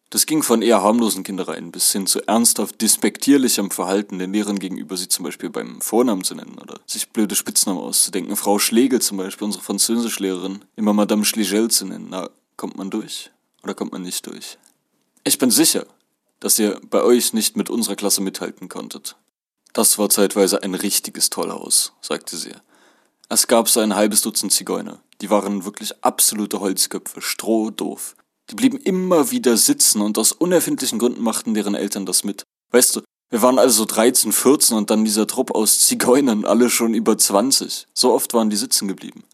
Das 0.09 0.25
ging 0.25 0.41
von 0.41 0.61
eher 0.61 0.81
harmlosen 0.81 1.23
Kindereien 1.23 1.71
bis 1.71 1.91
hin 1.91 2.07
zu 2.07 2.25
ernsthaft 2.25 2.81
despektierlichem 2.81 3.71
Verhalten 3.71 4.19
den 4.19 4.31
Lehrern 4.31 4.57
gegenüber, 4.57 4.95
sie 4.95 5.09
zum 5.09 5.25
Beispiel 5.25 5.49
beim 5.49 5.81
Vornamen 5.81 6.23
zu 6.23 6.33
nennen 6.33 6.57
oder 6.61 6.79
sich 6.85 7.09
blöde 7.09 7.35
Spitznamen 7.35 7.81
auszudenken. 7.81 8.38
Frau 8.38 8.57
Schlegel 8.57 9.01
zum 9.01 9.17
Beispiel, 9.17 9.45
unsere 9.45 9.63
Französischlehrerin, 9.65 10.63
immer 10.77 10.93
Madame 10.93 11.25
Schlegel 11.25 11.69
zu 11.69 11.85
nennen. 11.85 12.07
Na, 12.09 12.29
kommt 12.55 12.77
man 12.77 12.89
durch 12.89 13.31
oder 13.63 13.73
kommt 13.73 13.91
man 13.91 14.03
nicht 14.03 14.25
durch? 14.25 14.57
Ich 15.25 15.38
bin 15.38 15.51
sicher, 15.51 15.85
dass 16.39 16.57
ihr 16.57 16.79
bei 16.89 17.03
euch 17.03 17.33
nicht 17.33 17.57
mit 17.57 17.69
unserer 17.69 17.97
Klasse 17.97 18.21
mithalten 18.21 18.69
konntet. 18.69 19.17
Das 19.73 19.97
war 19.97 20.09
zeitweise 20.09 20.63
ein 20.63 20.73
richtiges 20.73 21.29
Tollhaus, 21.29 21.91
sagte 21.99 22.38
sie. 22.38 22.53
Es 23.30 23.47
gab 23.47 23.67
so 23.67 23.82
ein 23.82 23.93
halbes 23.93 24.21
Dutzend 24.21 24.53
Zigeuner. 24.53 24.99
Die 25.19 25.30
waren 25.30 25.65
wirklich 25.65 25.93
absolute 26.01 26.61
Holzköpfe, 26.61 27.21
strohdoof. 27.21 28.15
Die 28.49 28.55
blieben 28.55 28.78
immer 28.78 29.32
wieder 29.32 29.57
sitzen 29.57 29.99
und 29.99 30.17
aus 30.17 30.32
unerfindlichen 30.32 30.97
Gründen 30.97 31.21
machten 31.23 31.53
deren 31.53 31.75
Eltern 31.75 32.05
das 32.05 32.23
mit. 32.23 32.43
Weißt 32.71 32.95
du, 32.95 33.01
wir 33.30 33.41
waren 33.41 33.59
also 33.59 33.84
13, 33.84 34.32
14 34.32 34.78
und 34.78 34.89
dann 34.89 35.03
dieser 35.03 35.28
Trupp 35.28 35.51
aus 35.51 35.80
Zigeunern, 35.82 36.45
alle 36.45 36.69
schon 36.69 36.93
über 36.93 37.17
20. 37.17 37.88
So 37.93 38.13
oft 38.13 38.34
waren 38.34 38.49
die 38.49 38.55
sitzen 38.55 38.88
geblieben. 38.88 39.25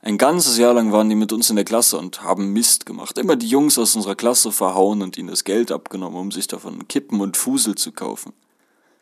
Ein 0.00 0.16
ganzes 0.16 0.56
Jahr 0.56 0.74
lang 0.74 0.92
waren 0.92 1.08
die 1.08 1.16
mit 1.16 1.32
uns 1.32 1.50
in 1.50 1.56
der 1.56 1.64
Klasse 1.64 1.98
und 1.98 2.22
haben 2.22 2.52
Mist 2.52 2.86
gemacht. 2.86 3.18
Immer 3.18 3.34
die 3.34 3.48
Jungs 3.48 3.78
aus 3.78 3.96
unserer 3.96 4.14
Klasse 4.14 4.52
verhauen 4.52 5.02
und 5.02 5.18
ihnen 5.18 5.28
das 5.28 5.42
Geld 5.42 5.72
abgenommen, 5.72 6.18
um 6.20 6.30
sich 6.30 6.46
davon 6.46 6.86
Kippen 6.86 7.20
und 7.20 7.36
Fusel 7.36 7.74
zu 7.74 7.90
kaufen. 7.90 8.32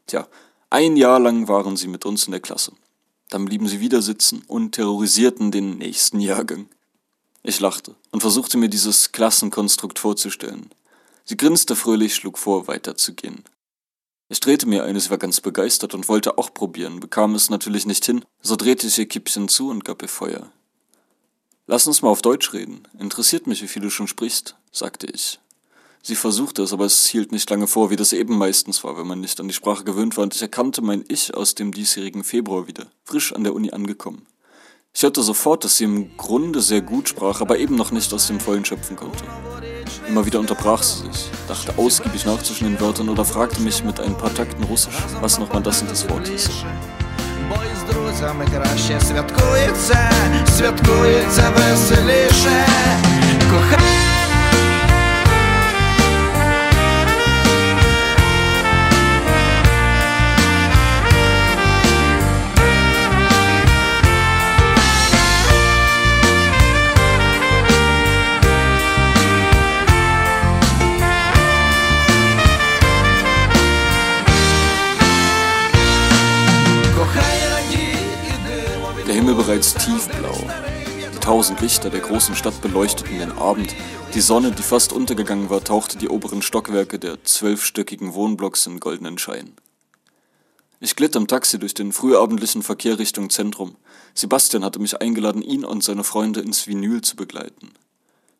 Tja, 0.07 0.27
ein 0.71 0.97
Jahr 0.97 1.19
lang 1.19 1.49
waren 1.49 1.77
sie 1.77 1.89
mit 1.89 2.07
uns 2.07 2.25
in 2.25 2.31
der 2.31 2.41
Klasse. 2.41 2.73
Dann 3.31 3.45
blieben 3.45 3.69
sie 3.69 3.81
wieder 3.81 4.03
sitzen 4.03 4.43
und 4.49 4.73
terrorisierten 4.73 5.51
den 5.51 5.79
nächsten 5.79 6.21
Jahrgang. 6.21 6.69
Ich 7.43 7.61
lachte 7.61 7.95
und 8.11 8.21
versuchte 8.21 8.59
mir 8.59 8.69
dieses 8.69 9.13
Klassenkonstrukt 9.13 9.99
vorzustellen. 9.99 10.71
Sie 11.25 11.37
grinste 11.37 11.77
fröhlich, 11.77 12.15
schlug 12.15 12.39
vor, 12.39 12.67
weiterzugehen. 12.67 13.45
Ich 14.29 14.41
drehte 14.41 14.67
mir 14.67 14.85
ein, 14.85 14.99
sie 14.99 15.11
war 15.11 15.19
ganz 15.19 15.41
begeistert 15.41 15.95
und 15.95 16.09
wollte 16.09 16.39
auch 16.39 16.53
probieren, 16.53 17.01
bekam 17.01 17.35
es 17.35 17.51
natürlich 17.51 17.87
nicht 17.87 18.05
hin, 18.05 18.25
so 18.43 18.57
drehte 18.57 18.87
ich 18.87 18.99
ihr 18.99 19.09
Kippchen 19.09 19.49
zu 19.49 19.71
und 19.71 19.85
gab 19.85 20.03
ihr 20.03 20.09
Feuer. 20.09 20.53
Lass 21.67 21.87
uns 21.87 22.03
mal 22.03 22.11
auf 22.11 22.23
Deutsch 22.23 22.53
reden. 22.53 22.83
Interessiert 22.99 23.47
mich, 23.47 23.63
wie 23.63 23.69
viel 23.69 23.83
du 23.83 23.91
schon 23.91 24.09
sprichst, 24.09 24.57
sagte 24.73 25.07
ich. 25.07 25.39
Sie 26.03 26.15
versuchte 26.15 26.63
es, 26.63 26.73
aber 26.73 26.87
es 26.87 27.07
hielt 27.07 27.31
nicht 27.31 27.51
lange 27.51 27.67
vor, 27.67 27.91
wie 27.91 27.97
das 27.97 28.15
eben 28.15 28.39
meistens 28.39 28.83
war, 28.85 28.97
wenn 28.97 29.07
man 29.07 29.21
nicht 29.21 29.39
an 29.39 29.49
die 29.49 29.55
Sprache 29.55 29.85
gewöhnt 29.85 30.17
war, 30.17 30.25
und 30.25 30.35
ich 30.35 30.41
erkannte 30.41 30.81
mein 30.81 31.05
Ich 31.09 31.35
aus 31.35 31.55
dem 31.55 31.73
diesjährigen 31.73 32.25
Februar 32.25 32.67
wieder, 32.67 32.87
frisch 33.05 33.35
an 33.35 33.45
der 33.45 33.55
Uni 33.55 33.71
angekommen. 33.71 34.27
Ich 34.95 35.03
hörte 35.03 35.23
sofort, 35.23 35.63
dass 35.65 35.77
sie 35.77 35.85
im 35.85 36.17
Grunde 36.17 36.63
sehr 36.63 36.81
gut 36.81 37.09
sprach, 37.09 37.43
aber 37.43 37.59
eben 37.59 37.77
noch 37.77 37.93
nicht 37.93 38.13
aus 38.15 38.27
dem 38.27 38.41
Vollen 38.41 38.65
schöpfen 38.65 38.97
konnte. 38.97 39.25
Immer 40.09 40.25
wieder 40.27 40.41
unterbrach 40.41 40.83
sie 40.83 41.07
sich, 41.07 41.27
dachte 41.47 41.79
ausgiebig 41.79 42.25
nach 42.25 42.43
zwischen 42.43 42.65
den 42.65 42.81
Wörtern 42.81 43.09
oder 43.09 43.25
fragte 43.25 43.61
mich 43.61 43.85
mit 43.85 44.01
ein 44.01 44.17
paar 44.17 44.35
Takten 44.35 44.65
Russisch, 44.65 44.95
was 45.21 45.39
nochmal 45.39 45.63
das 45.63 45.83
und 45.83 45.91
das 45.91 46.09
Wort 46.09 46.27
hieß. 46.27 46.49
Бо 47.49 47.57
bereits 79.51 79.75
tiefblau. 79.75 80.49
Die 81.13 81.19
tausend 81.19 81.61
Lichter 81.61 81.91
der 81.91 81.99
großen 81.99 82.37
Stadt 82.37 82.63
beleuchteten 82.63 83.19
den 83.19 83.33
Abend. 83.33 83.75
Die 84.15 84.21
Sonne, 84.21 84.53
die 84.53 84.63
fast 84.63 84.93
untergegangen 84.93 85.51
war, 85.51 85.65
tauchte 85.65 85.99
die 85.99 86.09
oberen 86.09 86.41
Stockwerke 86.41 87.01
der 87.01 87.25
zwölfstöckigen 87.25 88.15
Wohnblocks 88.15 88.67
in 88.67 88.79
goldenen 88.79 89.19
Schein. 89.19 89.55
Ich 90.79 90.95
glitt 90.95 91.17
am 91.17 91.27
Taxi 91.27 91.59
durch 91.59 91.75
den 91.75 91.91
frühabendlichen 91.91 92.63
Verkehr 92.63 93.01
Richtung 93.01 93.29
Zentrum. 93.29 93.75
Sebastian 94.15 94.65
hatte 94.65 94.79
mich 94.79 95.01
eingeladen, 95.01 95.43
ihn 95.43 95.65
und 95.65 95.83
seine 95.83 96.05
Freunde 96.05 96.39
ins 96.43 96.69
Vinyl 96.69 97.01
zu 97.01 97.17
begleiten. 97.17 97.73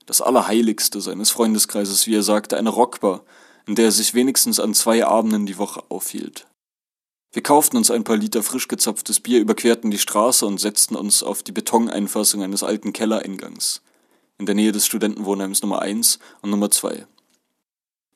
Das 0.07 0.21
Allerheiligste 0.21 1.01
seines 1.01 1.33
Freundeskreises, 1.33 2.07
wie 2.07 2.15
er 2.15 2.23
sagte, 2.23 2.57
eine 2.57 2.71
Rockbar, 2.71 3.25
in 3.67 3.75
der 3.75 3.87
er 3.87 3.93
sich 3.93 4.15
wenigstens 4.15 4.61
an 4.61 4.75
zwei 4.75 5.05
Abenden 5.05 5.45
die 5.45 5.59
Woche 5.59 5.83
aufhielt. 5.89 6.47
Wir 7.33 7.43
kauften 7.43 7.77
uns 7.77 7.93
ein 7.93 8.03
paar 8.03 8.17
Liter 8.17 8.43
frisch 8.43 8.67
gezapftes 8.67 9.21
Bier, 9.21 9.39
überquerten 9.39 9.93
die 9.93 9.99
Straße 9.99 10.45
und 10.45 10.59
setzten 10.59 10.97
uns 10.97 11.23
auf 11.23 11.45
die 11.45 11.53
Betoneinfassung 11.53 12.43
eines 12.43 12.65
alten 12.65 12.93
Kellereingangs, 12.93 13.83
in 14.39 14.47
der 14.47 14.57
Nähe 14.57 14.73
des 14.73 14.85
Studentenwohnheims 14.87 15.63
Nummer 15.63 15.81
1 15.81 16.19
und 16.43 16.51
Nummer 16.51 16.73
2. 16.73 17.07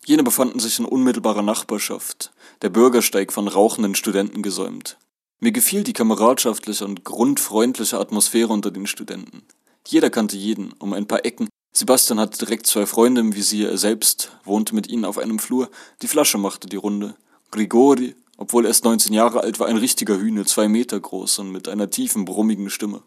Jene 0.05 0.25
befanden 0.25 0.59
sich 0.59 0.81
in 0.81 0.85
unmittelbarer 0.85 1.43
Nachbarschaft, 1.43 2.33
der 2.63 2.71
Bürgersteig 2.71 3.33
von 3.33 3.47
rauchenden 3.47 3.95
Studenten 3.95 4.43
gesäumt. 4.43 4.99
Mir 5.39 5.53
gefiel 5.53 5.85
die 5.85 5.93
kameradschaftliche 5.93 6.85
und 6.85 7.05
grundfreundliche 7.05 8.01
Atmosphäre 8.01 8.53
unter 8.53 8.73
den 8.73 8.89
Studenten. 8.89 9.43
Jeder 9.87 10.11
kannte 10.11 10.37
jeden, 10.37 10.73
um 10.81 10.93
ein 10.93 11.07
paar 11.07 11.25
Ecken. 11.25 11.49
Sebastian 11.73 12.19
hatte 12.19 12.39
direkt 12.39 12.67
zwei 12.67 12.85
Freunde 12.85 13.21
im 13.21 13.37
Visier, 13.37 13.71
er 13.71 13.79
selbst 13.79 14.33
wohnte 14.43 14.75
mit 14.75 14.89
ihnen 14.89 15.05
auf 15.05 15.19
einem 15.19 15.39
Flur, 15.39 15.71
die 16.03 16.09
Flasche 16.09 16.39
machte 16.39 16.69
die 16.69 16.77
Runde. 16.77 17.15
Grigori 17.53 18.17
obwohl 18.37 18.65
er 18.65 18.69
erst 18.69 18.85
19 18.85 19.13
Jahre 19.13 19.41
alt 19.43 19.61
war, 19.61 19.69
ein 19.69 19.77
richtiger 19.77 20.19
Hühne, 20.19 20.45
zwei 20.45 20.69
Meter 20.69 20.99
groß 20.99 21.39
und 21.41 21.51
mit 21.51 21.69
einer 21.69 21.91
tiefen, 21.91 22.25
brummigen 22.25 22.71
Stimme. 22.71 23.03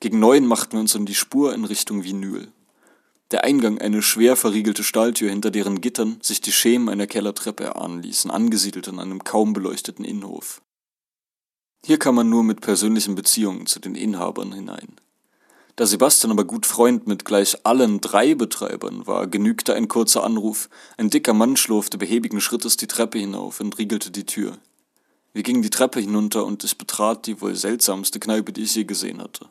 Gegen 0.00 0.18
neun 0.18 0.46
machten 0.46 0.72
wir 0.72 0.80
uns 0.80 0.94
an 0.96 1.06
die 1.06 1.14
Spur 1.14 1.54
in 1.54 1.64
Richtung 1.64 2.04
Vinyl. 2.04 2.52
Der 3.30 3.44
Eingang 3.44 3.78
eine 3.78 4.02
schwer 4.02 4.36
verriegelte 4.36 4.84
Stahltür, 4.84 5.30
hinter 5.30 5.50
deren 5.50 5.80
Gittern 5.80 6.18
sich 6.20 6.40
die 6.40 6.52
Schemen 6.52 6.88
einer 6.88 7.06
Kellertreppe 7.06 7.64
erahnen 7.64 8.02
ließen, 8.02 8.30
angesiedelt 8.30 8.86
in 8.88 8.98
einem 8.98 9.24
kaum 9.24 9.54
beleuchteten 9.54 10.04
Innenhof. 10.04 10.60
Hier 11.84 11.98
kam 11.98 12.14
man 12.14 12.28
nur 12.28 12.44
mit 12.44 12.60
persönlichen 12.60 13.14
Beziehungen 13.14 13.66
zu 13.66 13.80
den 13.80 13.94
Inhabern 13.94 14.52
hinein. 14.52 14.96
Da 15.76 15.86
Sebastian 15.86 16.30
aber 16.30 16.44
gut 16.44 16.66
Freund 16.66 17.08
mit 17.08 17.24
gleich 17.24 17.66
allen 17.66 18.00
drei 18.00 18.36
Betreibern 18.36 19.08
war, 19.08 19.26
genügte 19.26 19.74
ein 19.74 19.88
kurzer 19.88 20.22
Anruf. 20.22 20.68
Ein 20.96 21.10
dicker 21.10 21.34
Mann 21.34 21.56
schlurfte 21.56 21.98
behäbigen 21.98 22.40
Schrittes 22.40 22.76
die 22.76 22.86
Treppe 22.86 23.18
hinauf 23.18 23.58
und 23.58 23.76
riegelte 23.76 24.12
die 24.12 24.24
Tür. 24.24 24.58
Wir 25.32 25.42
gingen 25.42 25.62
die 25.62 25.70
Treppe 25.70 25.98
hinunter 25.98 26.46
und 26.46 26.62
ich 26.62 26.78
betrat 26.78 27.26
die 27.26 27.40
wohl 27.40 27.56
seltsamste 27.56 28.20
Kneipe, 28.20 28.52
die 28.52 28.62
ich 28.62 28.74
je 28.76 28.84
gesehen 28.84 29.20
hatte. 29.20 29.48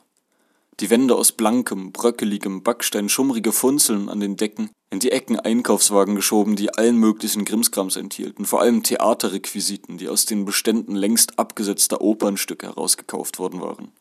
Die 0.80 0.88
Wände 0.88 1.14
aus 1.14 1.32
blankem, 1.32 1.92
bröckeligem 1.92 2.62
Backstein, 2.62 3.10
schummrige 3.10 3.52
Funzeln 3.52 4.08
an 4.08 4.18
den 4.18 4.36
Decken, 4.36 4.70
in 4.90 5.00
die 5.00 5.12
Ecken 5.12 5.38
Einkaufswagen 5.38 6.16
geschoben, 6.16 6.56
die 6.56 6.72
allen 6.72 6.96
möglichen 6.96 7.44
Grimskrams 7.44 7.96
enthielten, 7.96 8.46
vor 8.46 8.62
allem 8.62 8.82
Theaterrequisiten, 8.82 9.98
die 9.98 10.08
aus 10.08 10.24
den 10.24 10.46
Beständen 10.46 10.96
längst 10.96 11.38
abgesetzter 11.38 12.00
Opernstücke 12.00 12.66
herausgekauft 12.66 13.38
worden 13.38 13.60
waren. 13.60 13.92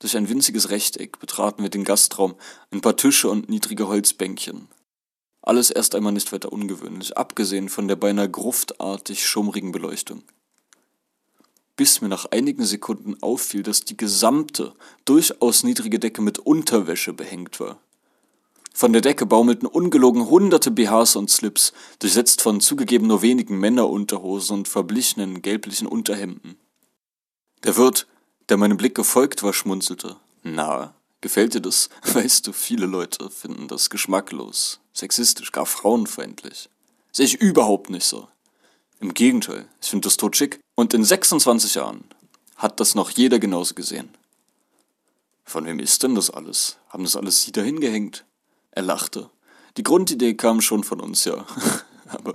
Durch 0.00 0.16
ein 0.16 0.28
winziges 0.28 0.70
Rechteck 0.70 1.18
betraten 1.18 1.62
wir 1.62 1.70
den 1.70 1.84
Gastraum, 1.84 2.36
ein 2.70 2.80
paar 2.80 2.96
Tische 2.96 3.28
und 3.28 3.48
niedrige 3.48 3.88
Holzbänkchen. 3.88 4.68
Alles 5.42 5.70
erst 5.70 5.94
einmal 5.94 6.12
nicht 6.12 6.32
weiter 6.32 6.52
ungewöhnlich, 6.52 7.16
abgesehen 7.16 7.68
von 7.68 7.88
der 7.88 7.96
beinahe 7.96 8.30
gruftartig 8.30 9.26
schummrigen 9.26 9.72
Beleuchtung. 9.72 10.22
Bis 11.74 12.00
mir 12.00 12.08
nach 12.08 12.26
einigen 12.26 12.64
Sekunden 12.64 13.16
auffiel, 13.22 13.62
dass 13.62 13.84
die 13.84 13.96
gesamte, 13.96 14.74
durchaus 15.04 15.62
niedrige 15.62 15.98
Decke 15.98 16.22
mit 16.22 16.38
Unterwäsche 16.38 17.12
behängt 17.12 17.60
war. 17.60 17.80
Von 18.74 18.92
der 18.92 19.02
Decke 19.02 19.26
baumelten 19.26 19.66
ungelogen 19.66 20.28
hunderte 20.28 20.70
BHs 20.70 21.16
und 21.16 21.30
Slips, 21.30 21.72
durchsetzt 21.98 22.42
von 22.42 22.60
zugegeben 22.60 23.08
nur 23.08 23.22
wenigen 23.22 23.58
Männerunterhosen 23.58 24.58
und 24.58 24.68
verblichenen 24.68 25.42
gelblichen 25.42 25.88
Unterhemden. 25.88 26.56
Der 27.64 27.76
Wirt 27.76 28.06
der 28.48 28.56
meinem 28.56 28.76
Blick 28.76 28.94
gefolgt 28.94 29.42
war, 29.42 29.52
schmunzelte. 29.52 30.16
Na, 30.42 30.94
gefällt 31.20 31.54
dir 31.54 31.60
das? 31.60 31.88
Weißt 32.02 32.46
du, 32.46 32.52
viele 32.52 32.86
Leute 32.86 33.30
finden 33.30 33.68
das 33.68 33.90
geschmacklos, 33.90 34.80
sexistisch, 34.92 35.52
gar 35.52 35.66
frauenfeindlich. 35.66 36.68
Sehe 37.12 37.26
ich 37.26 37.40
überhaupt 37.40 37.90
nicht 37.90 38.04
so. 38.04 38.28
Im 39.00 39.14
Gegenteil, 39.14 39.68
ich 39.80 39.88
finde 39.88 40.06
das 40.06 40.16
totschick. 40.16 40.60
Und 40.74 40.94
in 40.94 41.04
26 41.04 41.74
Jahren 41.74 42.04
hat 42.56 42.80
das 42.80 42.94
noch 42.94 43.10
jeder 43.10 43.38
genauso 43.38 43.74
gesehen. 43.74 44.10
Von 45.44 45.64
wem 45.64 45.78
ist 45.78 46.02
denn 46.02 46.14
das 46.14 46.30
alles? 46.30 46.76
Haben 46.88 47.04
das 47.04 47.16
alles 47.16 47.42
Sie 47.42 47.52
dahin 47.52 47.80
gehängt? 47.80 48.24
Er 48.70 48.82
lachte. 48.82 49.30
Die 49.76 49.82
Grundidee 49.82 50.34
kam 50.34 50.60
schon 50.60 50.84
von 50.84 51.00
uns, 51.00 51.24
ja. 51.24 51.46
Aber 52.08 52.34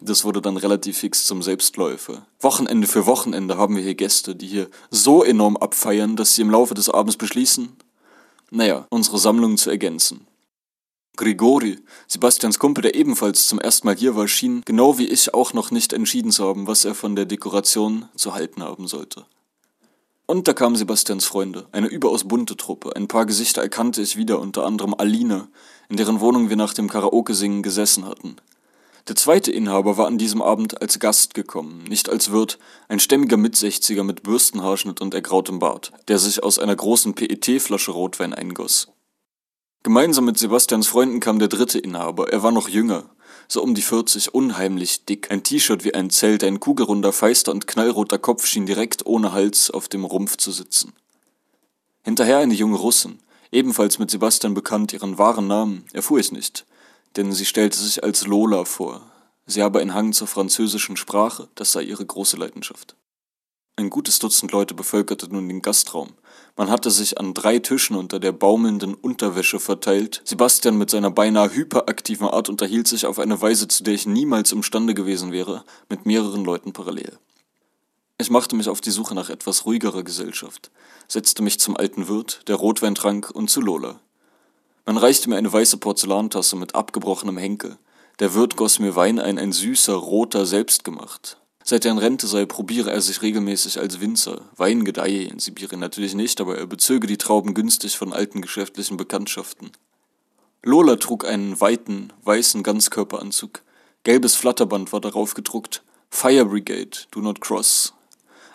das 0.00 0.24
wurde 0.24 0.40
dann 0.40 0.56
relativ 0.56 0.98
fix 0.98 1.24
zum 1.24 1.42
Selbstläufer. 1.42 2.26
Wochenende 2.40 2.86
für 2.86 3.06
Wochenende 3.06 3.56
haben 3.56 3.76
wir 3.76 3.82
hier 3.82 3.94
Gäste, 3.94 4.34
die 4.34 4.46
hier 4.46 4.68
so 4.90 5.22
enorm 5.22 5.56
abfeiern, 5.56 6.16
dass 6.16 6.34
sie 6.34 6.42
im 6.42 6.50
Laufe 6.50 6.74
des 6.74 6.88
Abends 6.88 7.16
beschließen, 7.16 7.76
naja, 8.50 8.86
unsere 8.90 9.18
Sammlung 9.18 9.56
zu 9.56 9.70
ergänzen. 9.70 10.26
Grigori, 11.16 11.78
Sebastians 12.08 12.58
Kumpel, 12.58 12.82
der 12.82 12.94
ebenfalls 12.94 13.46
zum 13.46 13.58
ersten 13.58 13.86
Mal 13.86 13.96
hier 13.96 14.16
war, 14.16 14.26
schien, 14.26 14.62
genau 14.64 14.98
wie 14.98 15.06
ich, 15.06 15.34
auch 15.34 15.52
noch 15.52 15.70
nicht 15.70 15.92
entschieden 15.92 16.30
zu 16.30 16.46
haben, 16.46 16.66
was 16.66 16.84
er 16.84 16.94
von 16.94 17.14
der 17.14 17.26
Dekoration 17.26 18.08
zu 18.16 18.32
halten 18.32 18.62
haben 18.62 18.88
sollte. 18.88 19.26
Und 20.24 20.48
da 20.48 20.52
kamen 20.52 20.76
Sebastians 20.76 21.26
Freunde, 21.26 21.66
eine 21.72 21.88
überaus 21.88 22.24
bunte 22.24 22.56
Truppe. 22.56 22.94
Ein 22.96 23.08
paar 23.08 23.26
Gesichter 23.26 23.62
erkannte 23.62 24.00
ich 24.00 24.16
wieder, 24.16 24.38
unter 24.38 24.64
anderem 24.64 24.94
Aline, 24.94 25.48
in 25.88 25.96
deren 25.96 26.20
Wohnung 26.20 26.48
wir 26.48 26.56
nach 26.56 26.72
dem 26.72 26.88
Karaoke-Singen 26.88 27.62
gesessen 27.62 28.06
hatten. 28.06 28.36
Der 29.10 29.16
zweite 29.16 29.50
Inhaber 29.50 29.96
war 29.96 30.06
an 30.06 30.18
diesem 30.18 30.40
Abend 30.40 30.80
als 30.80 31.00
Gast 31.00 31.34
gekommen, 31.34 31.82
nicht 31.82 32.08
als 32.08 32.30
Wirt, 32.30 32.60
ein 32.88 33.00
stämmiger 33.00 33.36
Mitsechziger 33.36 34.04
mit 34.04 34.22
Bürstenhaarschnitt 34.22 35.00
und 35.00 35.14
ergrautem 35.14 35.58
Bart, 35.58 35.90
der 36.06 36.20
sich 36.20 36.44
aus 36.44 36.60
einer 36.60 36.76
großen 36.76 37.14
PET-Flasche 37.14 37.90
Rotwein 37.90 38.32
eingoss. 38.32 38.92
Gemeinsam 39.82 40.26
mit 40.26 40.38
Sebastians 40.38 40.86
Freunden 40.86 41.18
kam 41.18 41.40
der 41.40 41.48
dritte 41.48 41.80
Inhaber, 41.80 42.32
er 42.32 42.44
war 42.44 42.52
noch 42.52 42.68
jünger, 42.68 43.10
so 43.48 43.64
um 43.64 43.74
die 43.74 43.82
40, 43.82 44.32
unheimlich 44.32 45.06
dick, 45.06 45.32
ein 45.32 45.42
T-Shirt 45.42 45.82
wie 45.82 45.94
ein 45.94 46.10
Zelt, 46.10 46.44
ein 46.44 46.60
kugelrunder, 46.60 47.12
feister 47.12 47.50
und 47.50 47.66
knallroter 47.66 48.20
Kopf 48.20 48.46
schien 48.46 48.64
direkt 48.64 49.06
ohne 49.06 49.32
Hals 49.32 49.72
auf 49.72 49.88
dem 49.88 50.04
Rumpf 50.04 50.36
zu 50.36 50.52
sitzen. 50.52 50.92
Hinterher 52.04 52.38
eine 52.38 52.54
junge 52.54 52.76
Russin, 52.76 53.18
ebenfalls 53.50 53.98
mit 53.98 54.12
Sebastian 54.12 54.54
bekannt, 54.54 54.92
ihren 54.92 55.18
wahren 55.18 55.48
Namen 55.48 55.84
erfuhr 55.92 56.20
ich 56.20 56.30
nicht, 56.30 56.64
denn 57.16 57.32
sie 57.32 57.44
stellte 57.44 57.78
sich 57.78 58.04
als 58.04 58.26
Lola 58.26 58.64
vor. 58.64 59.02
Sie 59.46 59.62
habe 59.62 59.80
einen 59.80 59.94
Hang 59.94 60.12
zur 60.12 60.26
französischen 60.26 60.96
Sprache, 60.96 61.48
das 61.54 61.72
sei 61.72 61.82
ihre 61.82 62.06
große 62.06 62.36
Leidenschaft. 62.36 62.96
Ein 63.76 63.90
gutes 63.90 64.18
Dutzend 64.18 64.52
Leute 64.52 64.74
bevölkerte 64.74 65.28
nun 65.28 65.48
den 65.48 65.62
Gastraum. 65.62 66.10
Man 66.56 66.68
hatte 66.68 66.90
sich 66.90 67.18
an 67.18 67.32
drei 67.32 67.58
Tischen 67.58 67.96
unter 67.96 68.20
der 68.20 68.32
baumelnden 68.32 68.94
Unterwäsche 68.94 69.58
verteilt. 69.58 70.20
Sebastian 70.24 70.76
mit 70.76 70.90
seiner 70.90 71.10
beinahe 71.10 71.52
hyperaktiven 71.54 72.28
Art 72.28 72.48
unterhielt 72.50 72.88
sich 72.88 73.06
auf 73.06 73.18
eine 73.18 73.40
Weise, 73.40 73.68
zu 73.68 73.82
der 73.82 73.94
ich 73.94 74.06
niemals 74.06 74.52
imstande 74.52 74.92
gewesen 74.92 75.32
wäre, 75.32 75.64
mit 75.88 76.04
mehreren 76.04 76.44
Leuten 76.44 76.72
parallel. 76.72 77.18
Ich 78.18 78.28
machte 78.28 78.54
mich 78.54 78.68
auf 78.68 78.82
die 78.82 78.90
Suche 78.90 79.14
nach 79.14 79.30
etwas 79.30 79.64
ruhigerer 79.64 80.02
Gesellschaft, 80.02 80.70
setzte 81.08 81.42
mich 81.42 81.58
zum 81.58 81.74
alten 81.74 82.06
Wirt, 82.06 82.42
der 82.48 82.56
Rotwein 82.56 82.94
trank, 82.94 83.30
und 83.30 83.48
zu 83.48 83.62
Lola. 83.62 83.98
Man 84.86 84.96
reichte 84.96 85.28
mir 85.28 85.36
eine 85.36 85.52
weiße 85.52 85.76
Porzellantasse 85.76 86.56
mit 86.56 86.74
abgebrochenem 86.74 87.36
Henkel. 87.36 87.76
Der 88.18 88.34
Wirt 88.34 88.56
goss 88.56 88.78
mir 88.78 88.96
Wein 88.96 89.18
ein, 89.18 89.38
ein 89.38 89.52
süßer, 89.52 89.94
roter, 89.94 90.46
selbstgemacht. 90.46 91.38
Seit 91.62 91.84
er 91.84 91.92
in 91.92 91.98
Rente 91.98 92.26
sei, 92.26 92.46
probiere 92.46 92.90
er 92.90 93.00
sich 93.00 93.22
regelmäßig 93.22 93.78
als 93.78 94.00
Winzer. 94.00 94.42
Wein 94.56 94.84
gedeihe 94.84 95.24
in 95.24 95.38
Sibirien 95.38 95.80
natürlich 95.80 96.14
nicht, 96.14 96.40
aber 96.40 96.58
er 96.58 96.66
bezöge 96.66 97.06
die 97.06 97.18
Trauben 97.18 97.54
günstig 97.54 97.96
von 97.96 98.12
alten 98.12 98.40
geschäftlichen 98.40 98.96
Bekanntschaften. 98.96 99.70
Lola 100.62 100.96
trug 100.96 101.24
einen 101.24 101.60
weiten, 101.60 102.12
weißen 102.24 102.62
Ganzkörperanzug. 102.62 103.62
Gelbes 104.02 104.34
Flatterband 104.34 104.92
war 104.92 105.00
darauf 105.00 105.34
gedruckt. 105.34 105.82
Fire 106.10 106.44
Brigade, 106.46 106.90
do 107.10 107.20
not 107.20 107.40
cross. 107.40 107.94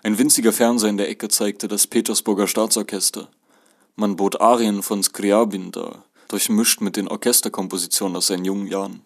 Ein 0.04 0.18
winziger 0.18 0.52
Fernseher 0.52 0.90
in 0.90 0.98
der 0.98 1.10
Ecke 1.10 1.30
zeigte 1.30 1.68
das 1.68 1.88
Petersburger 1.88 2.48
Staatsorchester. 2.48 3.30
Man 3.96 4.18
bot 4.18 4.42
Arien 4.42 4.84
von 4.84 5.02
Skriabin 5.02 5.72
dar 5.72 6.04
durchmischt 6.28 6.82
mit 6.82 6.98
den 6.98 7.08
Orchesterkompositionen 7.08 8.16
aus 8.16 8.28
seinen 8.28 8.46
jungen 8.46 8.68
Jahren. 8.68 9.02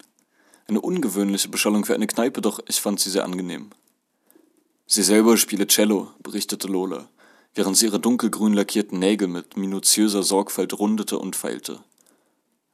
Eine 0.66 0.80
ungewöhnliche 0.80 1.48
Beschallung 1.48 1.84
für 1.84 1.94
eine 1.94 2.06
Kneipe, 2.06 2.40
doch 2.40 2.60
ich 2.68 2.80
fand 2.80 3.00
sie 3.00 3.10
sehr 3.10 3.24
angenehm. 3.24 3.70
Sie 4.86 5.02
selber 5.02 5.36
spiele 5.36 5.66
Cello, 5.66 6.08
berichtete 6.22 6.68
Lola, 6.68 7.08
während 7.54 7.76
sie 7.76 7.86
ihre 7.86 8.00
dunkelgrün 8.00 8.54
lackierten 8.54 8.98
Nägel 8.98 9.28
mit 9.28 9.56
minutiöser 9.56 10.22
Sorgfalt 10.22 10.78
rundete 10.78 11.18
und 11.18 11.36
feilte. 11.36 11.80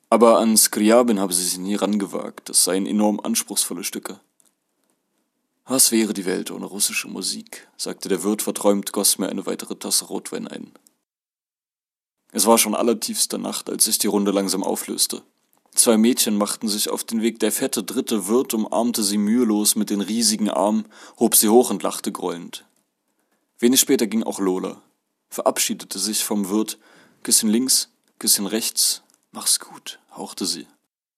Aber 0.09 0.39
an 0.39 0.57
Skriabin 0.57 1.19
habe 1.19 1.33
sie 1.33 1.43
sich 1.43 1.59
nie 1.59 1.75
rangewagt, 1.75 2.49
es 2.51 2.65
seien 2.65 2.87
enorm 2.87 3.21
anspruchsvolle 3.21 3.85
Stücke. 3.85 4.21
Was 5.67 5.91
wäre 5.91 6.13
die 6.15 6.27
Welt 6.27 6.53
ohne 6.53 6.67
russische 6.67 7.09
Musik? 7.09 7.67
sagte 7.77 8.09
der 8.09 8.23
Wirt 8.23 8.43
verträumt, 8.43 8.93
goss 8.93 9.19
mir 9.19 9.29
eine 9.29 9.47
weitere 9.47 9.75
Tasse 9.75 10.05
Rotwein 10.05 10.47
ein. 10.47 10.73
Es 12.33 12.47
war 12.47 12.59
schon 12.59 12.75
allertiefste 12.75 13.39
Nacht, 13.39 13.71
als 13.71 13.85
sich 13.85 13.99
die 13.99 14.09
Runde 14.09 14.31
langsam 14.31 14.63
auflöste. 14.63 15.23
Zwei 15.75 15.99
Mädchen 15.99 16.39
machten 16.39 16.69
sich 16.69 16.89
auf 16.89 17.05
den 17.05 17.21
Weg, 17.21 17.39
der 17.39 17.53
fette 17.53 17.83
dritte 17.83 18.29
Wirt 18.29 18.55
umarmte 18.55 19.03
sie 19.03 19.19
mühelos 19.19 19.77
mit 19.77 19.91
den 19.91 20.01
riesigen 20.01 20.51
Armen, 20.51 20.87
hob 21.19 21.37
sie 21.37 21.49
hoch 21.49 21.71
und 21.71 21.83
lachte 21.83 22.13
grollend. 22.13 22.65
Wenig 23.59 23.81
später 23.81 24.07
ging 24.07 24.23
auch 24.23 24.39
Lola, 24.39 24.81
verabschiedete 25.29 25.99
sich 25.99 26.25
vom 26.25 26.49
Wirt, 26.49 26.79
Küsschen 27.23 27.51
links, 27.51 27.91
Küsschen 28.19 28.47
rechts, 28.47 29.03
mach's 29.33 29.61
gut, 29.61 29.99
hauchte 30.17 30.47
sie. 30.47 30.67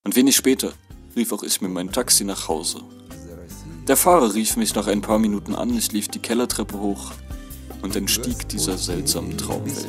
Und 0.02 0.16
wenig 0.16 0.34
später 0.34 0.72
rief 1.14 1.32
auch 1.32 1.44
ich 1.44 1.60
mir 1.60 1.68
mein 1.68 1.92
Taxi 1.92 2.24
nach 2.24 2.48
Hause. 2.48 2.82
Der 3.86 3.96
Fahrer 3.96 4.34
rief 4.34 4.56
mich 4.56 4.74
nach 4.74 4.88
ein 4.88 5.02
paar 5.02 5.20
Minuten 5.20 5.54
an, 5.54 5.76
ich 5.76 5.92
lief 5.92 6.08
die 6.08 6.18
Kellertreppe 6.18 6.78
hoch 6.80 7.12
und 7.82 7.96
entstieg 7.96 8.48
dieser 8.48 8.76
seltsamen 8.76 9.36
Traumwelt. 9.36 9.86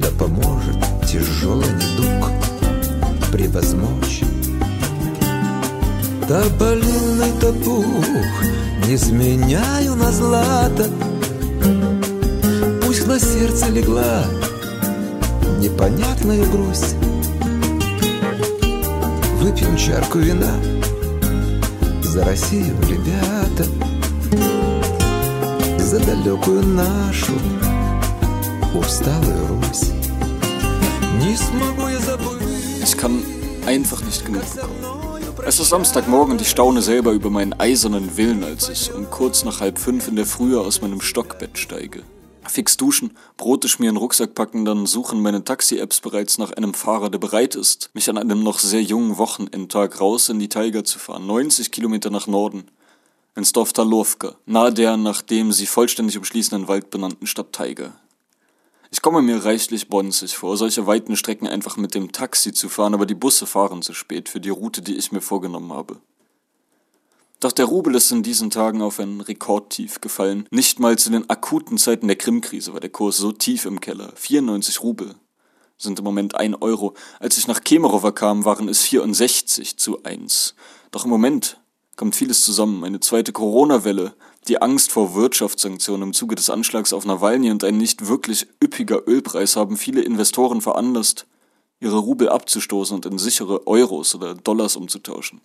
Да 0.00 0.08
поможет 0.18 0.76
тяжелый 1.10 1.68
недуг 1.68 2.30
превозмочь. 3.32 4.22
Тополиный 6.28 7.32
топух 7.40 7.86
не 8.86 8.96
сменяю 8.96 9.96
на 9.96 10.12
злато. 10.12 10.88
Пусть 12.86 13.06
на 13.06 13.18
сердце 13.18 13.68
легла 13.68 14.24
непонятная 15.60 16.44
грусть. 16.46 16.94
Выпьем 19.40 19.76
чарку 19.76 20.18
вина 20.18 20.52
за 22.02 22.24
Россию, 22.24 22.76
ребята, 23.59 23.65
за 25.79 25.99
далекую 25.99 26.63
нашу 26.67 27.33
усталую 28.73 29.47
Русь. 29.47 29.91
Не 31.21 31.35
смогу 31.35 31.87
я 31.87 31.99
забыть. 31.99 32.83
Ich 32.83 32.97
kann 32.97 33.23
einfach 33.65 34.03
nicht 34.03 34.25
genug 34.25 34.43
bekommen. 34.53 35.05
Es 35.47 35.59
ist 35.59 35.69
Samstagmorgen 35.69 36.33
und 36.33 36.41
ich 36.41 36.49
staune 36.49 36.81
selber 36.81 37.11
über 37.11 37.29
meinen 37.29 37.53
eisernen 37.53 38.17
Willen, 38.17 38.43
als 38.43 38.69
ich 38.69 38.93
um 38.93 39.09
kurz 39.11 39.43
nach 39.43 39.59
halb 39.59 39.77
fünf 39.77 40.07
in 40.07 40.15
der 40.15 40.25
Frühe 40.25 40.59
aus 40.59 40.81
meinem 40.81 41.01
Stockbett 41.01 41.57
steige. 41.57 42.03
Fix 42.47 42.77
duschen, 42.77 43.11
Brote 43.37 43.67
schmieren, 43.67 43.97
Rucksack 43.97 44.33
packen, 44.33 44.65
dann 44.65 44.85
suchen 44.85 45.21
meine 45.21 45.43
Taxi-Apps 45.43 45.99
bereits 45.99 46.37
nach 46.37 46.51
einem 46.51 46.73
Fahrer, 46.73 47.09
der 47.09 47.19
bereit 47.19 47.55
ist, 47.55 47.89
mich 47.93 48.09
an 48.09 48.17
einem 48.17 48.43
noch 48.43 48.59
sehr 48.59 48.81
jungen 48.81 49.17
Wochenendtag 49.17 49.99
raus 49.99 50.29
in 50.29 50.39
die 50.39 50.49
Taiga 50.49 50.83
zu 50.83 50.99
fahren, 50.99 51.25
90 51.27 51.71
Kilometer 51.71 52.09
nach 52.09 52.27
Norden. 52.27 52.65
ins 53.34 53.52
Dorf 53.52 53.72
Talowka, 53.72 54.36
nahe 54.46 54.72
der 54.72 54.96
nach 54.96 55.22
dem 55.22 55.52
sie 55.52 55.66
vollständig 55.66 56.16
umschließenden 56.18 56.68
Wald 56.68 56.90
benannten 56.90 57.26
Stadt 57.26 57.52
Taiga. 57.52 57.94
Ich 58.92 59.02
komme 59.02 59.22
mir 59.22 59.44
reichlich 59.44 59.88
bonzig 59.88 60.36
vor, 60.36 60.56
solche 60.56 60.86
weiten 60.86 61.16
Strecken 61.16 61.46
einfach 61.46 61.76
mit 61.76 61.94
dem 61.94 62.10
Taxi 62.10 62.52
zu 62.52 62.68
fahren, 62.68 62.94
aber 62.94 63.06
die 63.06 63.14
Busse 63.14 63.46
fahren 63.46 63.82
zu 63.82 63.94
spät 63.94 64.28
für 64.28 64.40
die 64.40 64.48
Route, 64.48 64.82
die 64.82 64.96
ich 64.96 65.12
mir 65.12 65.20
vorgenommen 65.20 65.72
habe. 65.72 66.00
Doch 67.38 67.52
der 67.52 67.66
Rubel 67.66 67.94
ist 67.94 68.10
in 68.10 68.22
diesen 68.22 68.50
Tagen 68.50 68.82
auf 68.82 68.98
ein 68.98 69.20
Rekordtief 69.20 70.00
gefallen. 70.00 70.46
Nicht 70.50 70.80
mal 70.80 70.98
zu 70.98 71.10
den 71.10 71.30
akuten 71.30 71.78
Zeiten 71.78 72.08
der 72.08 72.16
Krimkrise 72.16 72.74
war 72.74 72.80
der 72.80 72.90
Kurs 72.90 73.16
so 73.16 73.32
tief 73.32 73.64
im 73.64 73.80
Keller. 73.80 74.12
94 74.16 74.82
Rubel 74.82 75.14
sind 75.78 75.98
im 75.98 76.04
Moment 76.04 76.34
1 76.34 76.60
Euro. 76.60 76.94
Als 77.18 77.38
ich 77.38 77.46
nach 77.46 77.62
Kemerovo 77.62 78.12
kam, 78.12 78.44
waren 78.44 78.68
es 78.68 78.82
64 78.82 79.78
zu 79.78 80.02
1. 80.02 80.54
Doch 80.90 81.04
im 81.04 81.10
Moment 81.10 81.59
kommt 82.00 82.16
vieles 82.16 82.40
zusammen. 82.40 82.82
Eine 82.82 83.00
zweite 83.00 83.30
Corona-Welle, 83.30 84.14
die 84.48 84.62
Angst 84.62 84.90
vor 84.90 85.14
Wirtschaftssanktionen 85.14 86.08
im 86.08 86.14
Zuge 86.14 86.34
des 86.34 86.48
Anschlags 86.48 86.94
auf 86.94 87.04
Nawalny 87.04 87.50
und 87.50 87.62
ein 87.62 87.76
nicht 87.76 88.08
wirklich 88.08 88.46
üppiger 88.64 89.06
Ölpreis 89.06 89.54
haben 89.54 89.76
viele 89.76 90.00
Investoren 90.00 90.62
veranlasst, 90.62 91.26
ihre 91.78 91.98
Rubel 91.98 92.30
abzustoßen 92.30 92.96
und 92.96 93.04
in 93.04 93.18
sichere 93.18 93.66
Euros 93.66 94.14
oder 94.14 94.34
Dollars 94.34 94.76
umzutauschen. 94.76 95.42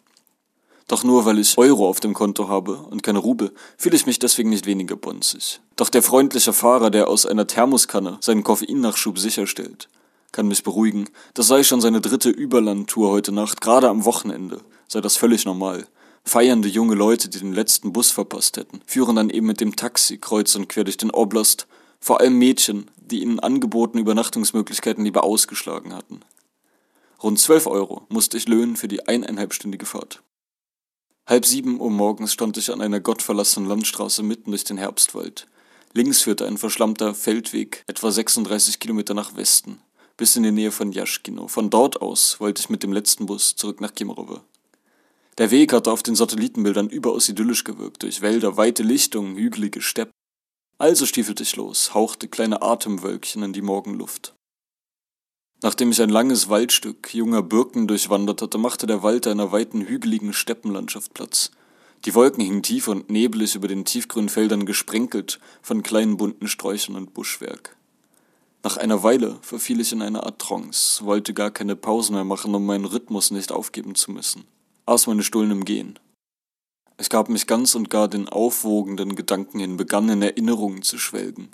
Doch 0.88 1.04
nur 1.04 1.26
weil 1.26 1.40
ich 1.40 1.58
Euro 1.58 1.90
auf 1.90 2.00
dem 2.00 2.14
Konto 2.14 2.48
habe 2.48 2.78
und 2.90 3.04
keine 3.04 3.20
Rubel, 3.20 3.52
fühle 3.78 3.98
ich 3.98 4.06
mich 4.06 4.20
deswegen 4.20 4.50
nicht 4.50 4.66
weniger 4.66 4.96
bonzig. 4.96 5.60
Doch 5.76 5.90
der 5.90 6.04
freundliche 6.04 6.54
Fahrer, 6.54 6.90
der 6.90 7.10
aus 7.10 7.26
einer 7.26 7.48
Thermoskanne 7.48 8.20
seinen 8.22 8.44
Koffeinnachschub 8.44 9.20
sicherstellt, 9.20 9.90
kann 10.32 10.48
mich 10.48 10.64
beruhigen. 10.64 11.10
Das 11.34 11.48
sei 11.48 11.64
schon 11.64 11.82
seine 11.82 12.00
dritte 12.00 12.30
Überlandtour 12.30 13.10
heute 13.10 13.34
Nacht, 13.34 13.60
gerade 13.60 13.90
am 13.90 14.06
Wochenende, 14.06 14.62
sei 14.88 15.02
das 15.02 15.18
völlig 15.18 15.44
normal. 15.44 15.86
Feiernde 16.28 16.68
junge 16.68 16.96
Leute, 16.96 17.30
die 17.30 17.40
den 17.40 17.54
letzten 17.54 17.94
Bus 17.94 18.10
verpasst 18.10 18.58
hätten, 18.58 18.82
führen 18.88 19.16
dann 19.16 19.30
eben 19.30 19.46
mit 19.46 19.62
dem 19.62 19.76
Taxi 19.76 20.18
kreuz 20.18 20.56
und 20.56 20.68
quer 20.68 20.84
durch 20.84 20.98
den 20.98 21.12
Oblast, 21.12 21.68
vor 22.00 22.20
allem 22.20 22.38
Mädchen, 22.38 22.90
die 22.98 23.22
ihnen 23.22 23.40
angebotene 23.40 24.02
Übernachtungsmöglichkeiten 24.02 25.04
lieber 25.04 25.24
ausgeschlagen 25.24 25.94
hatten. 25.94 26.22
Rund 27.22 27.40
zwölf 27.40 27.68
Euro 27.68 28.06
musste 28.10 28.38
ich 28.38 28.48
löhnen 28.48 28.76
für 28.76 28.88
die 28.88 29.08
eineinhalbstündige 29.08 29.86
Fahrt. 29.86 30.24
Halb 31.28 31.46
sieben 31.46 31.80
Uhr 31.80 31.92
morgens 31.92 32.34
stand 32.34 32.58
ich 32.58 32.72
an 32.72 32.82
einer 32.82 33.00
gottverlassenen 33.00 33.70
Landstraße 33.70 34.22
mitten 34.24 34.52
durch 34.52 34.64
den 34.64 34.78
Herbstwald. 34.78 35.48
Links 35.94 36.24
führte 36.24 36.46
ein 36.46 36.58
verschlammter 36.58 37.14
Feldweg 37.14 37.84
etwa 37.88 38.12
36 38.12 38.80
Kilometer 38.80 39.14
nach 39.14 39.36
Westen, 39.36 39.80
bis 40.18 40.36
in 40.36 40.44
die 40.44 40.52
Nähe 40.52 40.72
von 40.72 40.92
Jaschkino. 40.92 41.48
Von 41.48 41.70
dort 41.70 42.02
aus 42.02 42.40
wollte 42.40 42.62
ich 42.62 42.70
mit 42.70 42.84
dem 42.84 42.94
letzten 42.94 43.28
Bus 43.28 43.56
zurück 43.56 43.80
nach 43.80 43.94
Kemerovo. 43.94 44.42
Der 45.38 45.52
Weg 45.52 45.74
hatte 45.74 45.92
auf 45.92 46.02
den 46.02 46.16
Satellitenbildern 46.16 46.90
überaus 46.90 47.28
idyllisch 47.28 47.66
gewirkt, 47.66 48.04
durch 48.04 48.22
Wälder, 48.22 48.56
weite 48.56 48.84
Lichtungen, 48.84 49.36
hügelige 49.36 49.82
Steppen. 49.82 50.14
Also 50.78 51.06
stiefelte 51.06 51.44
ich 51.44 51.56
los, 51.58 51.94
hauchte 51.94 52.28
kleine 52.30 52.62
Atemwölkchen 52.62 53.44
in 53.44 53.54
die 53.54 53.62
Morgenluft. 53.62 54.34
Nachdem 55.62 55.92
ich 55.92 56.02
ein 56.02 56.10
langes 56.10 56.48
Waldstück 56.48 57.14
junger 57.14 57.42
Birken 57.42 57.88
durchwandert 57.88 58.42
hatte, 58.42 58.58
machte 58.58 58.88
der 58.88 59.04
Wald 59.04 59.28
einer 59.28 59.52
weiten 59.52 59.82
hügeligen 59.82 60.32
Steppenlandschaft 60.32 61.14
Platz. 61.14 61.52
Die 62.06 62.14
Wolken 62.14 62.44
hingen 62.44 62.62
tief 62.62 62.88
und 62.88 63.10
neblig 63.10 63.56
über 63.56 63.68
den 63.68 63.84
tiefgrünen 63.84 64.30
Feldern 64.30 64.66
gesprenkelt 64.66 65.40
von 65.62 65.82
kleinen 65.82 66.18
bunten 66.18 66.48
Sträuchern 66.48 66.96
und 66.96 67.14
Buschwerk. 67.14 67.76
Nach 68.64 68.78
einer 68.78 69.04
Weile 69.04 69.38
verfiel 69.42 69.80
ich 69.80 69.92
in 69.92 70.02
eine 70.02 70.24
Art 70.24 70.40
Trance, 70.40 71.06
wollte 71.06 71.34
gar 71.34 71.52
keine 71.52 71.76
Pausen 71.76 72.16
mehr 72.16 72.24
machen, 72.24 72.54
um 72.54 72.66
meinen 72.66 72.86
Rhythmus 72.86 73.32
nicht 73.32 73.52
aufgeben 73.52 73.96
zu 73.96 74.12
müssen. 74.12 74.46
Aß 74.88 75.08
meine 75.08 75.24
Stullen 75.24 75.52
im 75.52 75.66
Gehen. 75.66 75.98
Ich 77.00 77.10
gab 77.10 77.28
mich 77.28 77.48
ganz 77.48 77.74
und 77.74 77.90
gar 77.90 78.08
den 78.08 78.30
aufwogenden 78.30 79.16
Gedanken 79.16 79.60
hin, 79.60 79.78
begann 79.78 80.08
in 80.10 80.22
Erinnerungen 80.22 80.84
zu 80.84 80.98
schwelgen. 81.00 81.50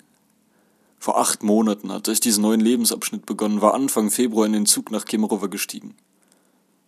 Vor 0.98 1.18
acht 1.18 1.42
Monaten 1.42 1.90
hatte 1.90 2.12
ich 2.12 2.20
diesen 2.20 2.42
neuen 2.42 2.60
Lebensabschnitt 2.60 3.26
begonnen, 3.26 3.62
war 3.62 3.74
Anfang 3.74 4.10
Februar 4.10 4.46
in 4.46 4.52
den 4.52 4.66
Zug 4.66 4.90
nach 4.90 5.04
Kemerovo 5.04 5.48
gestiegen. 5.48 5.96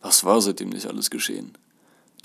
Was 0.03 0.25
war 0.25 0.41
seitdem 0.41 0.69
nicht 0.69 0.87
alles 0.87 1.11
geschehen? 1.11 1.57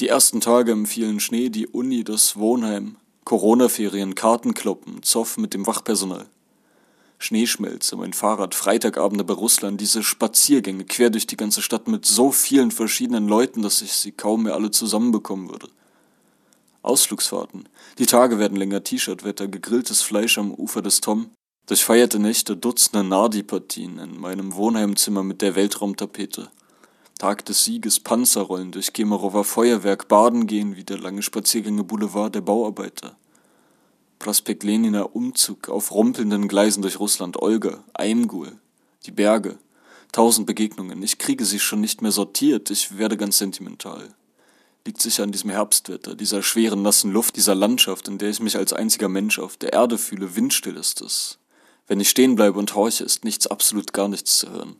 Die 0.01 0.09
ersten 0.09 0.41
Tage 0.41 0.73
im 0.73 0.85
vielen 0.85 1.19
Schnee, 1.19 1.49
die 1.49 1.67
Uni, 1.67 2.03
das 2.03 2.35
Wohnheim, 2.37 2.97
Corona-Ferien, 3.23 4.15
Kartenkloppen, 4.15 5.01
Zoff 5.01 5.37
mit 5.37 5.53
dem 5.53 5.65
Wachpersonal. 5.65 6.27
Schneeschmelze, 7.19 7.95
mein 7.97 8.13
Fahrrad, 8.13 8.55
Freitagabende 8.55 9.23
bei 9.23 9.33
Russland, 9.33 9.79
diese 9.79 10.01
Spaziergänge 10.03 10.85
quer 10.85 11.09
durch 11.09 11.27
die 11.27 11.37
ganze 11.37 11.61
Stadt 11.61 11.87
mit 11.87 12.05
so 12.05 12.31
vielen 12.31 12.71
verschiedenen 12.71 13.27
Leuten, 13.27 13.61
dass 13.61 13.81
ich 13.81 13.93
sie 13.93 14.13
kaum 14.13 14.43
mehr 14.43 14.55
alle 14.55 14.71
zusammenbekommen 14.71 15.49
würde. 15.49 15.69
Ausflugsfahrten. 16.81 17.67
Die 17.97 18.05
Tage 18.05 18.39
werden 18.39 18.57
länger, 18.57 18.83
T-Shirt-Wetter, 18.83 19.49
gegrilltes 19.49 20.01
Fleisch 20.01 20.37
am 20.37 20.53
Ufer 20.53 20.81
des 20.81 21.01
Tom, 21.01 21.29
Durchfeierte 21.69 22.17
Nächte, 22.17 22.57
Dutzende 22.57 23.07
Nardi-Partien 23.07 23.99
in 23.99 24.19
meinem 24.19 24.55
Wohnheimzimmer 24.55 25.21
mit 25.21 25.43
der 25.43 25.55
Weltraumtapete. 25.55 26.49
Tag 27.19 27.45
des 27.45 27.63
Sieges, 27.63 27.99
Panzerrollen 27.99 28.71
durch 28.71 28.91
Kemerower 28.91 29.43
Feuerwerk, 29.43 30.07
Baden 30.07 30.47
gehen 30.47 30.77
wie 30.77 30.83
der 30.83 30.97
lange 30.97 31.21
Spaziergänge 31.21 31.83
Boulevard 31.83 32.33
der 32.33 32.41
Bauarbeiter. 32.41 33.18
Prospekt 34.19 34.63
Leniner 34.63 35.15
Umzug 35.15 35.69
auf 35.69 35.91
rumpelnden 35.91 36.49
Gleisen 36.49 36.81
durch 36.81 36.99
Russland, 36.99 37.41
Olga, 37.41 37.85
Eimgul, 37.93 38.51
die 39.05 39.11
Berge, 39.11 39.57
tausend 40.11 40.45
Begegnungen. 40.45 41.01
Ich 41.01 41.17
kriege 41.17 41.45
sie 41.45 41.59
schon 41.59 41.79
nicht 41.79 42.01
mehr 42.01 42.11
sortiert, 42.11 42.69
ich 42.69 42.97
werde 42.97 43.15
ganz 43.15 43.37
sentimental. 43.37 44.13
Liegt 44.85 45.01
sicher 45.01 45.23
an 45.23 45.31
diesem 45.31 45.49
Herbstwetter, 45.49 46.15
dieser 46.15 46.43
schweren, 46.43 46.81
nassen 46.81 47.11
Luft, 47.11 47.37
dieser 47.37 47.55
Landschaft, 47.55 48.09
in 48.09 48.17
der 48.17 48.29
ich 48.29 48.41
mich 48.41 48.57
als 48.57 48.73
einziger 48.73 49.07
Mensch 49.07 49.39
auf 49.39 49.55
der 49.55 49.71
Erde 49.71 49.97
fühle, 49.97 50.35
windstill 50.35 50.75
ist 50.75 51.01
es. 51.01 51.39
Wenn 51.87 51.99
ich 51.99 52.09
stehen 52.09 52.35
bleibe 52.35 52.59
und 52.59 52.75
horche, 52.75 53.03
ist 53.03 53.23
nichts, 53.23 53.47
absolut 53.47 53.93
gar 53.93 54.09
nichts 54.09 54.37
zu 54.37 54.49
hören. 54.51 54.75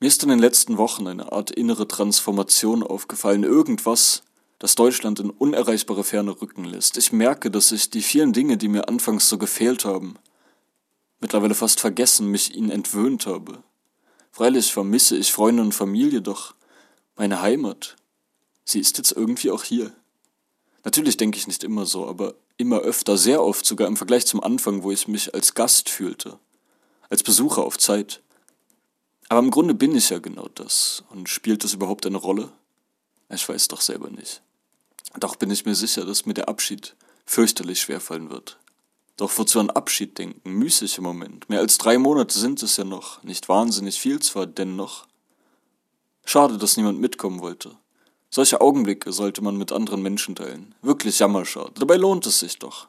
Mir 0.00 0.08
ist 0.08 0.22
in 0.22 0.28
den 0.28 0.38
letzten 0.38 0.76
Wochen 0.76 1.06
eine 1.06 1.32
Art 1.32 1.50
innere 1.50 1.88
Transformation 1.88 2.82
aufgefallen, 2.82 3.42
irgendwas, 3.42 4.22
das 4.58 4.74
Deutschland 4.74 5.20
in 5.20 5.30
unerreichbare 5.30 6.04
Ferne 6.04 6.40
rücken 6.40 6.64
lässt. 6.64 6.96
Ich 6.96 7.12
merke, 7.12 7.50
dass 7.50 7.72
ich 7.72 7.90
die 7.90 8.02
vielen 8.02 8.32
Dinge, 8.32 8.56
die 8.56 8.68
mir 8.68 8.88
anfangs 8.88 9.28
so 9.28 9.38
gefehlt 9.38 9.84
haben, 9.84 10.16
mittlerweile 11.20 11.54
fast 11.54 11.80
vergessen, 11.80 12.30
mich 12.30 12.54
ihnen 12.54 12.70
entwöhnt 12.70 13.26
habe. 13.26 13.62
Freilich 14.30 14.72
vermisse 14.72 15.16
ich 15.16 15.32
Freunde 15.32 15.62
und 15.62 15.72
Familie, 15.72 16.22
doch 16.22 16.54
meine 17.16 17.40
Heimat, 17.40 17.96
sie 18.64 18.80
ist 18.80 18.98
jetzt 18.98 19.12
irgendwie 19.12 19.50
auch 19.50 19.62
hier. 19.62 19.92
Natürlich 20.84 21.16
denke 21.16 21.38
ich 21.38 21.46
nicht 21.46 21.64
immer 21.64 21.86
so, 21.86 22.06
aber 22.06 22.34
immer 22.56 22.80
öfter, 22.80 23.16
sehr 23.16 23.42
oft 23.42 23.64
sogar 23.64 23.88
im 23.88 23.96
Vergleich 23.96 24.26
zum 24.26 24.42
Anfang, 24.42 24.82
wo 24.82 24.92
ich 24.92 25.08
mich 25.08 25.34
als 25.34 25.54
Gast 25.54 25.88
fühlte, 25.88 26.38
als 27.08 27.22
Besucher 27.22 27.64
auf 27.64 27.78
Zeit. 27.78 28.22
Aber 29.28 29.40
im 29.40 29.50
Grunde 29.50 29.74
bin 29.74 29.96
ich 29.96 30.10
ja 30.10 30.18
genau 30.18 30.48
das. 30.54 31.04
Und 31.10 31.28
spielt 31.28 31.64
das 31.64 31.72
überhaupt 31.72 32.06
eine 32.06 32.18
Rolle? 32.18 32.52
Ich 33.28 33.48
weiß 33.48 33.68
doch 33.68 33.80
selber 33.80 34.10
nicht. 34.10 34.42
Doch 35.18 35.36
bin 35.36 35.50
ich 35.50 35.64
mir 35.64 35.74
sicher, 35.74 36.04
dass 36.04 36.26
mir 36.26 36.34
der 36.34 36.48
Abschied 36.48 36.96
fürchterlich 37.24 37.80
schwerfallen 37.80 38.30
wird. 38.30 38.58
Doch 39.16 39.38
wozu 39.38 39.60
an 39.60 39.70
Abschied 39.70 40.18
denken? 40.18 40.50
Müßig 40.50 40.98
im 40.98 41.04
Moment. 41.04 41.48
Mehr 41.48 41.60
als 41.60 41.78
drei 41.78 41.98
Monate 41.98 42.36
sind 42.36 42.62
es 42.62 42.76
ja 42.76 42.84
noch. 42.84 43.22
Nicht 43.22 43.48
wahnsinnig 43.48 43.98
viel 44.00 44.20
zwar, 44.20 44.46
dennoch. 44.46 45.06
Schade, 46.24 46.58
dass 46.58 46.76
niemand 46.76 47.00
mitkommen 47.00 47.40
wollte. 47.40 47.76
Solche 48.30 48.60
Augenblicke 48.60 49.12
sollte 49.12 49.42
man 49.42 49.56
mit 49.56 49.70
anderen 49.70 50.02
Menschen 50.02 50.34
teilen. 50.34 50.74
Wirklich 50.82 51.20
jammerschade. 51.20 51.72
Dabei 51.78 51.96
lohnt 51.96 52.26
es 52.26 52.40
sich 52.40 52.58
doch. 52.58 52.88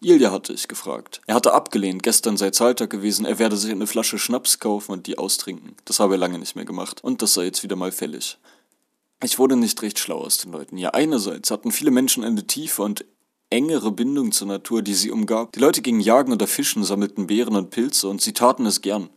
Ilja 0.00 0.30
hatte 0.30 0.52
ich 0.52 0.68
gefragt. 0.68 1.20
Er 1.26 1.34
hatte 1.34 1.52
abgelehnt, 1.52 2.02
gestern 2.02 2.36
sei 2.36 2.50
Zahltag 2.50 2.90
gewesen, 2.90 3.26
er 3.26 3.38
werde 3.38 3.56
sich 3.56 3.70
eine 3.70 3.86
Flasche 3.86 4.18
Schnaps 4.18 4.58
kaufen 4.58 4.92
und 4.92 5.06
die 5.06 5.18
austrinken. 5.18 5.74
Das 5.84 6.00
habe 6.00 6.14
er 6.14 6.18
lange 6.18 6.38
nicht 6.38 6.54
mehr 6.54 6.64
gemacht. 6.64 7.02
Und 7.02 7.20
das 7.20 7.34
sei 7.34 7.44
jetzt 7.44 7.62
wieder 7.62 7.76
mal 7.76 7.92
fällig. 7.92 8.38
Ich 9.22 9.38
wurde 9.38 9.56
nicht 9.56 9.80
recht 9.82 9.98
schlau 9.98 10.18
aus 10.18 10.38
den 10.38 10.52
Leuten. 10.52 10.76
Ja, 10.76 10.90
einerseits 10.90 11.50
hatten 11.50 11.72
viele 11.72 11.90
Menschen 11.90 12.22
eine 12.22 12.46
tiefe 12.46 12.82
und 12.82 13.04
engere 13.48 13.90
Bindung 13.90 14.32
zur 14.32 14.48
Natur, 14.48 14.82
die 14.82 14.94
sie 14.94 15.10
umgab. 15.10 15.52
Die 15.52 15.60
Leute 15.60 15.80
gingen 15.80 16.00
jagen 16.00 16.32
oder 16.32 16.46
fischen, 16.46 16.84
sammelten 16.84 17.26
Beeren 17.26 17.56
und 17.56 17.70
Pilze 17.70 18.08
und 18.08 18.20
sie 18.20 18.32
taten 18.32 18.66
es 18.66 18.82
gern. 18.82 19.08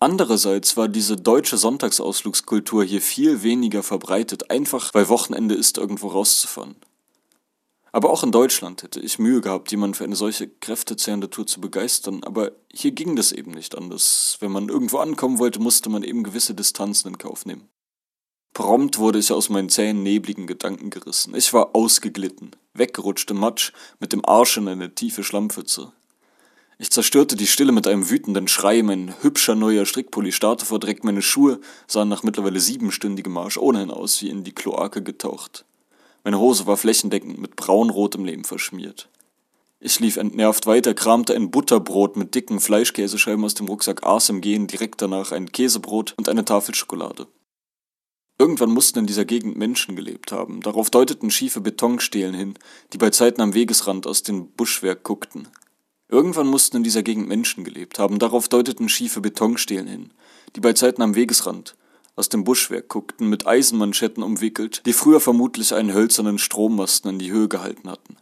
Andererseits 0.00 0.76
war 0.76 0.88
diese 0.88 1.16
deutsche 1.16 1.58
Sonntagsausflugskultur 1.58 2.84
hier 2.84 3.02
viel 3.02 3.42
weniger 3.42 3.82
verbreitet, 3.82 4.50
einfach 4.50 4.94
weil 4.94 5.08
Wochenende 5.08 5.56
ist, 5.56 5.76
irgendwo 5.76 6.08
rauszufahren. 6.08 6.76
Aber 7.90 8.10
auch 8.10 8.22
in 8.22 8.30
Deutschland 8.30 8.84
hätte 8.84 9.00
ich 9.00 9.18
Mühe 9.18 9.40
gehabt, 9.40 9.70
jemanden 9.70 9.94
für 9.94 10.04
eine 10.04 10.14
solche 10.14 10.46
kräftezehrende 10.48 11.30
Tour 11.30 11.46
zu 11.46 11.60
begeistern, 11.60 12.22
aber 12.22 12.52
hier 12.72 12.92
ging 12.92 13.16
das 13.16 13.32
eben 13.32 13.50
nicht 13.50 13.76
anders. 13.76 14.36
Wenn 14.40 14.52
man 14.52 14.68
irgendwo 14.68 14.98
ankommen 14.98 15.38
wollte, 15.38 15.58
musste 15.58 15.90
man 15.90 16.04
eben 16.04 16.22
gewisse 16.22 16.54
Distanzen 16.54 17.08
in 17.08 17.18
Kauf 17.18 17.44
nehmen. 17.44 17.68
Prompt 18.58 18.98
wurde 18.98 19.20
ich 19.20 19.30
aus 19.30 19.50
meinen 19.50 19.68
zähen, 19.68 20.02
nebligen 20.02 20.48
Gedanken 20.48 20.90
gerissen. 20.90 21.32
Ich 21.36 21.54
war 21.54 21.76
ausgeglitten, 21.76 22.50
weggerutscht 22.74 23.30
im 23.30 23.38
Matsch, 23.38 23.70
mit 24.00 24.12
dem 24.12 24.24
Arsch 24.24 24.56
in 24.56 24.66
eine 24.66 24.92
tiefe 24.96 25.22
Schlammpfütze. 25.22 25.92
Ich 26.76 26.90
zerstörte 26.90 27.36
die 27.36 27.46
Stille 27.46 27.70
mit 27.70 27.86
einem 27.86 28.10
wütenden 28.10 28.48
Schrei, 28.48 28.82
mein 28.82 29.14
hübscher 29.22 29.54
neuer 29.54 29.86
Strickpulli 29.86 30.32
starrte 30.32 30.64
vor 30.64 30.80
Dreck, 30.80 31.04
meine 31.04 31.22
Schuhe 31.22 31.60
sahen 31.86 32.08
nach 32.08 32.24
mittlerweile 32.24 32.58
siebenstündigem 32.58 33.32
Marsch 33.32 33.58
ohnehin 33.58 33.92
aus 33.92 34.20
wie 34.22 34.28
in 34.28 34.42
die 34.42 34.56
Kloake 34.56 35.04
getaucht. 35.04 35.64
Meine 36.24 36.40
Hose 36.40 36.66
war 36.66 36.76
flächendeckend 36.76 37.38
mit 37.38 37.54
braunrotem 37.54 38.24
Lehm 38.24 38.42
verschmiert. 38.42 39.08
Ich 39.78 40.00
lief 40.00 40.16
entnervt 40.16 40.66
weiter, 40.66 40.94
kramte 40.94 41.32
ein 41.32 41.52
Butterbrot 41.52 42.16
mit 42.16 42.34
dicken 42.34 42.58
Fleischkäsescheiben 42.58 43.44
aus 43.44 43.54
dem 43.54 43.68
Rucksack, 43.68 44.02
aß 44.02 44.30
im 44.30 44.40
Gehen 44.40 44.66
direkt 44.66 45.00
danach 45.00 45.30
ein 45.30 45.52
Käsebrot 45.52 46.14
und 46.16 46.28
eine 46.28 46.44
Tafel 46.44 46.74
Schokolade. 46.74 47.28
Irgendwann 48.40 48.70
mussten 48.70 49.00
in 49.00 49.06
dieser 49.06 49.24
Gegend 49.24 49.56
Menschen 49.56 49.96
gelebt 49.96 50.30
haben. 50.30 50.60
Darauf 50.60 50.90
deuteten 50.90 51.30
schiefe 51.30 51.60
Betonstelen 51.60 52.34
hin, 52.34 52.54
die 52.92 52.98
bei 52.98 53.10
Zeiten 53.10 53.40
am 53.40 53.52
Wegesrand 53.52 54.06
aus 54.06 54.22
dem 54.22 54.52
Buschwerk 54.52 55.02
guckten. 55.02 55.48
Irgendwann 56.08 56.46
mussten 56.46 56.78
in 56.78 56.84
dieser 56.84 57.02
Gegend 57.02 57.28
Menschen 57.28 57.64
gelebt 57.64 57.98
haben. 57.98 58.18
Darauf 58.18 58.48
deuteten 58.48 58.88
schiefe 58.88 59.20
Betonstelen 59.20 59.88
hin, 59.88 60.10
die 60.54 60.60
bei 60.60 60.72
Zeiten 60.72 61.02
am 61.02 61.16
Wegesrand 61.16 61.76
aus 62.14 62.28
dem 62.28 62.44
Buschwerk 62.44 62.88
guckten, 62.88 63.28
mit 63.28 63.46
Eisenmanschetten 63.46 64.22
umwickelt, 64.22 64.82
die 64.86 64.92
früher 64.92 65.20
vermutlich 65.20 65.74
einen 65.74 65.92
hölzernen 65.92 66.38
Strommasten 66.38 67.10
in 67.10 67.18
die 67.18 67.30
Höhe 67.30 67.48
gehalten 67.48 67.90
hatten. 67.90 68.16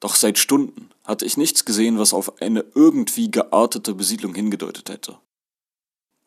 Doch 0.00 0.14
seit 0.14 0.38
Stunden 0.38 0.90
hatte 1.04 1.24
ich 1.24 1.36
nichts 1.36 1.64
gesehen, 1.64 1.98
was 1.98 2.12
auf 2.12 2.40
eine 2.40 2.64
irgendwie 2.74 3.30
geartete 3.30 3.94
Besiedlung 3.94 4.34
hingedeutet 4.34 4.88
hätte. 4.88 5.18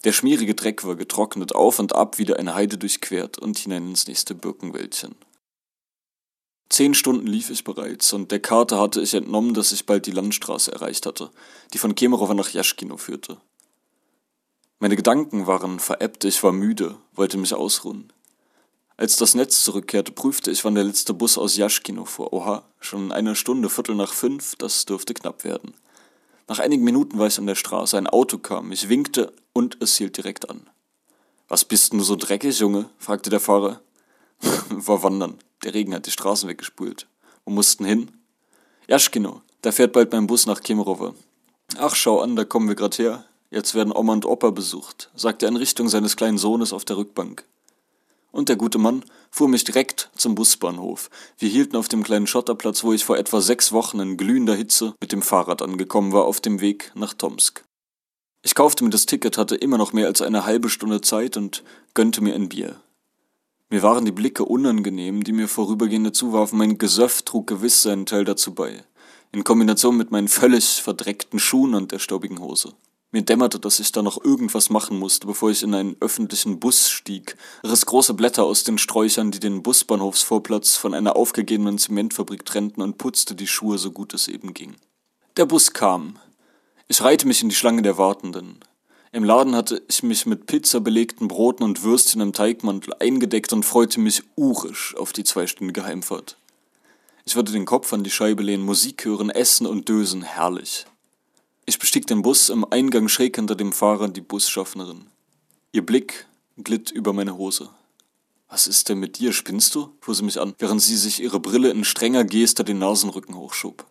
Der 0.06 0.14
schmierige 0.14 0.56
Dreck 0.56 0.86
war 0.86 0.96
getrocknet 0.96 1.54
auf 1.54 1.78
und 1.78 1.94
ab 1.94 2.18
wieder 2.18 2.40
eine 2.40 2.56
Heide 2.56 2.78
durchquert 2.78 3.38
und 3.38 3.58
hinein 3.58 3.90
ins 3.90 4.08
nächste 4.08 4.34
Birkenwäldchen. 4.34 5.16
Zehn 6.70 6.94
Stunden 6.94 7.28
lief 7.28 7.50
ich 7.50 7.64
bereits, 7.64 8.14
und 8.14 8.32
der 8.32 8.40
Karte 8.40 8.80
hatte 8.80 9.02
ich 9.02 9.14
entnommen, 9.14 9.54
dass 9.54 9.72
ich 9.72 9.86
bald 9.86 10.06
die 10.06 10.12
Landstraße 10.12 10.72
erreicht 10.72 11.06
hatte, 11.06 11.32
die 11.74 11.80
von 11.80 11.96
Kemerovo 11.96 12.34
nach 12.34 12.52
Jaschkino 12.52 12.96
führte. 12.96 13.38
Meine 14.78 14.96
Gedanken 14.96 15.48
waren 15.48 15.80
veräppt, 15.80 16.24
ich 16.24 16.42
war 16.44 16.54
müde, 16.54 16.96
wollte 17.14 17.38
mich 17.38 17.54
ausruhen. 17.54 18.14
Als 18.96 19.18
das 19.18 19.34
Netz 19.34 19.64
zurückkehrte, 19.64 20.14
prüfte 20.14 20.52
ich, 20.52 20.64
wann 20.64 20.76
der 20.76 20.84
letzte 20.86 21.14
Bus 21.14 21.38
aus 21.38 21.58
Jaschkino 21.58 22.06
fuhr. 22.06 22.32
Oha, 22.32 22.64
schon 22.80 23.12
eine 23.12 23.36
Stunde, 23.36 23.70
Viertel 23.70 23.96
nach 23.96 24.14
fünf, 24.14 24.56
das 24.56 24.86
dürfte 24.86 25.14
knapp 25.14 25.44
werden. 25.44 25.74
Nach 26.48 26.60
einigen 26.60 26.84
Minuten 26.84 27.18
war 27.18 27.28
ich 27.28 27.38
an 27.38 27.48
der 27.48 27.56
Straße, 27.56 27.98
ein 27.98 28.08
Auto 28.08 28.38
kam, 28.38 28.72
ich 28.72 28.90
winkte 28.90 29.34
und 29.60 29.78
es 29.82 29.98
hielt 29.98 30.16
direkt 30.16 30.50
an. 30.50 30.70
Was 31.50 31.66
bist 31.66 31.92
denn 31.92 32.00
so 32.00 32.16
dreckig, 32.16 32.60
Junge? 32.60 32.90
fragte 32.98 33.30
der 33.30 33.42
Fahrer. 33.42 33.82
war 34.70 35.04
wandern. 35.04 35.38
Der 35.66 35.74
Regen 35.74 35.94
hat 35.94 36.06
die 36.06 36.12
Straßen 36.12 36.48
weggespült. 36.48 37.08
Wo 37.44 37.52
mussten 37.52 37.84
hin? 37.84 38.10
Jaschkino. 38.88 39.42
Da 39.62 39.74
fährt 39.74 39.92
bald 39.92 40.14
mein 40.14 40.28
Bus 40.28 40.46
nach 40.46 40.62
Kemerovo. 40.62 41.14
Ach, 41.78 41.94
schau 41.94 42.22
an, 42.22 42.38
da 42.38 42.46
kommen 42.46 42.70
wir 42.70 42.76
grad 42.76 43.00
her. 43.00 43.26
Jetzt 43.52 43.76
werden 43.76 43.92
Oma 43.94 44.14
und 44.14 44.26
Opa 44.26 44.52
besucht, 44.52 45.12
sagte 45.14 45.46
er 45.46 45.50
in 45.50 45.58
Richtung 45.58 45.90
seines 45.90 46.16
kleinen 46.16 46.38
Sohnes 46.38 46.72
auf 46.72 46.86
der 46.86 46.96
Rückbank. 46.96 47.44
Und 48.32 48.48
der 48.48 48.56
gute 48.56 48.78
Mann 48.78 49.04
fuhr 49.30 49.50
mich 49.50 49.66
direkt 49.66 50.10
zum 50.16 50.36
Busbahnhof. 50.36 51.10
Wir 51.38 51.50
hielten 51.50 51.76
auf 51.76 51.90
dem 51.90 52.04
kleinen 52.04 52.28
Schotterplatz, 52.28 52.86
wo 52.86 52.94
ich 52.94 53.04
vor 53.04 53.18
etwa 53.18 53.42
sechs 53.42 53.74
Wochen 53.74 54.00
in 54.00 54.16
glühender 54.16 54.56
Hitze 54.56 54.94
mit 55.02 55.12
dem 55.12 55.22
Fahrrad 55.22 55.62
angekommen 55.62 56.14
war, 56.14 56.24
auf 56.24 56.40
dem 56.40 56.62
Weg 56.62 56.94
nach 56.96 57.14
Tomsk. 57.14 57.66
Ich 58.42 58.56
kaufte 58.56 58.84
mir 58.84 58.90
das 58.90 59.06
Ticket, 59.06 59.38
hatte 59.38 59.56
immer 59.56 59.78
noch 59.78 59.94
mehr 59.94 60.08
als 60.08 60.22
eine 60.22 60.46
halbe 60.46 60.70
Stunde 60.70 61.02
Zeit 61.02 61.36
und 61.36 61.64
gönnte 61.94 62.22
mir 62.22 62.36
ein 62.36 62.50
Bier. 62.50 62.82
Mir 63.70 63.84
waren 63.84 64.06
die 64.06 64.12
Blicke 64.12 64.46
unangenehm, 64.46 65.24
die 65.24 65.34
mir 65.34 65.48
Vorübergehende 65.48 66.12
zuwarfen, 66.12 66.58
mein 66.58 66.78
Gesöff 66.78 67.22
trug 67.22 67.48
gewiss 67.48 67.84
seinen 67.84 68.06
Teil 68.06 68.26
dazu 68.26 68.56
bei, 68.56 68.84
in 69.32 69.44
Kombination 69.44 69.98
mit 69.98 70.10
meinen 70.10 70.28
völlig 70.28 70.82
verdreckten 70.82 71.38
Schuhen 71.38 71.76
und 71.76 71.92
der 71.92 72.00
staubigen 72.00 72.40
Hose. 72.40 72.74
Mir 73.12 73.24
dämmerte, 73.24 73.60
dass 73.60 73.80
ich 73.80 73.92
da 73.92 74.04
noch 74.04 74.24
irgendwas 74.24 74.70
machen 74.70 74.98
musste, 74.98 75.26
bevor 75.26 75.50
ich 75.50 75.64
in 75.64 75.74
einen 75.74 75.98
öffentlichen 76.00 76.60
Bus 76.60 76.90
stieg, 76.90 77.36
riss 77.64 77.86
große 77.86 78.14
Blätter 78.14 78.44
aus 78.44 78.64
den 78.64 78.78
Sträuchern, 78.78 79.32
die 79.32 79.40
den 79.40 79.64
Busbahnhofsvorplatz 79.64 80.76
von 80.76 80.94
einer 80.94 81.16
aufgegebenen 81.16 81.80
Zementfabrik 81.80 82.46
trennten 82.46 82.84
und 82.84 83.00
putzte 83.00 83.34
die 83.34 83.48
Schuhe 83.48 83.80
so 83.80 83.92
gut 83.92 84.14
es 84.14 84.28
eben 84.28 84.54
ging. 84.54 84.76
Der 85.38 85.46
Bus 85.46 85.74
kam. 85.74 86.20
Ich 86.92 87.04
reihte 87.04 87.28
mich 87.28 87.44
in 87.44 87.50
die 87.50 87.56
Schlange 87.56 87.84
der 87.84 88.00
Wartenden. 88.00 88.58
Im 89.12 89.24
Laden 89.24 89.56
hatte 89.56 89.84
ich 89.88 90.02
mich 90.02 90.26
mit 90.26 90.48
Pizza 90.48 90.82
belegten 90.82 91.28
Broten 91.28 91.64
und 91.64 91.84
Würstchen 91.84 92.20
im 92.20 92.34
Teigmantel 92.34 92.96
eingedeckt 93.00 93.54
und 93.54 93.64
freute 93.64 94.00
mich 94.00 94.24
urisch 94.36 94.96
auf 94.98 95.14
die 95.14 95.24
zweistündige 95.24 95.84
Heimfahrt. 95.84 96.36
Ich 97.26 97.36
würde 97.36 97.52
den 97.52 97.66
Kopf 97.66 97.94
an 97.94 98.04
die 98.04 98.10
Scheibe 98.10 98.42
lehnen, 98.42 98.66
Musik 98.66 99.06
hören, 99.06 99.30
essen 99.30 99.68
und 99.68 99.88
dösen, 99.88 100.24
herrlich. 100.24 100.88
Ich 101.68 101.78
bestieg 101.78 102.08
den 102.08 102.24
Bus, 102.24 102.50
im 102.50 102.66
Eingang 102.66 103.08
schräg 103.08 103.36
hinter 103.36 103.54
dem 103.54 103.72
Fahrer 103.72 104.10
die 104.10 104.22
Busschaffnerin. 104.22 105.06
Ihr 105.72 105.86
Blick 105.86 106.26
glitt 106.58 106.90
über 106.90 107.14
meine 107.14 107.38
Hose. 107.38 107.70
Was 108.48 108.66
ist 108.66 108.90
denn 108.90 108.98
mit 108.98 109.20
dir, 109.20 109.32
spinnst 109.32 109.76
du? 109.76 109.94
fuhr 110.02 110.16
sie 110.16 110.24
mich 110.24 110.40
an, 110.40 110.56
während 110.58 110.82
sie 110.82 110.98
sich 110.98 111.22
ihre 111.22 111.40
Brille 111.40 111.70
in 111.70 111.84
strenger 111.84 112.24
Geste 112.24 112.64
den 112.64 112.80
Nasenrücken 112.80 113.36
hochschob. 113.36 113.86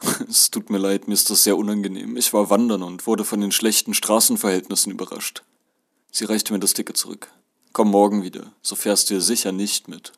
es 0.28 0.50
tut 0.50 0.70
mir 0.70 0.78
leid, 0.78 1.08
mir 1.08 1.14
ist 1.14 1.30
das 1.30 1.44
sehr 1.44 1.56
unangenehm. 1.56 2.16
Ich 2.16 2.32
war 2.32 2.50
wandern 2.50 2.82
und 2.82 3.06
wurde 3.06 3.24
von 3.24 3.40
den 3.40 3.52
schlechten 3.52 3.94
Straßenverhältnissen 3.94 4.92
überrascht. 4.92 5.42
Sie 6.10 6.24
reichte 6.24 6.52
mir 6.52 6.60
das 6.60 6.74
Ticket 6.74 6.96
zurück. 6.96 7.30
Komm 7.72 7.90
morgen 7.90 8.22
wieder, 8.22 8.52
so 8.62 8.74
fährst 8.74 9.10
du 9.10 9.14
hier 9.14 9.20
sicher 9.20 9.52
nicht 9.52 9.88
mit. 9.88 10.12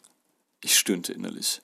Ich 0.60 0.78
stöhnte 0.78 1.12
innerlich. 1.12 1.60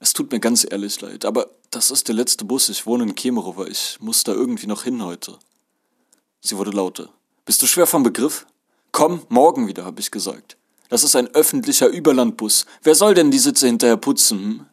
Es 0.00 0.12
tut 0.12 0.30
mir 0.30 0.40
ganz 0.40 0.66
ehrlich 0.68 1.00
leid, 1.00 1.24
aber 1.24 1.50
das 1.70 1.90
ist 1.90 2.08
der 2.08 2.14
letzte 2.14 2.44
Bus. 2.44 2.68
Ich 2.68 2.86
wohne 2.86 3.04
in 3.04 3.14
Kemerovo. 3.14 3.64
Ich 3.64 3.98
muss 4.00 4.24
da 4.24 4.32
irgendwie 4.32 4.66
noch 4.66 4.84
hin 4.84 5.02
heute. 5.02 5.38
Sie 6.40 6.56
wurde 6.56 6.70
lauter. 6.70 7.10
Bist 7.44 7.62
du 7.62 7.66
schwer 7.66 7.86
vom 7.86 8.02
Begriff? 8.02 8.46
Komm, 8.92 9.22
morgen 9.28 9.66
wieder, 9.66 9.84
habe 9.84 10.00
ich 10.00 10.10
gesagt. 10.10 10.56
Das 10.88 11.02
ist 11.02 11.16
ein 11.16 11.28
öffentlicher 11.34 11.88
Überlandbus. 11.88 12.64
Wer 12.82 12.94
soll 12.94 13.14
denn 13.14 13.30
die 13.30 13.38
Sitze 13.38 13.66
hinterher 13.66 13.96
putzen? 13.96 14.38
Hm? 14.38 14.66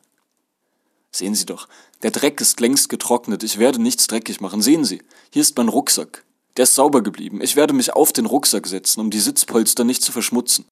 Sehen 1.12 1.36
Sie 1.36 1.46
doch, 1.46 1.68
der 2.06 2.12
Dreck 2.12 2.40
ist 2.40 2.60
längst 2.60 2.90
getrocknet. 2.90 3.42
Ich 3.42 3.58
werde 3.58 3.82
nichts 3.82 4.06
dreckig 4.06 4.40
machen. 4.40 4.62
Sehen 4.62 4.86
Sie, 4.86 5.02
hier 5.34 5.42
ist 5.42 5.58
mein 5.58 5.70
Rucksack. 5.70 6.24
Der 6.56 6.66
ist 6.66 6.76
sauber 6.76 7.02
geblieben. 7.02 7.42
Ich 7.42 7.56
werde 7.56 7.74
mich 7.74 7.94
auf 7.94 8.14
den 8.14 8.28
Rucksack 8.28 8.68
setzen, 8.68 9.00
um 9.00 9.10
die 9.10 9.20
Sitzpolster 9.20 9.84
nicht 9.84 10.04
zu 10.04 10.12
verschmutzen. 10.12 10.66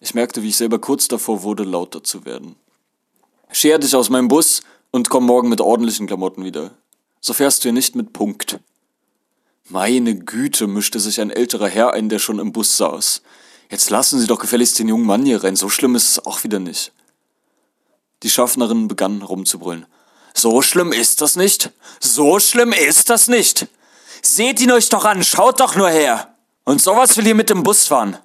Ich 0.00 0.12
merkte, 0.14 0.42
wie 0.42 0.48
ich 0.48 0.56
selber 0.56 0.80
kurz 0.80 1.06
davor 1.06 1.44
wurde, 1.44 1.62
lauter 1.62 2.02
zu 2.02 2.24
werden. 2.24 2.56
Scher 3.52 3.78
dich 3.78 3.94
aus 3.94 4.10
meinem 4.10 4.26
Bus 4.26 4.62
und 4.90 5.08
komm 5.08 5.26
morgen 5.26 5.50
mit 5.50 5.60
ordentlichen 5.60 6.08
Klamotten 6.08 6.42
wieder. 6.42 6.72
So 7.20 7.32
fährst 7.32 7.62
du 7.62 7.68
hier 7.68 7.72
nicht 7.72 7.94
mit 7.94 8.12
Punkt. 8.12 8.58
Meine 9.68 10.16
Güte, 10.16 10.66
mischte 10.66 10.98
sich 10.98 11.20
ein 11.20 11.30
älterer 11.30 11.68
Herr 11.68 11.92
ein, 11.92 12.08
der 12.08 12.18
schon 12.18 12.40
im 12.40 12.50
Bus 12.50 12.76
saß. 12.76 13.22
Jetzt 13.70 13.90
lassen 13.90 14.18
Sie 14.18 14.26
doch 14.26 14.40
gefälligst 14.40 14.80
den 14.80 14.88
jungen 14.88 15.06
Mann 15.06 15.24
hier 15.24 15.44
rein, 15.44 15.54
so 15.54 15.68
schlimm 15.68 15.94
ist 15.94 16.10
es 16.10 16.26
auch 16.26 16.42
wieder 16.42 16.58
nicht. 16.58 16.90
Die 18.24 18.30
Schaffnerin 18.30 18.88
begann 18.88 19.22
rumzubrüllen. 19.22 19.86
So 20.36 20.60
schlimm 20.60 20.92
ist 20.92 21.22
das 21.22 21.36
nicht. 21.36 21.70
So 21.98 22.38
schlimm 22.40 22.74
ist 22.74 23.08
das 23.08 23.26
nicht. 23.26 23.68
Seht 24.20 24.60
ihn 24.60 24.70
euch 24.70 24.90
doch 24.90 25.06
an, 25.06 25.24
schaut 25.24 25.60
doch 25.60 25.76
nur 25.76 25.88
her. 25.88 26.34
Und 26.64 26.82
sowas 26.82 27.16
will 27.16 27.24
hier 27.24 27.34
mit 27.34 27.48
dem 27.48 27.62
Bus 27.62 27.86
fahren. 27.86 28.18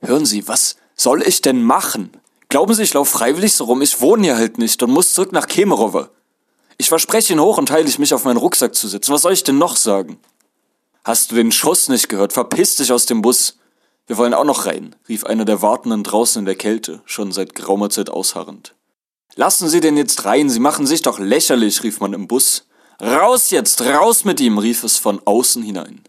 Hören 0.00 0.24
Sie, 0.24 0.48
was 0.48 0.76
soll 0.94 1.22
ich 1.22 1.42
denn 1.42 1.62
machen? 1.62 2.10
Glauben 2.48 2.72
Sie, 2.72 2.82
ich 2.82 2.94
laufe 2.94 3.18
freiwillig 3.18 3.52
so 3.52 3.64
rum? 3.64 3.82
Ich 3.82 4.00
wohne 4.00 4.22
hier 4.22 4.36
halt 4.36 4.56
nicht 4.56 4.82
und 4.82 4.90
muss 4.90 5.12
zurück 5.12 5.32
nach 5.32 5.46
Kemerovo. 5.46 6.06
Ich 6.78 6.88
verspreche 6.88 7.34
Ihnen 7.34 7.42
hoch 7.42 7.58
und 7.58 7.70
heilig, 7.70 7.98
mich 7.98 8.14
auf 8.14 8.24
meinen 8.24 8.38
Rucksack 8.38 8.74
zu 8.74 8.88
setzen. 8.88 9.12
Was 9.12 9.22
soll 9.22 9.34
ich 9.34 9.44
denn 9.44 9.58
noch 9.58 9.76
sagen? 9.76 10.18
Hast 11.04 11.30
du 11.30 11.34
den 11.34 11.52
Schuss 11.52 11.90
nicht 11.90 12.08
gehört? 12.08 12.32
Verpiss 12.32 12.76
dich 12.76 12.90
aus 12.90 13.04
dem 13.04 13.20
Bus. 13.20 13.58
Wir 14.06 14.16
wollen 14.16 14.32
auch 14.32 14.44
noch 14.44 14.64
rein, 14.64 14.96
rief 15.10 15.24
einer 15.24 15.44
der 15.44 15.60
Wartenden 15.60 16.04
draußen 16.04 16.40
in 16.40 16.46
der 16.46 16.54
Kälte, 16.54 17.02
schon 17.04 17.32
seit 17.32 17.54
geraumer 17.54 17.90
Zeit 17.90 18.08
ausharrend. 18.08 18.74
Lassen 19.36 19.68
Sie 19.68 19.80
den 19.80 19.96
jetzt 19.96 20.24
rein, 20.24 20.48
Sie 20.48 20.60
machen 20.60 20.86
sich 20.86 21.02
doch 21.02 21.18
lächerlich, 21.18 21.82
rief 21.82 22.00
man 22.00 22.12
im 22.12 22.28
Bus. 22.28 22.66
Raus 23.00 23.50
jetzt, 23.50 23.80
raus 23.80 24.24
mit 24.24 24.40
ihm, 24.40 24.58
rief 24.58 24.84
es 24.84 24.96
von 24.96 25.20
außen 25.24 25.62
hinein. 25.62 26.02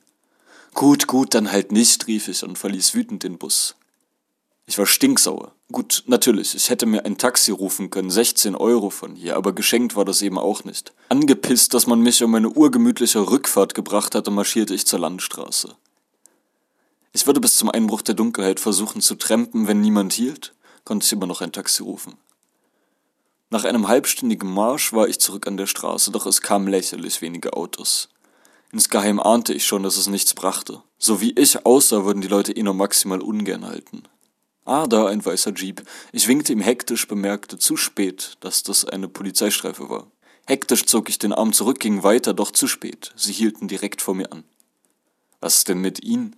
Gut, 0.75 1.07
gut, 1.07 1.33
dann 1.33 1.51
halt 1.51 1.71
nicht, 1.71 2.05
rief 2.07 2.27
ich 2.27 2.43
und 2.43 2.57
verließ 2.57 2.93
wütend 2.93 3.23
den 3.23 3.37
Bus. 3.37 3.75
Ich 4.67 4.77
war 4.77 4.85
stinksauer. 4.85 5.53
Gut, 5.71 6.03
natürlich, 6.05 6.53
ich 6.53 6.69
hätte 6.69 6.85
mir 6.85 7.05
ein 7.05 7.17
Taxi 7.17 7.51
rufen 7.51 7.89
können, 7.89 8.11
16 8.11 8.55
Euro 8.55 8.91
von 8.91 9.15
hier, 9.15 9.35
aber 9.35 9.53
geschenkt 9.53 9.95
war 9.95 10.05
das 10.05 10.21
eben 10.21 10.37
auch 10.37 10.63
nicht. 10.63 10.93
Angepisst, 11.09 11.73
dass 11.73 11.87
man 11.87 12.01
mich 12.01 12.21
um 12.23 12.35
eine 12.35 12.49
urgemütliche 12.49 13.31
Rückfahrt 13.31 13.73
gebracht 13.73 14.13
hatte, 14.13 14.29
marschierte 14.29 14.75
ich 14.75 14.85
zur 14.85 14.99
Landstraße. 14.99 15.75
Ich 17.13 17.25
würde 17.25 17.41
bis 17.41 17.57
zum 17.57 17.71
Einbruch 17.71 18.03
der 18.03 18.13
Dunkelheit 18.13 18.59
versuchen 18.59 19.01
zu 19.01 19.15
trampen, 19.15 19.67
wenn 19.67 19.81
niemand 19.81 20.13
hielt, 20.13 20.53
konnte 20.83 21.05
ich 21.05 21.11
immer 21.13 21.25
noch 21.25 21.41
ein 21.41 21.51
Taxi 21.51 21.81
rufen. 21.81 22.13
Nach 23.55 23.63
einem 23.63 23.87
halbstündigen 23.87 24.53
Marsch 24.53 24.91
war 24.91 25.07
ich 25.07 25.17
zurück 25.17 25.47
an 25.47 25.55
der 25.55 25.65
Straße, 25.65 26.11
doch 26.11 26.25
es 26.25 26.41
kamen 26.41 26.67
lächerlich 26.67 27.21
wenige 27.21 27.53
Autos. 27.53 28.09
Insgeheim 28.73 29.17
ahnte 29.17 29.53
ich 29.53 29.65
schon, 29.65 29.81
dass 29.81 29.95
es 29.95 30.07
nichts 30.07 30.33
brachte. 30.33 30.83
So 30.97 31.21
wie 31.21 31.31
ich 31.31 31.65
aussah, 31.65 32.03
würden 32.03 32.19
die 32.19 32.27
Leute 32.27 32.51
eh 32.51 32.63
nur 32.63 32.73
maximal 32.73 33.21
ungern 33.21 33.65
halten. 33.65 34.03
Ah, 34.65 34.87
da 34.87 35.07
ein 35.07 35.25
weißer 35.25 35.53
Jeep. 35.53 35.83
Ich 36.11 36.27
winkte 36.27 36.51
ihm 36.51 36.59
hektisch, 36.59 37.07
bemerkte 37.07 37.57
zu 37.57 37.77
spät, 37.77 38.35
dass 38.41 38.61
das 38.61 38.83
eine 38.83 39.07
Polizeistreife 39.07 39.89
war. 39.89 40.07
Hektisch 40.47 40.85
zog 40.85 41.07
ich 41.07 41.17
den 41.17 41.31
Arm 41.31 41.53
zurück, 41.53 41.79
ging 41.79 42.03
weiter, 42.03 42.33
doch 42.33 42.51
zu 42.51 42.67
spät. 42.67 43.13
Sie 43.15 43.31
hielten 43.31 43.69
direkt 43.69 44.01
vor 44.01 44.15
mir 44.15 44.33
an. 44.33 44.43
Was 45.39 45.59
ist 45.59 45.69
denn 45.69 45.79
mit 45.79 46.03
Ihnen? 46.03 46.35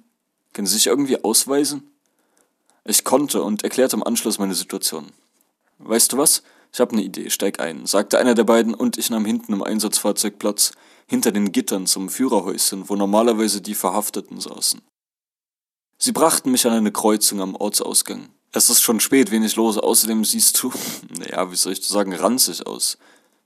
Können 0.54 0.68
Sie 0.68 0.76
sich 0.76 0.86
irgendwie 0.86 1.24
ausweisen? 1.24 1.90
Ich 2.86 3.04
konnte 3.04 3.42
und 3.42 3.64
erklärte 3.64 3.96
im 3.96 4.04
Anschluss 4.04 4.38
meine 4.38 4.54
Situation. 4.54 5.08
Weißt 5.80 6.14
du 6.14 6.20
was? 6.20 6.44
Ich 6.74 6.80
hab 6.80 6.92
ne 6.92 7.02
Idee, 7.02 7.30
steig 7.30 7.60
ein, 7.60 7.86
sagte 7.86 8.20
einer 8.20 8.36
der 8.36 8.44
beiden 8.44 8.74
und 8.74 8.98
ich 8.98 9.10
nahm 9.10 9.26
hinten 9.26 9.54
im 9.54 9.64
Einsatzfahrzeug 9.64 10.40
Platz, 10.40 10.72
hinter 11.08 11.32
den 11.32 11.52
Gittern 11.52 11.88
zum 11.88 12.10
Führerhäuschen, 12.10 12.90
wo 12.90 12.96
normalerweise 12.96 13.62
die 13.62 13.76
Verhafteten 13.76 14.40
saßen. 14.40 14.82
Sie 15.98 16.12
brachten 16.12 16.52
mich 16.52 16.66
an 16.68 16.74
eine 16.74 16.92
Kreuzung 16.92 17.42
am 17.42 17.56
Ortsausgang. 17.56 18.30
Es 18.52 18.70
ist 18.70 18.82
schon 18.82 19.00
spät, 19.00 19.32
wenig 19.32 19.56
los, 19.56 19.78
außerdem 19.78 20.24
siehst 20.26 20.62
du, 20.62 20.72
naja, 21.18 21.52
wie 21.52 21.56
soll 21.56 21.74
ich 21.74 21.86
sagen, 21.86 22.14
ranzig 22.14 22.66
aus. 22.68 22.98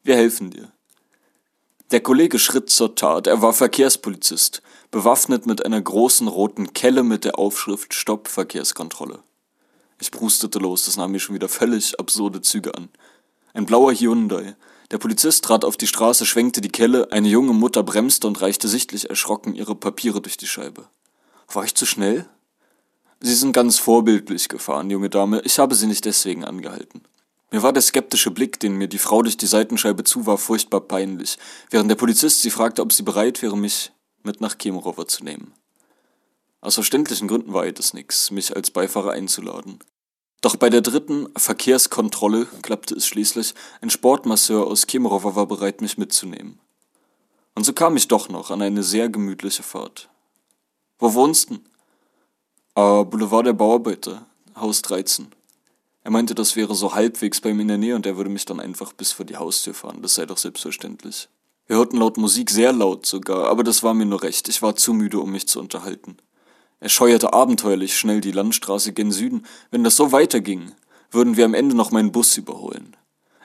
Wir 0.03 0.15
helfen 0.15 0.51
dir. 0.51 0.71
Der 1.91 2.01
Kollege 2.01 2.39
schritt 2.39 2.69
zur 2.69 2.95
Tat, 2.95 3.27
er 3.27 3.41
war 3.41 3.53
Verkehrspolizist, 3.53 4.61
bewaffnet 4.91 5.45
mit 5.45 5.65
einer 5.65 5.81
großen 5.81 6.27
roten 6.27 6.73
Kelle 6.73 7.03
mit 7.03 7.25
der 7.25 7.37
Aufschrift 7.37 7.93
Stopp 7.93 8.27
Verkehrskontrolle. 8.27 9.23
Ich 10.01 10.09
prustete 10.11 10.57
los, 10.57 10.85
das 10.85 10.97
nahm 10.97 11.11
mir 11.11 11.19
schon 11.19 11.35
wieder 11.35 11.47
völlig 11.47 11.99
absurde 11.99 12.41
Züge 12.41 12.73
an. 12.75 12.89
Ein 13.53 13.67
blauer 13.67 13.93
Hyundai. 13.93 14.55
Der 14.89 14.97
Polizist 14.97 15.43
trat 15.45 15.63
auf 15.63 15.77
die 15.77 15.85
Straße, 15.85 16.25
schwenkte 16.25 16.59
die 16.59 16.71
Kelle, 16.71 17.11
eine 17.11 17.27
junge 17.27 17.53
Mutter 17.53 17.83
bremste 17.83 18.25
und 18.25 18.41
reichte 18.41 18.67
sichtlich 18.67 19.11
erschrocken 19.11 19.53
ihre 19.53 19.75
Papiere 19.75 20.19
durch 20.19 20.37
die 20.37 20.47
Scheibe. 20.47 20.87
War 21.53 21.65
ich 21.65 21.75
zu 21.75 21.85
schnell? 21.85 22.27
Sie 23.19 23.35
sind 23.35 23.53
ganz 23.53 23.77
vorbildlich 23.77 24.49
gefahren, 24.49 24.89
junge 24.89 25.11
Dame, 25.11 25.41
ich 25.41 25.59
habe 25.59 25.75
Sie 25.75 25.85
nicht 25.85 26.05
deswegen 26.05 26.43
angehalten. 26.43 27.01
Mir 27.51 27.61
war 27.61 27.71
der 27.71 27.83
skeptische 27.83 28.31
Blick, 28.31 28.59
den 28.59 28.77
mir 28.77 28.87
die 28.87 28.97
Frau 28.97 29.21
durch 29.21 29.37
die 29.37 29.45
Seitenscheibe 29.45 30.03
zuwarf, 30.03 30.41
furchtbar 30.41 30.81
peinlich, 30.81 31.37
während 31.69 31.91
der 31.91 31.95
Polizist 31.95 32.41
sie 32.41 32.49
fragte, 32.49 32.81
ob 32.81 32.91
sie 32.91 33.03
bereit 33.03 33.43
wäre, 33.43 33.55
mich 33.55 33.91
mit 34.23 34.41
nach 34.41 34.57
Kemerover 34.57 35.07
zu 35.07 35.23
nehmen. 35.23 35.53
Aus 36.61 36.75
verständlichen 36.75 37.27
Gründen 37.27 37.53
war 37.53 37.65
es 37.65 37.93
nix, 37.95 38.29
mich 38.29 38.55
als 38.55 38.69
Beifahrer 38.69 39.11
einzuladen. 39.11 39.79
Doch 40.41 40.55
bei 40.55 40.69
der 40.69 40.81
dritten 40.81 41.27
Verkehrskontrolle 41.35 42.45
klappte 42.61 42.95
es 42.95 43.07
schließlich, 43.07 43.55
ein 43.81 43.89
Sportmasseur 43.89 44.67
aus 44.67 44.85
Kemerovo 44.85 45.35
war 45.35 45.47
bereit, 45.47 45.81
mich 45.81 45.97
mitzunehmen. 45.97 46.59
Und 47.55 47.63
so 47.63 47.73
kam 47.73 47.97
ich 47.97 48.07
doch 48.07 48.29
noch 48.29 48.51
an 48.51 48.61
eine 48.61 48.83
sehr 48.83 49.09
gemütliche 49.09 49.63
Fahrt. 49.63 50.09
Wo 50.99 51.13
wohnst 51.15 51.49
du? 51.49 51.59
Ah, 52.75 53.03
Boulevard 53.03 53.47
der 53.47 53.53
Bauarbeiter, 53.53 54.25
Haus 54.55 54.83
13. 54.83 55.27
Er 56.03 56.11
meinte, 56.11 56.35
das 56.35 56.55
wäre 56.55 56.75
so 56.75 56.93
halbwegs 56.93 57.41
bei 57.41 57.49
ihm 57.49 57.59
in 57.59 57.67
der 57.67 57.77
Nähe 57.77 57.95
und 57.95 58.05
er 58.05 58.17
würde 58.17 58.29
mich 58.29 58.45
dann 58.45 58.59
einfach 58.59 58.93
bis 58.93 59.11
vor 59.11 59.25
die 59.25 59.37
Haustür 59.37 59.73
fahren, 59.73 60.01
das 60.01 60.15
sei 60.15 60.25
doch 60.27 60.37
selbstverständlich. 60.37 61.27
Wir 61.65 61.77
hörten 61.77 61.97
laut 61.97 62.17
Musik, 62.17 62.49
sehr 62.49 62.71
laut 62.71 63.05
sogar, 63.05 63.47
aber 63.49 63.63
das 63.63 63.83
war 63.83 63.93
mir 63.93 64.05
nur 64.05 64.21
recht, 64.23 64.47
ich 64.47 64.61
war 64.61 64.75
zu 64.75 64.93
müde, 64.93 65.19
um 65.19 65.31
mich 65.31 65.47
zu 65.47 65.59
unterhalten. 65.59 66.17
Er 66.81 66.89
scheuerte 66.89 67.31
abenteuerlich 67.31 67.95
schnell 67.95 68.21
die 68.21 68.31
Landstraße 68.31 68.91
gen 68.91 69.11
Süden. 69.11 69.45
Wenn 69.69 69.83
das 69.83 69.95
so 69.95 70.11
weiterging, 70.11 70.71
würden 71.11 71.37
wir 71.37 71.45
am 71.45 71.53
Ende 71.53 71.75
noch 71.75 71.91
meinen 71.91 72.11
Bus 72.11 72.35
überholen. 72.37 72.97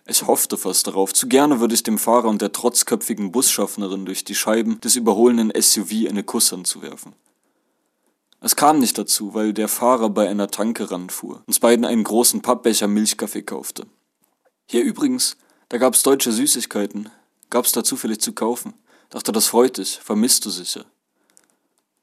Ich 0.06 0.26
hoffte 0.26 0.56
fast 0.56 0.86
darauf. 0.86 1.12
Zu 1.12 1.28
gerne 1.28 1.60
würde 1.60 1.74
ich 1.74 1.82
dem 1.82 1.98
Fahrer 1.98 2.28
und 2.28 2.40
der 2.40 2.52
trotzköpfigen 2.52 3.32
Busschaffnerin 3.32 4.06
durch 4.06 4.24
die 4.24 4.34
Scheiben 4.34 4.80
des 4.80 4.96
überholenden 4.96 5.52
SUV 5.54 6.08
eine 6.08 6.22
Kusshand 6.22 6.66
zuwerfen. 6.66 7.12
Es 8.40 8.56
kam 8.56 8.78
nicht 8.78 8.96
dazu, 8.96 9.34
weil 9.34 9.52
der 9.52 9.68
Fahrer 9.68 10.08
bei 10.08 10.30
einer 10.30 10.48
Tanke 10.50 10.90
ranfuhr, 10.90 11.42
uns 11.46 11.60
beiden 11.60 11.84
einen 11.84 12.04
großen 12.04 12.40
Pappbecher 12.40 12.88
Milchkaffee 12.88 13.42
kaufte. 13.42 13.86
Hier 14.64 14.82
übrigens, 14.82 15.36
da 15.68 15.76
gab's 15.76 16.02
deutsche 16.02 16.32
Süßigkeiten. 16.32 17.10
Gab's 17.50 17.72
da 17.72 17.84
zufällig 17.84 18.20
zu 18.20 18.32
kaufen. 18.32 18.72
Dachte, 19.10 19.30
das 19.30 19.46
freut 19.48 19.76
dich, 19.76 19.98
vermisst 20.02 20.46
du 20.46 20.50
sicher 20.50 20.86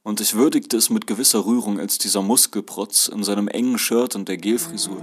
und 0.04 0.22
ich 0.22 0.36
würdigte 0.36 0.78
es 0.78 0.90
mit 0.90 1.08
gewisser 1.08 1.46
Rührung, 1.46 1.80
als 1.80 1.98
dieser 1.98 2.22
Muskelprotz 2.22 3.08
in 3.08 3.24
seinem 3.24 3.48
engen 3.48 3.78
Shirt 3.78 4.16
und 4.16 4.28
der 4.28 4.38
Gelfrisur 4.38 5.02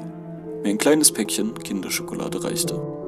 mir 0.63 0.71
ein 0.71 0.79
kleines 0.79 1.11
Päckchen 1.11 1.55
Kinderschokolade 1.55 2.45
reichte. 2.45 3.00